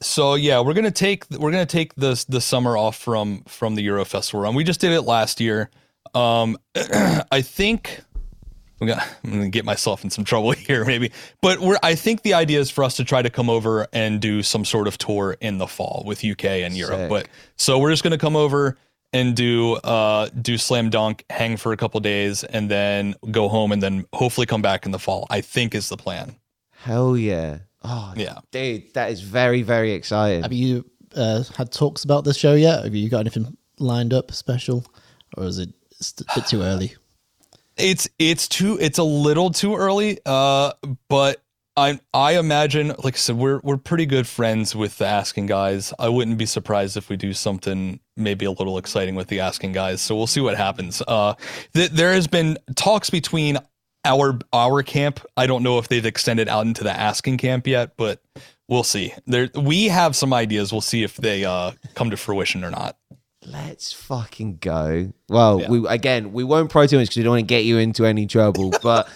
[0.00, 3.82] So yeah, we're gonna take we're gonna take the the summer off from from the
[3.82, 4.54] Euro Festival run.
[4.54, 5.70] We just did it last year.
[6.14, 6.58] Um,
[7.32, 8.00] I think
[8.80, 11.12] I'm gonna, I'm gonna get myself in some trouble here, maybe.
[11.40, 14.20] But we're I think the idea is for us to try to come over and
[14.20, 16.98] do some sort of tour in the fall with UK and Europe.
[16.98, 17.08] Sick.
[17.10, 18.76] But so we're just gonna come over
[19.12, 23.72] and do uh do slam dunk, hang for a couple days, and then go home,
[23.72, 25.26] and then hopefully come back in the fall.
[25.30, 26.36] I think is the plan.
[26.82, 27.58] Hell yeah.
[27.84, 28.38] Oh Yeah.
[28.50, 30.42] dude, that is very very exciting.
[30.42, 30.84] Have you
[31.16, 32.84] uh, had talks about this show yet?
[32.84, 34.84] Have you got anything lined up special,
[35.36, 35.70] or is it
[36.00, 36.94] st- a bit too early?
[37.80, 40.72] it's it's too it's a little too early uh
[41.08, 41.40] but
[41.78, 45.92] i i imagine like i said we're we're pretty good friends with the asking guys
[45.98, 49.72] i wouldn't be surprised if we do something maybe a little exciting with the asking
[49.72, 51.34] guys so we'll see what happens uh
[51.74, 53.56] th- there has been talks between
[54.04, 57.96] our our camp i don't know if they've extended out into the asking camp yet
[57.96, 58.20] but
[58.68, 62.64] we'll see there we have some ideas we'll see if they uh come to fruition
[62.64, 62.96] or not
[63.46, 65.10] Let's fucking go.
[65.30, 65.70] Well, Yeah.
[65.70, 68.04] we again we won't pro too much because we don't want to get you into
[68.04, 68.74] any trouble.
[68.82, 69.08] But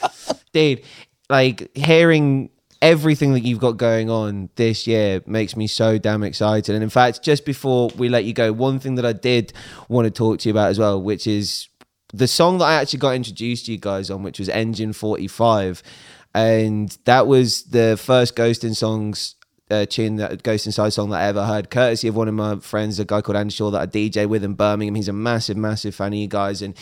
[0.54, 0.82] dude,
[1.28, 2.48] like hearing
[2.82, 6.74] everything that you've got going on this year makes me so damn excited.
[6.74, 9.52] And in fact, just before we let you go, one thing that I did
[9.88, 11.68] want to talk to you about as well, which is
[12.12, 15.82] the song that I actually got introduced to you guys on, which was Engine 45.
[16.34, 19.36] And that was the first Ghosting songs
[19.72, 22.56] uh, tune, that Ghost Inside song that I ever heard, courtesy of one of my
[22.56, 24.94] friends, a guy called Andy Shaw that I DJ with in Birmingham.
[24.94, 26.76] He's a massive, massive fan of you guys, and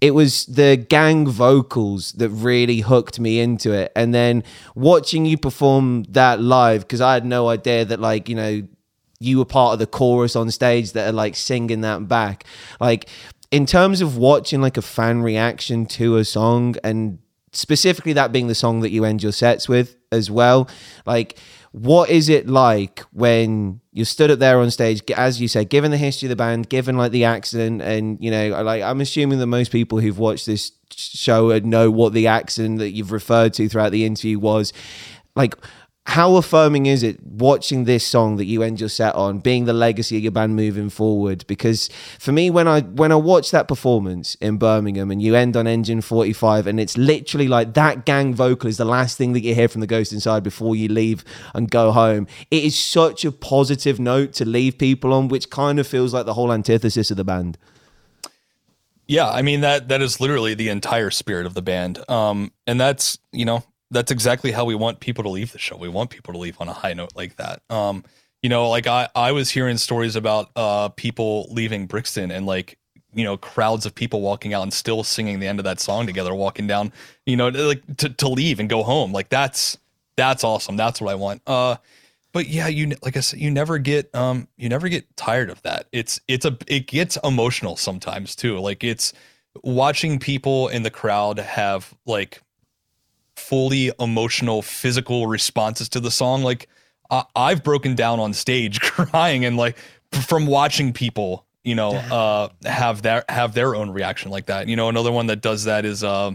[0.00, 3.92] it was the gang vocals that really hooked me into it.
[3.94, 4.42] And then
[4.74, 8.62] watching you perform that live, because I had no idea that, like, you know,
[9.20, 12.44] you were part of the chorus on stage that are like singing that back.
[12.80, 13.08] Like,
[13.50, 17.18] in terms of watching like a fan reaction to a song and
[17.52, 20.68] specifically that being the song that you end your sets with as well
[21.04, 21.36] like
[21.72, 25.90] what is it like when you stood up there on stage as you said given
[25.92, 29.38] the history of the band given like the accident and you know like i'm assuming
[29.38, 33.68] that most people who've watched this show know what the accident that you've referred to
[33.68, 34.72] throughout the interview was
[35.36, 35.54] like
[36.06, 39.72] how affirming is it watching this song that you end your set on being the
[39.72, 41.44] legacy of your band moving forward?
[41.46, 45.56] Because for me when i when i watch that performance in birmingham and you end
[45.56, 49.40] on engine 45 and it's literally like that gang vocal is the last thing that
[49.40, 51.24] you hear from the ghost inside before you leave
[51.54, 55.78] and go home it is such a positive note to leave people on which kind
[55.78, 57.58] of feels like the whole antithesis of the band.
[59.06, 62.02] Yeah i mean that that is literally the entire spirit of the band.
[62.08, 65.76] Um and that's you know that's exactly how we want people to leave the show.
[65.76, 67.62] We want people to leave on a high note like that.
[67.70, 68.04] Um,
[68.42, 72.78] you know, like I, I was hearing stories about uh people leaving Brixton and like
[73.12, 76.06] you know crowds of people walking out and still singing the end of that song
[76.06, 76.92] together, walking down,
[77.26, 79.12] you know, like to to leave and go home.
[79.12, 79.78] Like that's
[80.16, 80.76] that's awesome.
[80.76, 81.42] That's what I want.
[81.46, 81.76] Uh,
[82.32, 85.60] but yeah, you like I said, you never get um you never get tired of
[85.62, 85.86] that.
[85.92, 88.58] It's it's a it gets emotional sometimes too.
[88.60, 89.12] Like it's
[89.62, 92.40] watching people in the crowd have like
[93.40, 96.42] fully emotional physical responses to the song.
[96.42, 96.68] Like
[97.10, 99.76] I- i've broken down on stage crying and like
[100.12, 104.68] from watching people you know uh have their have their own reaction like that.
[104.68, 106.30] You know another one that does that is uh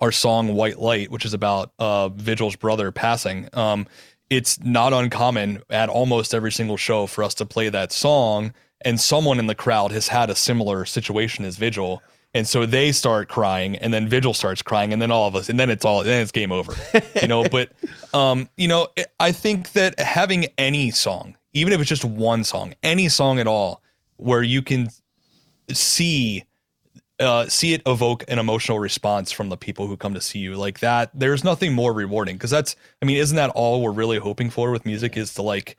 [0.00, 3.48] our song white light which is about uh vigil's brother passing.
[3.52, 3.86] Um
[4.30, 8.52] it's not uncommon at almost every single show for us to play that song
[8.82, 12.02] and someone in the crowd has had a similar situation as vigil
[12.34, 15.48] and so they start crying and then vigil starts crying and then all of us
[15.48, 16.74] and then it's all then it's game over
[17.20, 17.44] you know?
[17.50, 17.70] But
[18.14, 18.88] um you know
[19.18, 23.46] i think that having any song even if it's just one song any song at
[23.46, 23.82] all
[24.16, 24.88] where you can
[25.72, 26.44] see
[27.20, 30.54] uh, see it evoke an emotional response from the people who come to see you
[30.54, 32.36] like that there's nothing more rewarding.
[32.36, 35.42] Because that's i mean isn't that all we're really hoping for with music is to
[35.42, 35.76] like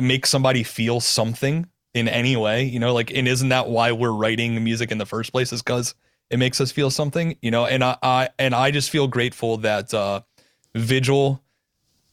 [0.00, 4.12] make somebody feel something in any way, you know, like, and isn't that why we're
[4.12, 5.52] writing music in the first place?
[5.52, 5.94] Is because
[6.30, 9.56] it makes us feel something, you know, and I, I and I just feel grateful
[9.58, 10.20] that uh,
[10.74, 11.42] Vigil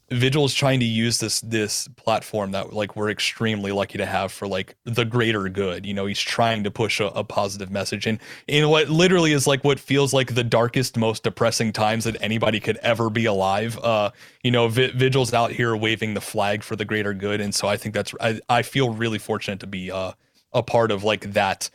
[0.09, 4.31] Vigil is trying to use this this platform that like we're extremely lucky to have
[4.31, 5.85] for like the greater good.
[5.85, 8.17] You know, he's trying to push a, a positive message and
[8.47, 12.61] in what literally is like what feels like the darkest, most depressing times that anybody
[12.61, 13.77] could ever be alive.
[13.79, 14.11] Uh,
[14.43, 17.67] you know, v- Vigil's out here waving the flag for the greater good, and so
[17.67, 20.13] I think that's I I feel really fortunate to be uh,
[20.53, 21.69] a part of like that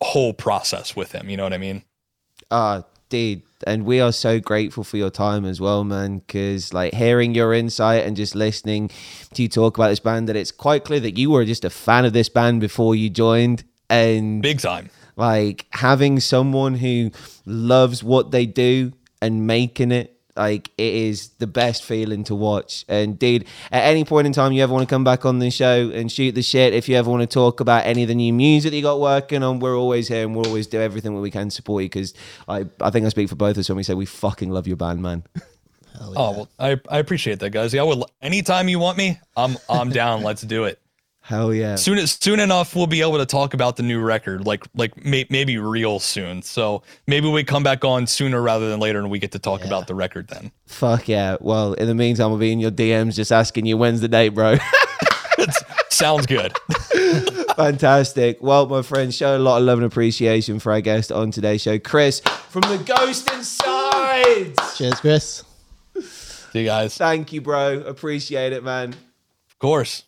[0.00, 1.28] whole process with him.
[1.28, 1.84] You know what I mean?
[2.50, 6.94] Uh dude and we are so grateful for your time as well man because like
[6.94, 8.90] hearing your insight and just listening
[9.32, 11.70] to you talk about this band that it's quite clear that you were just a
[11.70, 14.90] fan of this band before you joined and big time.
[15.16, 17.10] like having someone who
[17.46, 22.84] loves what they do and making it like it is the best feeling to watch.
[22.88, 25.50] And indeed, at any point in time you ever want to come back on the
[25.50, 28.14] show and shoot the shit, if you ever want to talk about any of the
[28.14, 31.14] new music that you got working on, we're always here and we'll always do everything
[31.14, 32.14] that we can to support you because
[32.48, 34.66] I, I think I speak for both of us when we say we fucking love
[34.66, 35.24] your band, man.
[35.34, 35.42] Yeah.
[35.96, 37.72] Oh well, I, I appreciate that, guys.
[37.72, 40.24] Yeah, I anytime you want me, I'm I'm down.
[40.24, 40.80] Let's do it.
[41.24, 41.76] Hell yeah!
[41.76, 45.26] Soon, soon enough, we'll be able to talk about the new record, like like may,
[45.30, 46.42] maybe real soon.
[46.42, 49.60] So maybe we come back on sooner rather than later, and we get to talk
[49.60, 49.68] yeah.
[49.68, 50.52] about the record then.
[50.66, 51.38] Fuck yeah!
[51.40, 54.30] Well, in the meantime, I'll be in your DMs just asking you when's the date,
[54.30, 54.58] bro.
[55.88, 56.54] sounds good.
[57.56, 58.42] Fantastic.
[58.42, 61.62] Well, my friends, show a lot of love and appreciation for our guest on today's
[61.62, 64.52] show, Chris from the Ghost Inside.
[64.76, 65.42] Cheers, Chris.
[66.02, 66.98] See you guys.
[66.98, 67.78] Thank you, bro.
[67.80, 68.90] Appreciate it, man.
[68.90, 70.02] Of course.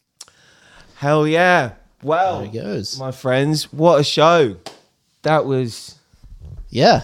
[0.97, 1.73] Hell yeah.
[2.02, 2.98] Well, there he goes.
[2.98, 4.56] my friends, what a show.
[5.23, 5.97] That was.
[6.70, 7.02] Yeah.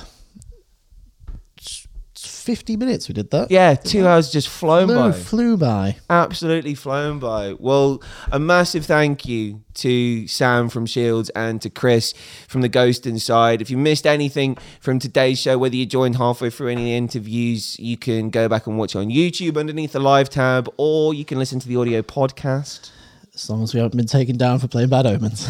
[2.43, 3.53] 50 minutes we did that.
[3.53, 5.13] Yeah, two hours just flown flew, by.
[5.13, 5.97] Flew by.
[6.11, 7.53] Absolutely flown by.
[7.53, 8.03] Well,
[8.33, 12.15] a massive thank you to Sam from Shields and to Chris
[12.49, 13.63] from The Ghost Inside.
[13.63, 16.97] If you missed anything from today's show, whether you joined halfway through any of the
[16.97, 21.25] interviews, you can go back and watch on YouTube underneath the live tab, or you
[21.25, 22.91] can listen to the audio podcast
[23.43, 25.47] as long as we haven't been taken down for playing Bad Omens.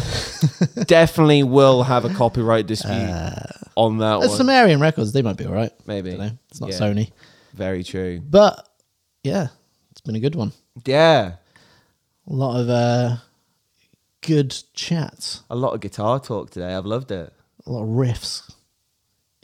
[0.87, 3.43] Definitely will have a copyright dispute uh,
[3.75, 4.29] on that one.
[4.29, 5.71] Sumerian Records, they might be all right.
[5.85, 6.11] Maybe.
[6.11, 6.79] It's not yeah.
[6.79, 7.11] Sony.
[7.53, 8.21] Very true.
[8.21, 8.67] But
[9.23, 9.47] yeah,
[9.91, 10.51] it's been a good one.
[10.85, 11.35] Yeah.
[12.27, 13.17] A lot of uh,
[14.21, 15.41] good chat.
[15.49, 16.73] A lot of guitar talk today.
[16.73, 17.31] I've loved it.
[17.65, 18.49] A lot of riffs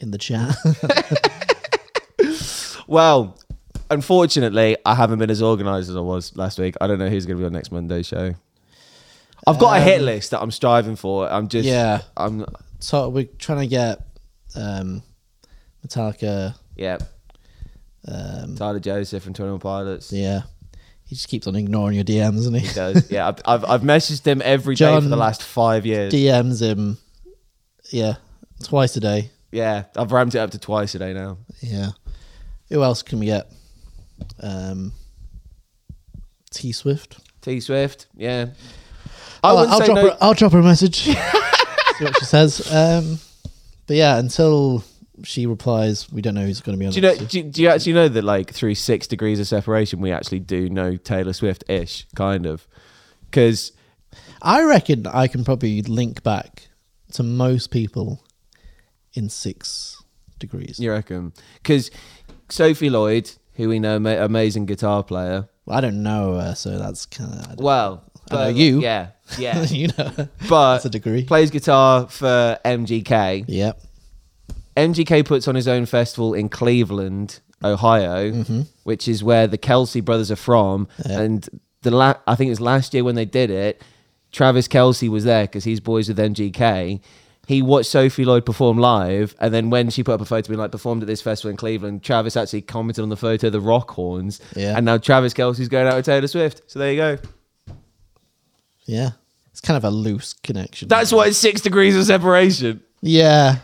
[0.00, 0.56] in the chat.
[2.90, 3.38] Well,
[3.90, 6.76] unfortunately, I haven't been as organised as I was last week.
[6.80, 8.34] I don't know who's going to be on next Monday show.
[9.46, 11.30] I've got a hit list that I'm striving for.
[11.30, 12.02] I'm just Yeah.
[12.16, 12.44] I'm
[12.78, 14.00] so we're trying to get
[14.54, 15.02] um,
[15.86, 16.54] Metallica.
[16.76, 16.98] yeah.
[18.08, 20.10] Um, Tyler Joseph from Twenty One Pilots.
[20.10, 20.42] yeah,
[21.04, 22.66] he just keeps on ignoring your DMs, isn't he?
[22.66, 23.10] He does.
[23.10, 26.10] yeah, I've, I've I've messaged him every day for Jon the last five years.
[26.12, 26.96] DMs him.
[27.90, 28.14] Yeah,
[28.62, 29.30] twice a day.
[29.52, 31.36] yeah, I've ramped it up to twice a day now.
[31.60, 31.90] Yeah.
[32.70, 33.52] Who else can we get?
[34.42, 34.92] Um,
[36.50, 37.18] T Swift.
[37.40, 38.06] T Swift.
[38.16, 38.50] Yeah.
[39.42, 40.18] I I'll, I'll drop no- her.
[40.20, 40.96] I'll drop her a message.
[41.04, 41.14] see
[42.04, 42.72] what she says.
[42.72, 43.18] Um,
[43.86, 44.84] but yeah, until
[45.24, 46.92] she replies, we don't know who's going to be on.
[46.92, 47.16] Do you know?
[47.16, 50.40] Do you, do you actually know that like through six degrees of separation, we actually
[50.40, 52.66] do know Taylor Swift ish, kind of,
[53.30, 53.72] because
[54.42, 56.68] I reckon I can probably link back
[57.12, 58.24] to most people
[59.14, 60.02] in six
[60.38, 60.78] degrees.
[60.78, 61.32] you reckon?
[61.62, 61.90] Because
[62.48, 63.30] Sophie Lloyd,
[63.60, 65.48] who we know, ma- amazing guitar player.
[65.66, 67.58] Well, I don't know her, so that's kind of.
[67.58, 68.80] Well, I know you.
[68.80, 69.08] Yeah,
[69.38, 69.62] yeah.
[69.64, 71.24] you know, but that's a degree.
[71.24, 73.44] plays guitar for MGK.
[73.46, 73.80] Yep.
[74.76, 78.62] MGK puts on his own festival in Cleveland, Ohio, mm-hmm.
[78.84, 80.88] which is where the Kelce brothers are from.
[81.06, 81.20] Yeah.
[81.20, 81.48] And
[81.82, 83.82] the la- I think it was last year when they did it.
[84.32, 87.00] Travis Kelce was there because he's boys with MGK.
[87.50, 90.60] He watched Sophie Lloyd perform live, and then when she put up a photo being
[90.60, 93.90] like performed at this festival in Cleveland, Travis actually commented on the photo the rock
[93.90, 94.40] horns.
[94.54, 94.76] Yeah.
[94.76, 96.62] And now Travis Kelce's going out with Taylor Swift.
[96.68, 97.18] So there you go.
[98.84, 99.10] Yeah.
[99.50, 100.86] It's kind of a loose connection.
[100.86, 102.84] That's why it's six degrees of separation.
[103.00, 103.56] Yeah.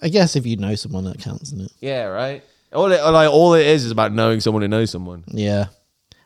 [0.00, 1.72] I guess if you know someone, that counts, doesn't it?
[1.80, 2.42] Yeah, right.
[2.72, 5.24] All it like all it is is about knowing someone who knows someone.
[5.26, 5.66] Yeah.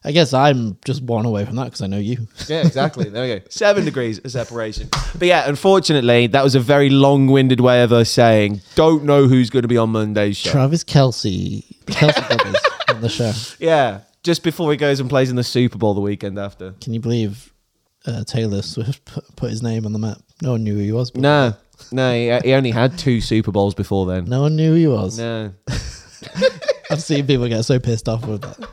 [0.07, 2.29] I guess I'm just one away from that because I know you.
[2.49, 3.09] Yeah, exactly.
[3.11, 3.47] There we go.
[3.51, 4.89] Seven degrees of separation.
[5.19, 9.51] But yeah, unfortunately, that was a very long-winded way of us saying don't know who's
[9.51, 10.53] going to be on Monday's show.
[10.53, 12.57] Travis Kelce, Kelce brothers
[12.89, 13.33] on the show.
[13.59, 16.73] yeah, just before he goes and plays in the Super Bowl the weekend after.
[16.81, 17.53] Can you believe
[18.07, 20.19] uh, Taylor Swift put, put his name on the map?
[20.41, 21.11] No one knew who he was.
[21.11, 21.55] But No,
[21.91, 24.27] no, he, he only had two Super Bowls before then.
[24.27, 25.19] No one knew who he was.
[25.19, 25.53] No.
[26.91, 28.69] I've seen people get so pissed off with that.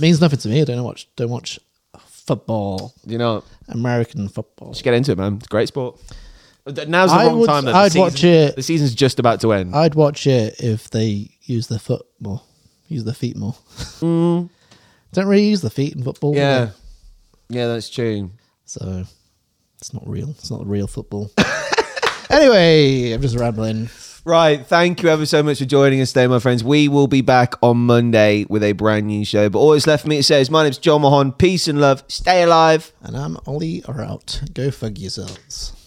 [0.00, 0.60] Means nothing to me.
[0.60, 1.08] I don't watch.
[1.16, 1.58] Don't watch
[2.06, 4.72] football, You know, American football.
[4.72, 5.36] just get into it, man.
[5.36, 5.98] It's a great sport.
[6.66, 7.64] Now's the I wrong would- time.
[7.64, 7.72] Though.
[7.72, 9.74] I'd watch it- The season's just about to end.
[9.74, 12.42] I'd watch it if they use their foot more,
[12.88, 13.54] use their feet more.
[14.00, 16.32] Don't really use the feet in football.
[16.34, 16.42] do Mm.
[16.42, 16.70] yeah,
[17.48, 17.58] they?
[17.58, 18.30] yeah, that's true.
[18.66, 19.04] So
[19.78, 20.28] it's not real.
[20.30, 21.30] It's not real football.
[22.30, 23.88] anyway, I'm just rambling.
[24.28, 24.60] Right.
[24.66, 26.62] Thank you ever so much for joining us today, my friends.
[26.62, 29.48] We will be back on Monday with a brand new show.
[29.48, 31.32] But all that's left for me to say is my name's Jon Mahon.
[31.32, 32.04] Peace and love.
[32.08, 32.92] Stay alive.
[33.00, 34.42] And I'm Ollie or out.
[34.52, 35.77] Go fuck yourselves.